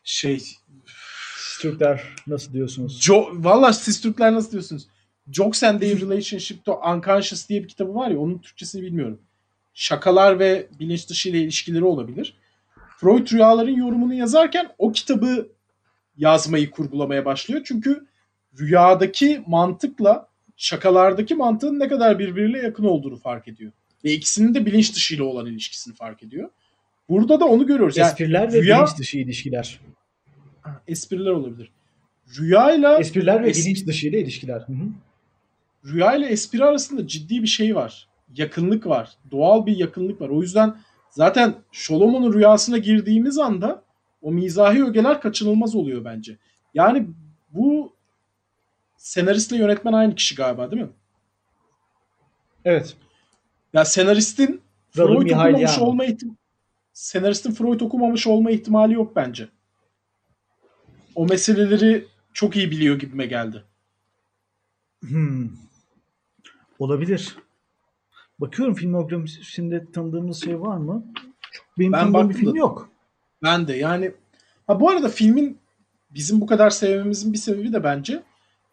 Şey 0.05 0.43
Türkler 1.61 2.03
nasıl 2.27 2.53
diyorsunuz? 2.53 3.03
Jo 3.03 3.29
Valla 3.33 3.73
siz 3.73 4.01
Türkler 4.01 4.33
nasıl 4.33 4.53
diyorsunuz? 4.53 4.89
Jokes 5.33 5.63
and 5.63 5.81
Their 5.81 6.01
Relationship 6.01 6.65
to 6.65 6.81
Unconscious 6.81 7.49
diye 7.49 7.63
bir 7.63 7.69
kitabı 7.69 7.95
var 7.95 8.11
ya 8.11 8.19
onun 8.19 8.39
Türkçesini 8.39 8.83
bilmiyorum. 8.83 9.21
Şakalar 9.75 10.39
ve 10.39 10.69
bilinç 10.81 11.09
dışı 11.09 11.29
ile 11.29 11.41
ilişkileri 11.41 11.85
olabilir. 11.85 12.37
Freud 12.97 13.33
rüyaların 13.33 13.77
yorumunu 13.77 14.15
yazarken 14.15 14.75
o 14.79 14.93
kitabı 14.93 15.49
yazmayı 16.19 16.71
kurgulamaya 16.71 17.25
başlıyor. 17.25 17.63
Çünkü 17.65 18.07
rüyadaki 18.61 19.43
mantıkla 19.47 20.29
şakalardaki 20.57 21.35
mantığın 21.35 21.79
ne 21.81 21.89
kadar 21.89 22.19
birbiriyle 22.19 22.59
yakın 22.59 22.85
olduğunu 22.85 23.17
fark 23.17 23.49
ediyor. 23.49 23.73
Ve 24.05 24.13
ikisinin 24.13 24.55
de 24.55 24.67
bilinç 24.67 24.95
dışıyla 24.95 25.25
olan 25.25 25.47
ilişkisini 25.47 25.95
fark 25.95 26.23
ediyor. 26.23 26.51
Burada 27.09 27.41
da 27.41 27.45
onu 27.45 27.67
görüyoruz. 27.67 27.97
Yani 27.97 28.09
Espriler 28.11 28.53
ve 28.53 28.59
rüya- 28.59 28.77
bilinç 28.85 28.99
dışı 28.99 29.19
ilişkiler. 29.19 29.81
espriler 30.89 31.31
olabilir. 31.31 31.71
Rüyayla 32.39 32.99
Espriler 32.99 33.45
ve 33.45 33.51
Es- 33.51 33.65
bilinç 33.65 33.87
dışı 33.87 34.09
ile 34.09 34.21
ilişkiler. 34.21 34.61
Hı 34.61 34.73
hı. 34.73 34.87
rüya 35.87 36.15
ile 36.15 36.27
espri 36.27 36.65
arasında 36.65 37.07
ciddi 37.07 37.43
bir 37.43 37.47
şey 37.49 37.75
var. 37.77 38.09
Yakınlık 38.37 38.87
var. 38.87 39.11
Doğal 39.31 39.67
bir 39.67 39.77
yakınlık 39.77 40.21
var. 40.21 40.29
O 40.29 40.43
yüzden 40.43 40.77
zaten 41.11 41.55
Solomon'un 41.73 42.33
rüyasına 42.33 42.79
girdiğimiz 42.79 43.39
anda 43.39 43.83
o 44.23 44.33
mizahi 44.33 44.85
ögeler 44.85 45.21
kaçınılmaz 45.21 45.75
oluyor 45.75 46.05
bence. 46.05 46.39
Yani 46.75 47.07
bu 47.51 47.93
senaristle 48.97 49.57
yönetmen 49.57 49.93
aynı 49.93 50.15
kişi 50.15 50.35
galiba 50.35 50.71
değil 50.71 50.83
mi? 50.83 50.91
Evet. 52.65 52.97
Ya 53.73 53.85
senaristin 53.85 54.47
Radim 54.47 54.61
Freud 54.91 55.09
okumamış 55.09 55.31
Mihailyano. 55.33 55.85
olma 55.85 56.05
ihtim 56.05 56.37
senaristin 56.93 57.53
Freud 57.53 57.81
okumamış 57.81 58.27
olma 58.27 58.51
ihtimali 58.51 58.95
yok 58.95 59.17
bence. 59.17 59.49
O 61.15 61.27
meseleleri 61.27 62.05
çok 62.33 62.57
iyi 62.57 62.71
biliyor 62.71 62.99
gibime 62.99 63.27
geldi. 63.27 63.65
Hmm. 65.09 65.49
Olabilir. 66.79 67.37
Bakıyorum 68.39 68.75
filmografisinde 68.75 69.93
tanıdığımız 69.93 70.45
şey 70.45 70.61
var 70.61 70.77
mı? 70.77 71.07
Benim 71.79 71.93
Ben 71.93 71.99
tanıdığım 72.01 72.15
bir 72.21 72.29
baktım 72.29 72.41
film 72.41 72.55
da- 72.55 72.59
yok. 72.59 72.91
Ben 73.43 73.69
de 73.69 73.77
yani 73.77 74.13
ha 74.67 74.81
bu 74.81 74.91
arada 74.91 75.09
filmin 75.09 75.59
bizim 76.11 76.41
bu 76.41 76.47
kadar 76.47 76.71
sevmemizin 76.71 77.33
bir 77.33 77.39
sebebi 77.39 77.73
de 77.73 77.85
bence 77.85 78.23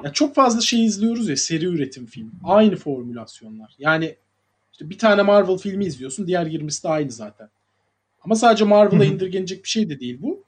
ya 0.04 0.14
çok 0.14 0.36
fazla 0.36 0.62
şey 0.62 0.86
izliyoruz 0.86 1.30
ya 1.30 1.38
seri 1.38 1.66
üretim 1.66 2.06
film. 2.06 2.32
Aynı 2.44 2.76
formülasyonlar. 2.76 3.76
Yani 3.80 4.16
işte 4.72 4.90
bir 4.90 4.98
tane 4.98 5.22
Marvel 5.22 5.58
filmi 5.58 5.86
izliyorsun, 5.86 6.28
diğer 6.28 6.46
20'si 6.46 6.84
de 6.84 6.90
aynı 6.90 7.12
zaten. 7.12 7.50
Ama 8.22 8.36
sadece 8.36 8.66
Marvel'a 8.66 9.06
indirgenecek 9.06 9.64
bir 9.64 9.70
şey 9.70 9.90
de 9.90 10.00
değil 10.00 10.18
bu. 10.22 10.44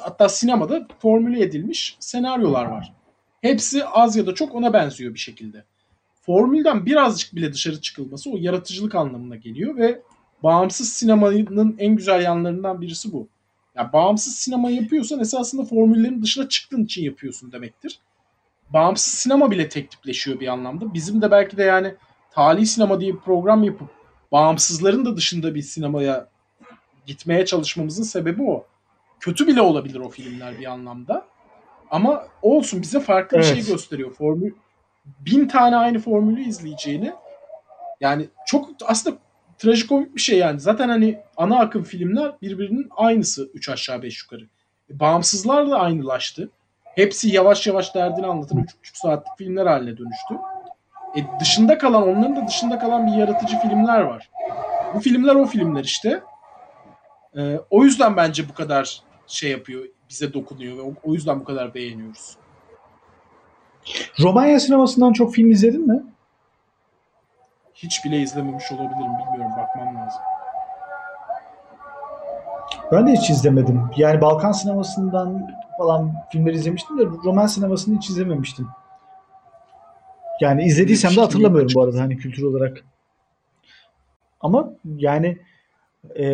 Hatta 0.00 0.28
sinemada 0.28 0.88
formüle 0.98 1.42
edilmiş 1.42 1.96
senaryolar 2.00 2.64
var. 2.64 2.94
Hepsi 3.40 3.84
az 3.84 4.16
ya 4.16 4.26
da 4.26 4.34
çok 4.34 4.54
ona 4.54 4.72
benziyor 4.72 5.14
bir 5.14 5.18
şekilde. 5.18 5.64
Formülden 6.22 6.86
birazcık 6.86 7.34
bile 7.34 7.52
dışarı 7.52 7.80
çıkılması 7.80 8.30
o 8.30 8.36
yaratıcılık 8.38 8.94
anlamına 8.94 9.36
geliyor 9.36 9.76
ve 9.76 10.02
bağımsız 10.42 10.88
sinemanın 10.92 11.76
en 11.78 11.96
güzel 11.96 12.22
yanlarından 12.22 12.80
birisi 12.80 13.12
bu. 13.12 13.28
Ya 13.78 13.92
bağımsız 13.92 14.34
sinema 14.34 14.70
yapıyorsan 14.70 15.20
esasında 15.20 15.64
formüllerin 15.64 16.22
dışına 16.22 16.48
çıktığın 16.48 16.84
için 16.84 17.04
yapıyorsun 17.04 17.52
demektir. 17.52 18.00
Bağımsız 18.70 19.14
sinema 19.14 19.50
bile 19.50 19.68
tek 19.68 19.90
tipleşiyor 19.90 20.40
bir 20.40 20.48
anlamda. 20.48 20.94
Bizim 20.94 21.22
de 21.22 21.30
belki 21.30 21.56
de 21.56 21.62
yani 21.62 21.94
tali 22.30 22.66
sinema 22.66 23.00
diye 23.00 23.14
bir 23.14 23.18
program 23.18 23.62
yapıp 23.62 23.88
bağımsızların 24.32 25.04
da 25.04 25.16
dışında 25.16 25.54
bir 25.54 25.62
sinemaya 25.62 26.28
gitmeye 27.06 27.46
çalışmamızın 27.46 28.02
sebebi 28.02 28.42
o. 28.42 28.66
Kötü 29.20 29.46
bile 29.46 29.60
olabilir 29.60 30.00
o 30.00 30.08
filmler 30.08 30.58
bir 30.58 30.66
anlamda. 30.66 31.26
Ama 31.90 32.26
olsun 32.42 32.82
bize 32.82 33.00
farklı 33.00 33.38
bir 33.38 33.44
Evet. 33.44 33.54
şey 33.54 33.72
gösteriyor. 33.72 34.14
Formül 34.14 34.52
bin 35.20 35.48
tane 35.48 35.76
aynı 35.76 35.98
formülü 35.98 36.42
izleyeceğini 36.42 37.12
yani 38.00 38.28
çok 38.46 38.68
aslında 38.84 39.16
trajikomik 39.58 40.14
bir 40.16 40.20
şey 40.20 40.38
yani. 40.38 40.60
Zaten 40.60 40.88
hani 40.88 41.18
ana 41.36 41.58
akım 41.58 41.82
filmler 41.82 42.32
birbirinin 42.42 42.88
aynısı 42.96 43.50
3 43.54 43.68
aşağı 43.68 44.02
5 44.02 44.22
yukarı. 44.22 44.44
E, 44.90 45.00
Bağımsızlar 45.00 45.70
da 45.70 45.80
aynılaştı. 45.80 46.50
Hepsi 46.84 47.28
yavaş 47.28 47.66
yavaş 47.66 47.94
derdini 47.94 48.26
anlatan 48.26 48.58
3,5 48.58 48.66
saatlik 48.92 49.38
filmler 49.38 49.66
haline 49.66 49.96
dönüştü. 49.96 50.34
E 51.16 51.40
dışında 51.40 51.78
kalan, 51.78 52.02
onların 52.02 52.36
da 52.36 52.46
dışında 52.46 52.78
kalan 52.78 53.06
bir 53.06 53.12
yaratıcı 53.12 53.58
filmler 53.58 54.00
var. 54.00 54.30
Bu 54.94 55.00
filmler 55.00 55.34
o 55.34 55.46
filmler 55.46 55.84
işte. 55.84 56.22
E, 57.36 57.56
o 57.70 57.84
yüzden 57.84 58.16
bence 58.16 58.48
bu 58.48 58.54
kadar 58.54 59.02
şey 59.26 59.50
yapıyor, 59.50 59.84
bize 60.10 60.32
dokunuyor 60.32 60.76
ve 60.76 60.94
o, 61.04 61.14
yüzden 61.14 61.40
bu 61.40 61.44
kadar 61.44 61.74
beğeniyoruz. 61.74 62.36
Romanya 64.20 64.60
sinemasından 64.60 65.12
çok 65.12 65.34
film 65.34 65.50
izledin 65.50 65.88
mi? 65.88 66.02
Hiç 67.82 68.04
bile 68.04 68.16
izlememiş 68.18 68.72
olabilirim 68.72 69.12
bilmiyorum 69.18 69.52
bakmam 69.58 69.96
lazım. 69.96 70.22
Ben 72.92 73.06
de 73.06 73.12
hiç 73.12 73.30
izlemedim. 73.30 73.90
Yani 73.96 74.20
Balkan 74.20 74.52
sinemasından 74.52 75.50
falan 75.78 76.14
filmleri 76.32 76.54
izlemiştim 76.54 76.98
de 76.98 77.04
roman 77.24 77.46
sinemasını 77.46 77.96
hiç 77.96 78.10
izlememiştim. 78.10 78.68
Yani 80.40 80.64
izlediysem 80.64 81.16
de 81.16 81.20
hatırlamıyorum 81.20 81.70
bu 81.74 81.82
arada 81.82 82.00
hani 82.00 82.16
kültür 82.16 82.42
olarak. 82.42 82.84
Ama 84.40 84.70
yani 84.84 85.38
e, 86.18 86.24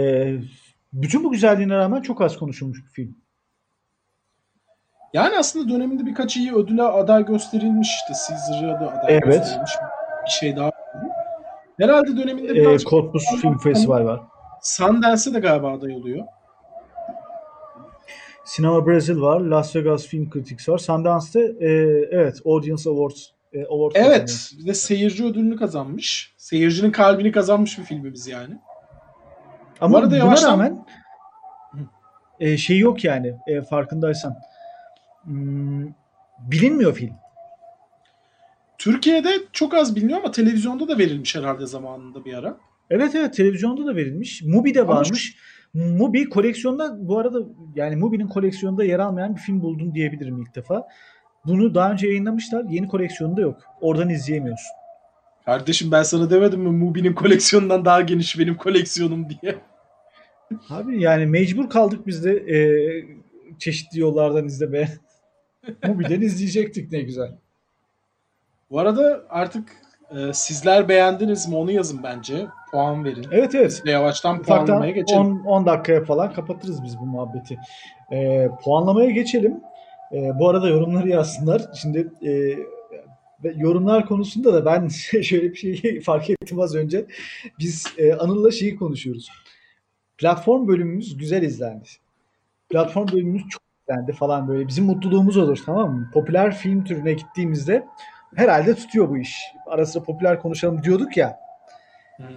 bütün 0.93 1.25
bu 1.25 1.31
güzelliğine 1.31 1.77
rağmen 1.77 2.03
çok 2.03 2.21
az 2.21 2.39
konuşulmuş 2.39 2.85
bir 2.85 2.91
film. 2.91 3.17
Yani 5.13 5.39
aslında 5.39 5.69
döneminde 5.73 6.07
birkaç 6.07 6.37
iyi 6.37 6.55
ödüle 6.55 6.83
aday 6.83 7.25
gösterilmiş 7.27 7.89
işte 7.89 8.13
Caesar'a 8.29 8.81
da 8.81 8.93
aday 8.93 9.15
Evet. 9.15 9.25
gösterilmiş. 9.25 9.73
Bir 10.25 10.31
şey 10.31 10.57
daha. 10.57 10.84
Herhalde 11.81 12.17
döneminde 12.17 12.49
E, 12.53 12.55
biraz 12.55 12.85
Cottbus 12.85 13.25
Film 13.41 13.59
Festival 13.59 14.05
var. 14.05 14.21
Sundance'e 14.63 15.35
de 15.35 15.41
galiba 15.41 15.73
aday 15.73 15.93
oluyor. 15.95 16.25
Sinema 18.45 18.87
Brazil 18.87 19.21
var. 19.21 19.41
Las 19.41 19.77
Vegas 19.77 20.07
Film 20.07 20.31
Critics 20.31 20.69
var. 20.69 20.79
Sundance'te 20.79 21.41
e, 21.67 21.69
evet 22.11 22.41
Audience 22.47 22.91
Awards 22.91 23.23
e, 23.53 23.65
Award. 23.65 23.93
Evet. 23.95 24.51
Bir 24.59 24.67
de 24.67 24.75
seyirci 24.75 25.25
ödülünü 25.25 25.57
kazanmış. 25.57 26.35
Seyircinin 26.37 26.91
kalbini 26.91 27.33
kazanmış 27.33 27.79
bir 27.79 27.85
filmimiz 27.85 28.27
yani. 28.27 28.59
Ama 29.81 29.93
Bu 29.95 29.99
arada 29.99 30.11
buna 30.11 30.17
yavaştan- 30.19 30.53
rağmen 30.53 30.87
e, 32.41 32.57
şey 32.57 32.79
yok 32.79 33.05
yani 33.05 33.35
e, 33.47 33.63
farkındaysan. 33.63 34.37
Hmm, 35.25 35.87
bilinmiyor 36.39 36.93
film. 36.95 37.13
Türkiye'de 38.85 39.31
çok 39.53 39.75
az 39.75 39.97
biliniyor 39.97 40.19
ama 40.19 40.31
televizyonda 40.31 40.89
da 40.89 40.99
verilmiş 40.99 41.37
herhalde 41.37 41.67
zamanında 41.67 42.25
bir 42.25 42.35
ara. 42.35 42.59
Evet 42.91 43.15
evet 43.15 43.35
televizyonda 43.35 43.87
da 43.87 43.97
verilmiş. 43.97 44.43
Mubi'de 44.43 44.83
Ama 44.83 44.95
varmış. 44.95 45.37
Mubi 45.75 46.29
koleksiyonda 46.29 47.09
bu 47.09 47.19
arada 47.19 47.39
yani 47.75 47.97
Mubi'nin 47.97 48.29
koleksiyonunda 48.29 48.85
yer 48.85 48.99
almayan 48.99 49.37
bir 49.37 49.41
film 49.41 49.61
buldum 49.61 49.95
diyebilirim 49.95 50.43
ilk 50.43 50.55
defa. 50.55 50.89
Bunu 51.47 51.75
daha 51.75 51.93
önce 51.93 52.07
yayınlamışlar. 52.07 52.65
Yeni 52.71 52.89
koleksiyonda 52.89 53.41
yok. 53.41 53.57
Oradan 53.81 54.09
izleyemiyorsun. 54.09 54.73
Kardeşim 55.45 55.93
ben 55.93 56.03
sana 56.03 56.31
demedim 56.31 56.61
mi 56.61 56.71
Mubi'nin 56.71 57.15
koleksiyonundan 57.15 57.85
daha 57.85 58.01
geniş 58.01 58.39
benim 58.39 58.57
koleksiyonum 58.57 59.27
diye. 59.29 59.57
Abi 60.71 61.03
yani 61.03 61.27
mecbur 61.27 61.71
kaldık 61.71 62.07
biz 62.07 62.25
de 62.25 62.33
e, 62.33 62.59
çeşitli 63.59 64.01
yollardan 64.01 64.47
izlemeye. 64.47 64.89
Mubi'den 65.87 66.21
izleyecektik 66.21 66.93
ne 66.93 67.01
güzel. 67.01 67.44
Bu 68.75 68.81
arada 68.81 69.23
artık 69.31 69.73
e, 70.11 70.33
sizler 70.33 70.89
beğendiniz 70.89 71.49
mi 71.49 71.57
onu 71.57 71.71
yazın 71.71 72.03
bence. 72.03 72.47
Puan 72.71 73.05
verin. 73.05 73.27
Evet 73.33 73.55
evet. 73.55 73.83
Ve 73.87 73.91
yavaştan 73.91 74.35
Ufaktan 74.35 74.67
puanlamaya 74.67 74.93
geçelim. 74.93 75.21
10, 75.21 75.45
10 75.45 75.67
dakikaya 75.67 76.05
falan 76.05 76.33
kapatırız 76.33 76.85
biz 76.85 76.99
bu 76.99 77.07
muhabbeti. 77.07 77.59
Ee, 78.13 78.49
puanlamaya 78.65 79.11
geçelim. 79.11 79.61
Ee, 80.13 80.39
bu 80.39 80.49
arada 80.49 80.69
yorumları 80.69 81.09
yazsınlar. 81.09 81.63
Şimdi 81.75 82.13
e, 82.27 82.59
yorumlar 83.57 84.07
konusunda 84.07 84.55
da 84.55 84.65
ben 84.65 84.89
şöyle 85.23 85.53
bir 85.53 85.57
şey 85.57 86.01
fark 86.01 86.31
ettim 86.31 86.61
az 86.61 86.75
önce. 86.75 87.07
Biz 87.59 87.87
e, 87.99 88.15
Anıl'la 88.15 88.51
şeyi 88.51 88.77
konuşuyoruz. 88.77 89.29
Platform 90.19 90.69
bölümümüz 90.69 91.17
güzel 91.17 91.43
izlendi. 91.43 91.89
Platform 92.69 93.09
bölümümüz 93.13 93.43
çok 93.49 93.63
izlendi 93.83 94.13
falan 94.13 94.49
böyle. 94.49 94.69
Bizim 94.69 94.85
mutluluğumuz 94.85 95.37
olur 95.37 95.59
tamam 95.67 95.95
mı? 95.95 96.11
Popüler 96.15 96.55
film 96.57 96.85
türüne 96.85 97.13
gittiğimizde 97.13 97.87
herhalde 98.37 98.75
tutuyor 98.75 99.09
bu 99.09 99.19
iş. 99.19 99.43
Ara 99.67 99.87
sıra 99.87 100.03
popüler 100.03 100.41
konuşalım 100.41 100.83
diyorduk 100.83 101.17
ya. 101.17 101.41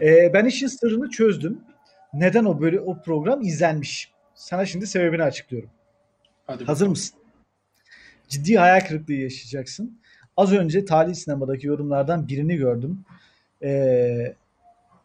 Ee, 0.02 0.34
ben 0.34 0.46
işin 0.46 0.68
sırrını 0.68 1.10
çözdüm. 1.10 1.62
Neden 2.14 2.46
o 2.46 2.62
böyle 2.62 2.80
o 2.80 3.02
program 3.02 3.42
izlenmiş? 3.42 4.12
Sana 4.36 4.66
şimdi 4.66 4.88
sebebini 4.88 5.24
açıklıyorum. 5.24 5.70
Hadi 6.48 6.66
Hazır 6.66 6.88
mısın? 6.88 7.20
Ciddi 8.28 8.58
hayal 8.58 8.80
kırıklığı 8.80 9.14
yaşayacaksın. 9.14 10.00
Az 10.38 10.54
önce 10.54 10.86
Talih 10.86 11.16
Sinema'daki 11.16 11.68
yorumlardan 11.68 12.28
birini 12.28 12.56
gördüm. 12.56 13.06
Ee, 13.64 14.36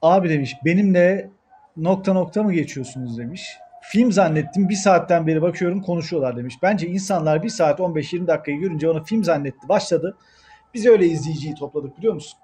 abi 0.02 0.28
demiş 0.28 0.54
benimle 0.64 1.30
nokta 1.76 2.12
nokta 2.12 2.42
mı 2.42 2.52
geçiyorsunuz 2.52 3.18
demiş. 3.18 3.56
Film 3.82 4.12
zannettim 4.12 4.68
bir 4.68 4.74
saatten 4.74 5.26
beri 5.26 5.42
bakıyorum 5.42 5.82
konuşuyorlar 5.82 6.36
demiş. 6.36 6.54
Bence 6.62 6.86
insanlar 6.86 7.42
bir 7.42 7.48
saat 7.48 7.80
15-20 7.80 8.26
dakikayı 8.26 8.60
görünce 8.60 8.88
onu 8.88 9.04
film 9.04 9.24
zannetti 9.24 9.68
başladı. 9.68 10.16
Biz 10.74 10.86
öyle 10.86 11.06
izleyiciyi 11.06 11.54
topladık 11.54 11.98
biliyor 11.98 12.14
musun? 12.14 12.38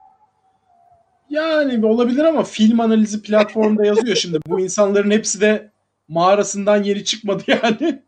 Yani 1.31 1.87
olabilir 1.87 2.25
ama 2.25 2.43
film 2.45 2.81
analizi 2.81 3.23
platformda 3.23 3.87
yazıyor 3.87 4.17
şimdi. 4.17 4.39
Bu 4.47 4.61
insanların 4.61 5.11
hepsi 5.11 5.41
de 5.41 5.71
mağarasından 6.09 6.83
yeni 6.83 7.05
çıkmadı 7.05 7.43
yani. 7.47 8.03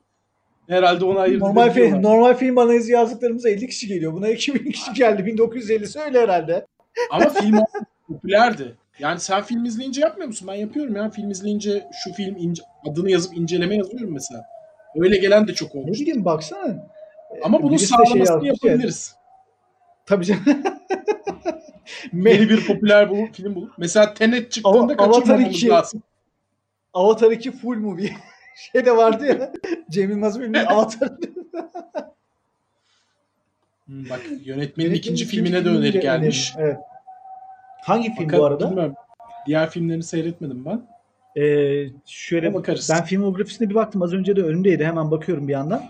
Herhalde 0.69 1.05
onu 1.05 1.19
ayırt 1.19 1.43
Normal 1.43 1.71
film, 1.71 2.03
normal 2.03 2.35
film 2.35 2.59
analizi 2.59 2.93
yazdıklarımıza 2.93 3.49
50 3.49 3.67
kişi 3.69 3.87
geliyor. 3.89 4.13
Buna 4.13 4.29
2000 4.29 4.71
kişi 4.71 4.93
geldi. 4.93 5.27
1950 5.27 5.87
söyle 5.87 6.21
herhalde. 6.21 6.67
Ama 7.11 7.29
film 7.29 7.59
popülerdi. 8.09 8.77
Yani 8.99 9.21
sen 9.21 9.43
film 9.43 9.65
izleyince 9.65 10.01
yapmıyor 10.01 10.29
musun? 10.29 10.49
Ben 10.49 10.55
yapıyorum 10.55 10.97
ya. 10.97 11.11
Film 11.11 11.31
izleyince 11.31 11.85
şu 12.05 12.13
film 12.13 12.37
ince, 12.37 12.63
adını 12.91 13.11
yazıp 13.11 13.37
inceleme 13.37 13.77
yazıyorum 13.77 14.13
mesela. 14.13 14.45
Öyle 14.97 15.17
gelen 15.17 15.49
de 15.49 15.55
çok 15.55 15.75
Ne 15.75 15.81
olmuş. 15.81 16.01
bileyim 16.01 16.25
baksana. 16.25 16.91
Ama 17.43 17.71
Birisi 17.71 17.85
de 17.85 17.97
şey 17.97 18.07
sağlamasını 18.07 18.47
ya. 18.47 18.53
yapabiliriz. 18.63 19.15
Tabii 20.11 20.25
canım. 20.25 20.43
Yeni 22.13 22.49
bir 22.49 22.67
popüler 22.67 23.11
bu 23.11 23.29
film 23.33 23.55
bulup. 23.55 23.73
Mesela 23.79 24.15
Tenet 24.15 24.53
çıktığında 24.53 24.97
kaçırmamamız 24.97 25.55
2 25.55 25.69
lazım. 25.69 26.03
Avatar 26.95 27.31
2 27.31 27.53
full 27.53 27.77
movie. 27.77 28.11
şey 28.73 28.87
de 28.87 28.97
vardı 28.97 29.27
ya. 29.27 29.53
Cem 29.91 30.11
Yılmaz 30.11 30.39
filmi 30.39 30.61
Avatar. 30.67 31.09
Hmm, 33.87 34.09
bak 34.11 34.21
yönetmenin 34.45 34.95
ikinci 34.95 35.25
filmine 35.25 35.65
de 35.65 35.69
öneri 35.69 36.01
gelmiş. 36.01 36.53
Evet. 36.59 36.77
Hangi 37.83 38.15
film 38.15 38.27
Bakalım, 38.27 38.43
bu 38.43 38.47
arada? 38.47 38.71
bilmiyorum. 38.71 38.95
Diğer 39.47 39.71
filmlerini 39.71 40.03
seyretmedim 40.03 40.65
ben. 40.65 40.87
Ee, 41.43 41.87
şöyle 42.07 42.49
Ama 42.49 42.59
bakarız. 42.59 42.91
ben 42.95 43.05
filmografisine 43.05 43.71
bir 43.71 43.75
baktım. 43.75 44.03
Az 44.03 44.13
önce 44.13 44.37
de 44.37 44.43
önümdeydi. 44.43 44.85
Hemen 44.85 45.11
bakıyorum 45.11 45.49
bir 45.49 45.53
yandan. 45.53 45.83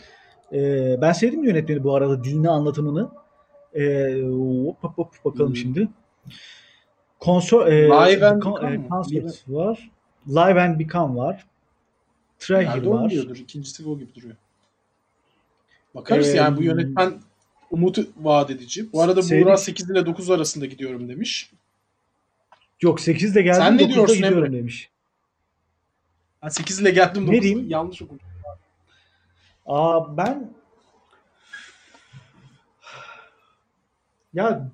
Ee, 0.53 0.97
ben 1.01 1.13
sevdim 1.13 1.45
yönetmeni 1.45 1.85
bu 1.85 1.95
arada. 1.95 2.25
Dilini 2.25 2.51
anlatımını. 2.51 3.21
Ee, 3.75 4.23
hop 4.65 4.77
hop 4.85 4.99
hop 4.99 5.25
bakalım 5.25 5.49
Hmm. 5.49 5.57
şimdi. 5.57 5.89
Konsol, 7.19 7.67
e, 7.67 7.83
Live 7.85 8.27
and 8.27 8.43
kon- 8.43 8.55
Become 8.63 8.75
e? 8.75 8.89
Concert 8.89 9.45
var. 9.49 9.91
Live 10.29 10.63
and 10.63 10.79
Become 10.81 11.17
var. 11.17 11.47
O 12.87 12.91
var. 12.91 13.11
diyordur. 13.11 13.37
İkincisi 13.37 13.89
o 13.89 13.99
gibi 13.99 14.15
duruyor. 14.15 14.37
Bakarız 15.95 16.29
Ee, 16.29 16.37
yani 16.37 16.57
bu 16.57 16.63
yönetmen 16.63 17.15
umut 17.71 17.99
vaat 18.17 18.51
edici. 18.51 18.93
Bu 18.93 19.03
arada 19.03 19.21
Seyret- 19.23 19.45
Buğra 19.45 19.57
8 19.57 19.91
ile 19.91 20.07
9 20.07 20.31
arasında 20.31 20.67
gidiyorum 20.67 21.09
demiş. 21.09 21.51
Yok 22.81 23.01
8'de 23.01 23.43
geldim. 23.43 23.63
Sen 23.63 23.77
ne 23.79 23.83
9'da 23.83 23.95
diyorsun 23.95 24.17
gidiyorum 24.17 24.45
Emre? 24.45 24.59
demiş. 24.59 24.91
Ha 26.41 26.51
8 26.51 26.81
ile 26.81 26.91
geldim 26.91 27.23
Ne 27.23 27.27
9 27.29 27.43
diyeyim? 27.43 27.69
yanlış 27.71 28.03
okudum. 28.03 28.27
Aa 29.67 30.17
ben 30.17 30.53
ya 34.35 34.71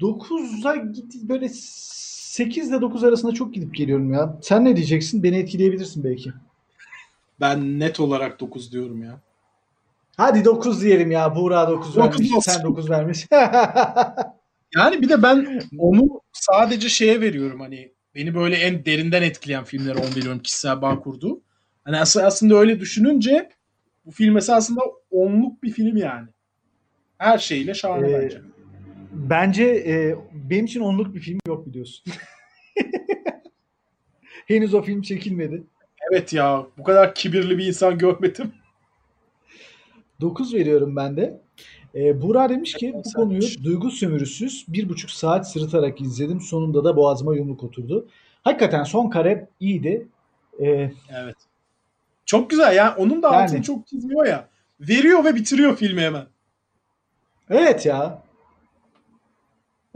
9'a 0.00 0.76
git 0.76 1.14
böyle 1.14 1.48
8 1.52 2.68
ile 2.68 2.80
9 2.80 3.04
arasında 3.04 3.32
çok 3.32 3.54
gidip 3.54 3.74
geliyorum 3.74 4.12
ya. 4.12 4.36
Sen 4.42 4.64
ne 4.64 4.76
diyeceksin? 4.76 5.22
Beni 5.22 5.36
etkileyebilirsin 5.36 6.04
belki. 6.04 6.32
Ben 7.40 7.80
net 7.80 8.00
olarak 8.00 8.40
9 8.40 8.72
diyorum 8.72 9.02
ya. 9.02 9.20
Hadi 10.16 10.44
9 10.44 10.82
diyelim 10.82 11.10
ya. 11.10 11.36
Buğra 11.36 11.68
9 11.68 11.96
Dokuz 11.96 12.18
vermiş. 12.20 12.32
olsun. 12.34 12.52
Sen 12.52 12.62
9 12.62 12.90
vermiş. 12.90 13.26
Yani 14.74 15.02
bir 15.02 15.08
de 15.08 15.22
ben 15.22 15.62
onu 15.78 16.20
sadece 16.32 16.88
şeye 16.88 17.20
veriyorum 17.20 17.60
hani 17.60 17.92
beni 18.14 18.34
böyle 18.34 18.56
en 18.56 18.84
derinden 18.84 19.22
etkileyen 19.22 19.64
filmlere 19.64 19.98
10 19.98 20.16
veriyorum 20.16 20.38
kişisel 20.38 20.82
bağ 20.82 21.00
kurduğu. 21.00 21.40
Hani 21.84 21.98
as- 22.00 22.16
aslında 22.16 22.54
öyle 22.54 22.80
düşününce 22.80 23.50
bu 24.06 24.10
film 24.10 24.36
esasında 24.36 24.80
onluk 25.10 25.62
bir 25.62 25.70
film 25.70 25.96
yani. 25.96 26.28
Her 27.18 27.38
şeyle 27.38 27.74
şahane 27.74 28.10
Ee, 28.10 28.22
bence. 28.22 28.40
Bence 29.16 29.64
e, 29.64 30.16
benim 30.50 30.64
için 30.64 30.80
onluk 30.80 31.14
bir 31.14 31.20
film 31.20 31.38
yok 31.46 31.66
biliyorsun. 31.66 32.12
Henüz 34.46 34.74
o 34.74 34.82
film 34.82 35.02
çekilmedi. 35.02 35.62
Evet 36.10 36.32
ya 36.32 36.66
bu 36.78 36.82
kadar 36.82 37.14
kibirli 37.14 37.58
bir 37.58 37.66
insan 37.66 37.98
görmedim. 37.98 38.52
9 40.20 40.54
veriyorum 40.54 40.96
ben 40.96 41.16
de. 41.16 41.40
Ee, 41.94 42.22
Buğra 42.22 42.48
demiş 42.48 42.74
ki 42.74 42.92
bu 42.94 43.02
konuyu 43.12 43.42
duygu 43.64 43.90
sömürüsüz 43.90 44.64
bir 44.68 44.88
buçuk 44.88 45.10
saat 45.10 45.50
sırıtarak 45.52 46.00
izledim. 46.00 46.40
Sonunda 46.40 46.84
da 46.84 46.96
boğazıma 46.96 47.36
yumruk 47.36 47.64
oturdu. 47.64 48.08
Hakikaten 48.42 48.84
son 48.84 49.10
kare 49.10 49.48
iyiydi. 49.60 50.08
Ee, 50.60 50.90
Evet. 51.10 51.36
Çok 52.26 52.50
güzel 52.50 52.76
ya. 52.76 52.96
Onun 52.98 53.22
da 53.22 53.26
Yani. 53.26 53.36
altını 53.36 53.62
çok 53.62 53.86
çizmiyor 53.86 54.26
ya. 54.26 54.48
Veriyor 54.80 55.24
ve 55.24 55.34
bitiriyor 55.34 55.76
filmi 55.76 56.00
hemen. 56.00 56.26
evet 57.50 57.86
ya. 57.86 58.22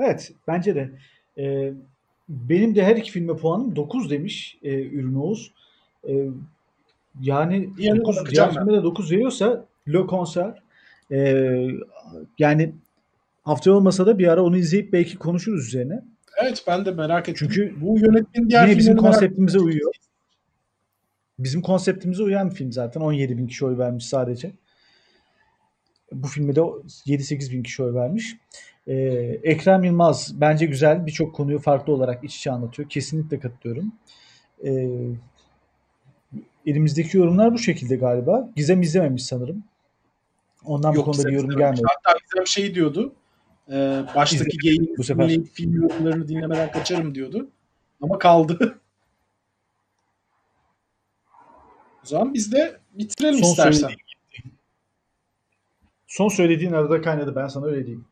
Evet 0.00 0.32
bence 0.48 0.74
de. 0.74 0.90
Ee, 1.38 1.72
benim 2.28 2.74
de 2.74 2.84
her 2.84 2.96
iki 2.96 3.10
filme 3.10 3.36
puanım 3.36 3.76
9 3.76 4.10
demiş 4.10 4.58
e, 4.62 4.82
Ürün 4.82 5.14
Oğuz. 5.14 5.52
Ee, 6.08 6.26
Yani 7.20 7.70
yana 7.78 7.98
9, 8.00 8.16
bakacağım 8.16 8.50
diğer 8.50 8.64
filme 8.64 8.78
de 8.78 8.82
9 8.82 9.12
veriyorsa 9.12 9.64
Le 9.88 10.06
Concert 10.08 10.58
ee, 11.12 11.68
yani 12.38 12.74
hafta 13.42 13.72
olmasa 13.72 14.06
da 14.06 14.18
bir 14.18 14.28
ara 14.28 14.42
onu 14.42 14.56
izleyip 14.56 14.92
belki 14.92 15.18
konuşuruz 15.18 15.66
üzerine. 15.66 16.02
Evet 16.42 16.64
ben 16.66 16.84
de 16.84 16.90
merak 16.90 17.28
ettim. 17.28 17.48
Çünkü 17.54 17.80
bu 17.80 17.98
yönetmenin 17.98 18.50
diğer 18.50 18.66
Yine 18.66 18.78
bizim 18.78 18.92
filmlerini 18.92 19.02
merak 19.02 19.14
konseptimize 19.14 19.58
uyuyor. 19.58 19.92
Bizim 21.38 21.62
konseptimize 21.62 22.22
uyan 22.22 22.50
bir 22.50 22.54
film 22.54 22.72
zaten. 22.72 23.00
17 23.00 23.38
bin 23.38 23.46
kişi 23.46 23.64
oy 23.66 23.78
vermiş 23.78 24.06
sadece. 24.06 24.52
Bu 26.12 26.26
filme 26.26 26.56
de 26.56 26.60
7-8 26.60 27.52
bin 27.52 27.62
kişi 27.62 27.82
oy 27.82 27.94
vermiş. 27.94 28.36
Ee, 28.86 28.94
Ekrem 29.42 29.84
Yılmaz 29.84 30.40
bence 30.40 30.66
güzel. 30.66 31.06
Birçok 31.06 31.34
konuyu 31.34 31.58
farklı 31.58 31.92
olarak 31.92 32.24
iç 32.24 32.36
içe 32.36 32.50
anlatıyor. 32.50 32.88
Kesinlikle 32.88 33.40
katılıyorum. 33.40 33.92
Ee, 34.64 34.88
elimizdeki 36.66 37.16
yorumlar 37.16 37.52
bu 37.52 37.58
şekilde 37.58 37.96
galiba. 37.96 38.50
Gizem 38.56 38.82
izlememiş 38.82 39.24
sanırım. 39.24 39.64
Ondan 40.64 40.92
bu 40.92 40.96
Yok, 40.96 41.04
konuda 41.04 41.28
bir 41.28 41.32
yorum 41.32 41.50
gelmedi. 41.50 41.82
Hatta 41.84 42.18
Gizem 42.18 42.46
şey 42.46 42.74
diyordu. 42.74 43.12
E, 43.68 44.02
baştaki 44.16 44.58
geyiğin 44.58 44.94
bu 44.98 45.04
sefer. 45.04 45.28
film, 45.28 45.44
film 45.44 45.74
yorumlarını 45.74 46.28
dinlemeden 46.28 46.72
kaçarım 46.72 47.14
diyordu. 47.14 47.48
Ama 48.02 48.18
kaldı. 48.18 48.78
o 52.04 52.06
zaman 52.06 52.34
biz 52.34 52.52
de 52.52 52.80
bitirelim 52.92 53.38
Son 53.38 53.50
istersen. 53.50 53.72
söylediğin 53.72 54.00
Son 56.06 56.28
söylediğin 56.28 56.72
arada 56.72 57.02
kaynadı. 57.02 57.36
Ben 57.36 57.48
sana 57.48 57.66
öyle 57.66 57.86
diyeyim. 57.86 58.04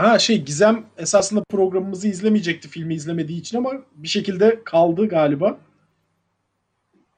Ha 0.00 0.18
şey 0.18 0.44
Gizem 0.44 0.86
esasında 0.98 1.44
programımızı 1.48 2.08
izlemeyecekti 2.08 2.68
filmi 2.68 2.94
izlemediği 2.94 3.40
için 3.40 3.58
ama 3.58 3.72
bir 3.94 4.08
şekilde 4.08 4.64
kaldı 4.64 5.08
galiba. 5.08 5.58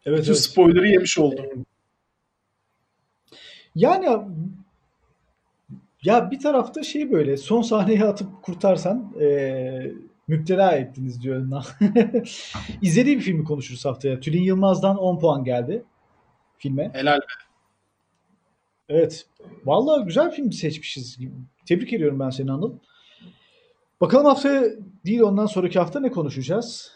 Evet, 0.06 0.18
Bütün 0.18 0.32
evet. 0.32 0.42
spoiler'ı 0.42 0.88
yemiş 0.88 1.18
oldu. 1.18 1.42
Yani 3.74 4.06
ya 6.02 6.30
bir 6.30 6.38
tarafta 6.38 6.82
şey 6.82 7.12
böyle 7.12 7.36
son 7.36 7.62
sahneyi 7.62 8.04
atıp 8.04 8.42
kurtarsan 8.42 9.12
eee 9.20 9.92
müptela 10.28 10.72
ettiniz 10.72 11.22
diyor. 11.22 11.46
İzlediği 12.82 13.16
bir 13.16 13.22
filmi 13.22 13.44
konuşuruz 13.44 13.84
haftaya. 13.84 14.20
Tülin 14.20 14.42
Yılmaz'dan 14.42 14.98
10 14.98 15.18
puan 15.18 15.44
geldi 15.44 15.84
filme. 16.58 16.90
Helal 16.92 17.18
be. 17.18 17.51
Evet. 18.92 19.26
Vallahi 19.64 20.04
güzel 20.04 20.30
film 20.30 20.52
seçmişiz. 20.52 21.18
Tebrik 21.66 21.92
ediyorum 21.92 22.20
ben 22.20 22.30
seni 22.30 22.52
Anıl. 22.52 22.72
Bakalım 24.00 24.26
haftaya 24.26 24.62
değil 25.06 25.20
ondan 25.20 25.46
sonraki 25.46 25.78
hafta 25.78 26.00
ne 26.00 26.10
konuşacağız? 26.10 26.92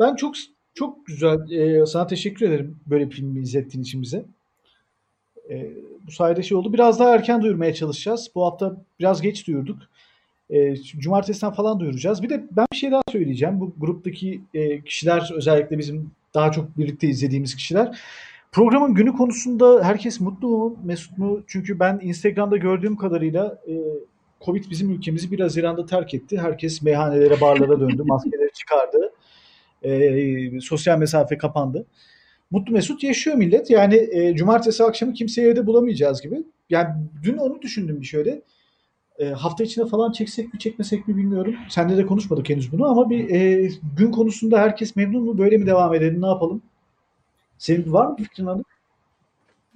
Ben 0.00 0.16
çok 0.16 0.34
çok 0.74 1.06
güzel 1.06 1.50
e, 1.50 1.86
sana 1.86 2.06
teşekkür 2.06 2.46
ederim 2.46 2.76
böyle 2.86 3.10
bir 3.10 3.14
filmi 3.14 3.40
izlettiğin 3.40 3.82
için 3.82 4.02
bize. 4.02 4.24
E, 5.50 5.70
bu 6.06 6.10
sayede 6.10 6.42
şey 6.42 6.56
oldu. 6.56 6.72
Biraz 6.72 6.98
daha 6.98 7.14
erken 7.14 7.42
duyurmaya 7.42 7.74
çalışacağız. 7.74 8.30
Bu 8.34 8.44
hafta 8.44 8.76
biraz 9.00 9.22
geç 9.22 9.46
duyurduk. 9.46 9.78
E, 10.50 10.76
cumartesiden 10.76 11.52
falan 11.52 11.80
duyuracağız. 11.80 12.22
Bir 12.22 12.28
de 12.28 12.44
ben 12.50 12.66
bir 12.72 12.76
şey 12.76 12.90
daha 12.90 13.02
söyleyeceğim. 13.12 13.60
Bu 13.60 13.72
gruptaki 13.78 14.40
e, 14.54 14.80
kişiler 14.80 15.30
özellikle 15.34 15.78
bizim 15.78 16.10
daha 16.34 16.52
çok 16.52 16.78
birlikte 16.78 17.08
izlediğimiz 17.08 17.56
kişiler 17.56 17.98
Programın 18.56 18.94
günü 18.94 19.12
konusunda 19.12 19.84
herkes 19.84 20.20
mutlu 20.20 20.48
mu, 20.48 20.76
mesut 20.84 21.18
mu? 21.18 21.42
Çünkü 21.46 21.80
ben 21.80 22.00
Instagram'da 22.02 22.56
gördüğüm 22.56 22.96
kadarıyla 22.96 23.62
e, 23.68 23.74
Covid 24.44 24.64
bizim 24.70 24.90
ülkemizi 24.90 25.30
1 25.30 25.40
Haziran'da 25.40 25.86
terk 25.86 26.14
etti. 26.14 26.38
Herkes 26.38 26.82
meyhanelere, 26.82 27.40
barlara 27.40 27.80
döndü, 27.80 28.02
maskeleri 28.06 28.52
çıkardı, 28.52 29.12
e, 29.82 30.60
sosyal 30.60 30.98
mesafe 30.98 31.38
kapandı. 31.38 31.86
Mutlu 32.50 32.72
mesut 32.72 33.02
yaşıyor 33.02 33.36
millet. 33.36 33.70
Yani 33.70 34.08
e, 34.12 34.36
cumartesi 34.36 34.84
akşamı 34.84 35.12
kimseyi 35.12 35.48
evde 35.48 35.66
bulamayacağız 35.66 36.22
gibi. 36.22 36.42
Yani 36.70 36.88
dün 37.22 37.36
onu 37.36 37.62
düşündüm 37.62 38.00
bir 38.00 38.06
şöyle. 38.06 38.42
E, 39.18 39.24
hafta 39.24 39.64
içinde 39.64 39.86
falan 39.86 40.12
çeksek 40.12 40.54
mi 40.54 40.58
çekmesek 40.58 41.08
mi 41.08 41.16
bilmiyorum. 41.16 41.54
Seninle 41.68 41.96
de 41.96 42.06
konuşmadık 42.06 42.48
henüz 42.50 42.72
bunu 42.72 42.86
ama 42.86 43.10
bir 43.10 43.30
e, 43.30 43.68
gün 43.96 44.10
konusunda 44.10 44.58
herkes 44.58 44.96
memnun 44.96 45.24
mu? 45.24 45.38
Böyle 45.38 45.56
mi 45.56 45.66
devam 45.66 45.94
edelim? 45.94 46.22
Ne 46.22 46.26
yapalım? 46.26 46.62
Senin 47.58 47.92
var 47.92 48.06
mı 48.06 48.16
fikrin 48.16 48.46
Anıl? 48.46 48.62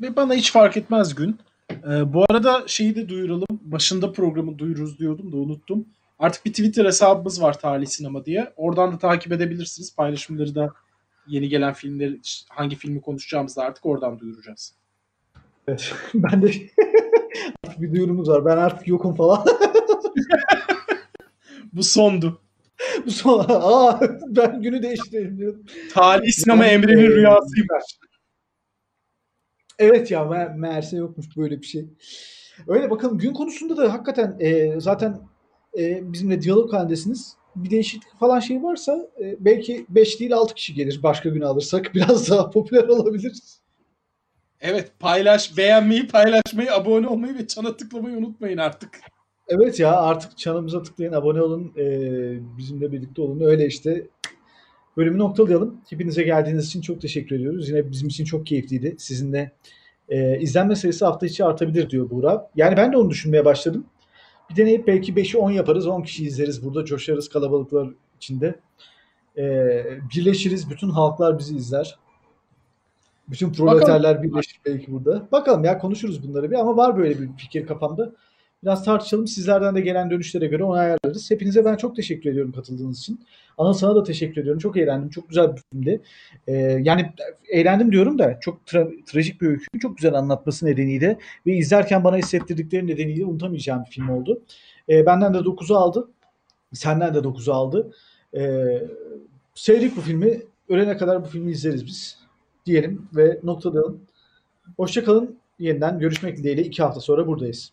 Ve 0.01 0.17
bana 0.17 0.35
hiç 0.35 0.53
fark 0.53 0.77
etmez 0.77 1.15
gün. 1.15 1.39
Ee, 1.71 2.13
bu 2.13 2.25
arada 2.31 2.65
şeyi 2.67 2.97
de 2.97 3.09
duyuralım. 3.09 3.47
Başında 3.51 4.13
programı 4.13 4.59
duyururuz 4.59 4.99
diyordum 4.99 5.33
da 5.33 5.37
unuttum. 5.37 5.87
Artık 6.19 6.45
bir 6.45 6.51
Twitter 6.51 6.85
hesabımız 6.85 7.43
var 7.43 7.59
Tarih 7.59 7.87
Sinema 7.87 8.25
diye. 8.25 8.53
Oradan 8.57 8.93
da 8.93 8.99
takip 8.99 9.33
edebilirsiniz. 9.33 9.97
Paylaşımları 9.97 10.55
da 10.55 10.75
yeni 11.27 11.49
gelen 11.49 11.73
filmleri, 11.73 12.21
hangi 12.49 12.77
filmi 12.77 13.01
konuşacağımızı 13.01 13.57
da 13.57 13.65
artık 13.65 13.87
oradan 13.87 14.19
duyuracağız. 14.19 14.75
Evet. 15.69 15.95
ben 16.15 16.43
de 16.43 16.47
artık 17.67 17.81
bir 17.81 17.93
duyurumuz 17.93 18.29
var. 18.29 18.45
Ben 18.45 18.57
artık 18.57 18.89
yokum 18.89 19.15
falan. 19.15 19.45
Bu 21.73 21.83
sondu. 21.83 22.41
Bu 23.07 23.11
son. 23.11 23.47
Aa 23.49 24.01
ben 24.27 24.63
günü 24.63 24.83
değiştireyim 24.83 25.39
diyordum. 25.39 25.65
Talih 25.93 26.33
Sinema 26.33 26.67
Emre'nin 26.67 27.11
rüyasıymış. 27.11 27.85
Evet 29.79 30.11
ya 30.11 30.21
me- 30.21 30.59
meğerse 30.59 30.97
yokmuş 30.97 31.27
böyle 31.37 31.61
bir 31.61 31.67
şey. 31.67 31.87
Öyle 32.69 32.91
bakalım 32.91 33.19
gün 33.19 33.33
konusunda 33.33 33.77
da 33.77 33.93
hakikaten 33.93 34.37
e, 34.41 34.81
zaten 34.81 35.21
e, 35.79 36.13
bizimle 36.13 36.43
diyalog 36.43 36.73
halindesiniz. 36.73 37.37
Bir 37.57 37.71
değişiklik 37.71 38.19
falan 38.21 38.41
şey 38.41 38.63
varsa 38.63 39.11
e, 39.21 39.37
belki 39.41 39.87
5 39.89 40.21
değil 40.21 40.33
6 40.33 40.55
kişi 40.55 40.75
gelir 40.75 41.01
başka 41.03 41.29
gün 41.29 41.41
alırsak. 41.41 41.91
Biraz 41.95 42.31
daha 42.31 42.51
popüler 42.51 42.89
olabiliriz. 42.89 43.61
Evet 44.61 44.93
paylaş, 44.99 45.57
beğenmeyi, 45.57 46.07
paylaşmayı, 46.09 46.73
abone 46.75 47.07
olmayı 47.09 47.35
ve 47.39 47.47
çana 47.47 47.77
tıklamayı 47.77 48.17
unutmayın 48.17 48.59
artık. 48.59 49.01
Evet 49.51 49.81
ya 49.81 49.97
artık 49.97 50.39
çanımıza 50.39 50.83
tıklayın, 50.83 51.13
abone 51.13 51.43
olun, 51.43 51.73
e, 51.77 51.87
bizimle 52.59 52.93
birlikte 52.93 53.23
olun. 53.23 53.41
Öyle 53.41 53.67
işte 53.67 54.07
bölümü 54.97 55.19
noktalayalım. 55.19 55.81
Hepinize 55.91 56.23
geldiğiniz 56.23 56.67
için 56.67 56.81
çok 56.81 57.01
teşekkür 57.01 57.37
ediyoruz. 57.37 57.69
Yine 57.69 57.91
bizim 57.91 58.09
için 58.09 58.25
çok 58.25 58.47
keyifliydi. 58.47 58.97
Sizinle 58.99 59.53
e, 60.09 60.41
izlenme 60.41 60.77
sayısı 60.77 61.07
hafta 61.07 61.27
içi 61.27 61.45
artabilir 61.45 61.91
diyor 61.91 62.11
Buğra. 62.11 62.51
Yani 62.57 62.77
ben 62.77 62.93
de 62.93 62.97
onu 62.97 63.11
düşünmeye 63.11 63.45
başladım. 63.45 63.87
Bir 64.51 64.57
deneyip 64.57 64.87
belki 64.87 65.13
5'i 65.13 65.39
10 65.39 65.51
yaparız, 65.51 65.87
10 65.87 66.03
kişi 66.03 66.25
izleriz. 66.25 66.65
Burada 66.65 66.85
coşarız 66.85 67.29
kalabalıklar 67.29 67.89
içinde. 68.17 68.61
E, 69.37 69.43
birleşiriz, 70.17 70.71
bütün 70.71 70.91
halklar 70.91 71.39
bizi 71.39 71.57
izler. 71.57 71.99
Bütün 73.29 73.53
proleterler 73.53 74.23
birleşir 74.23 74.61
belki 74.67 74.93
burada. 74.93 75.29
Bakalım 75.33 75.65
ya 75.65 75.79
konuşuruz 75.79 76.29
bunları 76.29 76.51
bir 76.51 76.57
ama 76.57 76.77
var 76.77 76.97
böyle 76.97 77.21
bir 77.21 77.29
fikir 77.37 77.67
kafamda. 77.67 78.13
Biraz 78.63 78.85
tartışalım. 78.85 79.27
Sizlerden 79.27 79.75
de 79.75 79.81
gelen 79.81 80.11
dönüşlere 80.11 80.47
göre 80.47 80.65
onu 80.65 80.73
ayarlarız. 80.73 81.31
Hepinize 81.31 81.65
ben 81.65 81.77
çok 81.77 81.97
teşekkür 81.97 82.31
ediyorum 82.31 82.53
katıldığınız 82.53 82.99
için. 82.99 83.21
Anıl 83.59 83.73
sana 83.73 83.97
da 83.97 84.03
teşekkür 84.03 84.41
ediyorum. 84.41 84.59
Çok 84.61 84.77
eğlendim. 84.77 85.11
Çok 85.11 85.29
güzel 85.29 85.57
bir 85.57 85.63
filmdi. 85.73 86.03
Ee, 86.47 86.53
yani 86.83 87.13
eğlendim 87.49 87.93
diyorum 87.93 88.19
da 88.19 88.41
çok 88.41 88.61
tra- 88.67 89.05
trajik 89.05 89.41
bir 89.41 89.47
öyküyü 89.47 89.81
çok 89.83 89.97
güzel 89.97 90.15
anlatması 90.15 90.67
nedeniyle 90.67 91.19
ve 91.47 91.53
izlerken 91.57 92.05
bana 92.05 92.17
hissettirdikleri 92.17 92.87
nedeniyle 92.87 93.25
unutamayacağım 93.25 93.85
bir 93.85 93.91
film 93.91 94.09
oldu. 94.09 94.43
Ee, 94.89 95.07
benden 95.07 95.35
de 95.35 95.39
9'u 95.39 95.77
aldı. 95.77 96.11
Senden 96.73 97.15
de 97.15 97.19
9'u 97.19 97.53
aldı. 97.53 97.93
Ee, 98.37 98.83
sevdik 99.55 99.97
bu 99.97 100.01
filmi. 100.01 100.43
Ölene 100.69 100.97
kadar 100.97 101.25
bu 101.25 101.27
filmi 101.27 101.51
izleriz 101.51 101.87
biz. 101.87 102.19
Diyelim 102.67 103.09
ve 103.17 103.41
noktalayalım. 103.43 104.01
Hoşçakalın. 104.77 105.39
Yeniden 105.59 105.99
görüşmek 105.99 106.37
dileğiyle 106.37 106.63
iki 106.63 106.83
hafta 106.83 107.01
sonra 107.01 107.27
buradayız. 107.27 107.73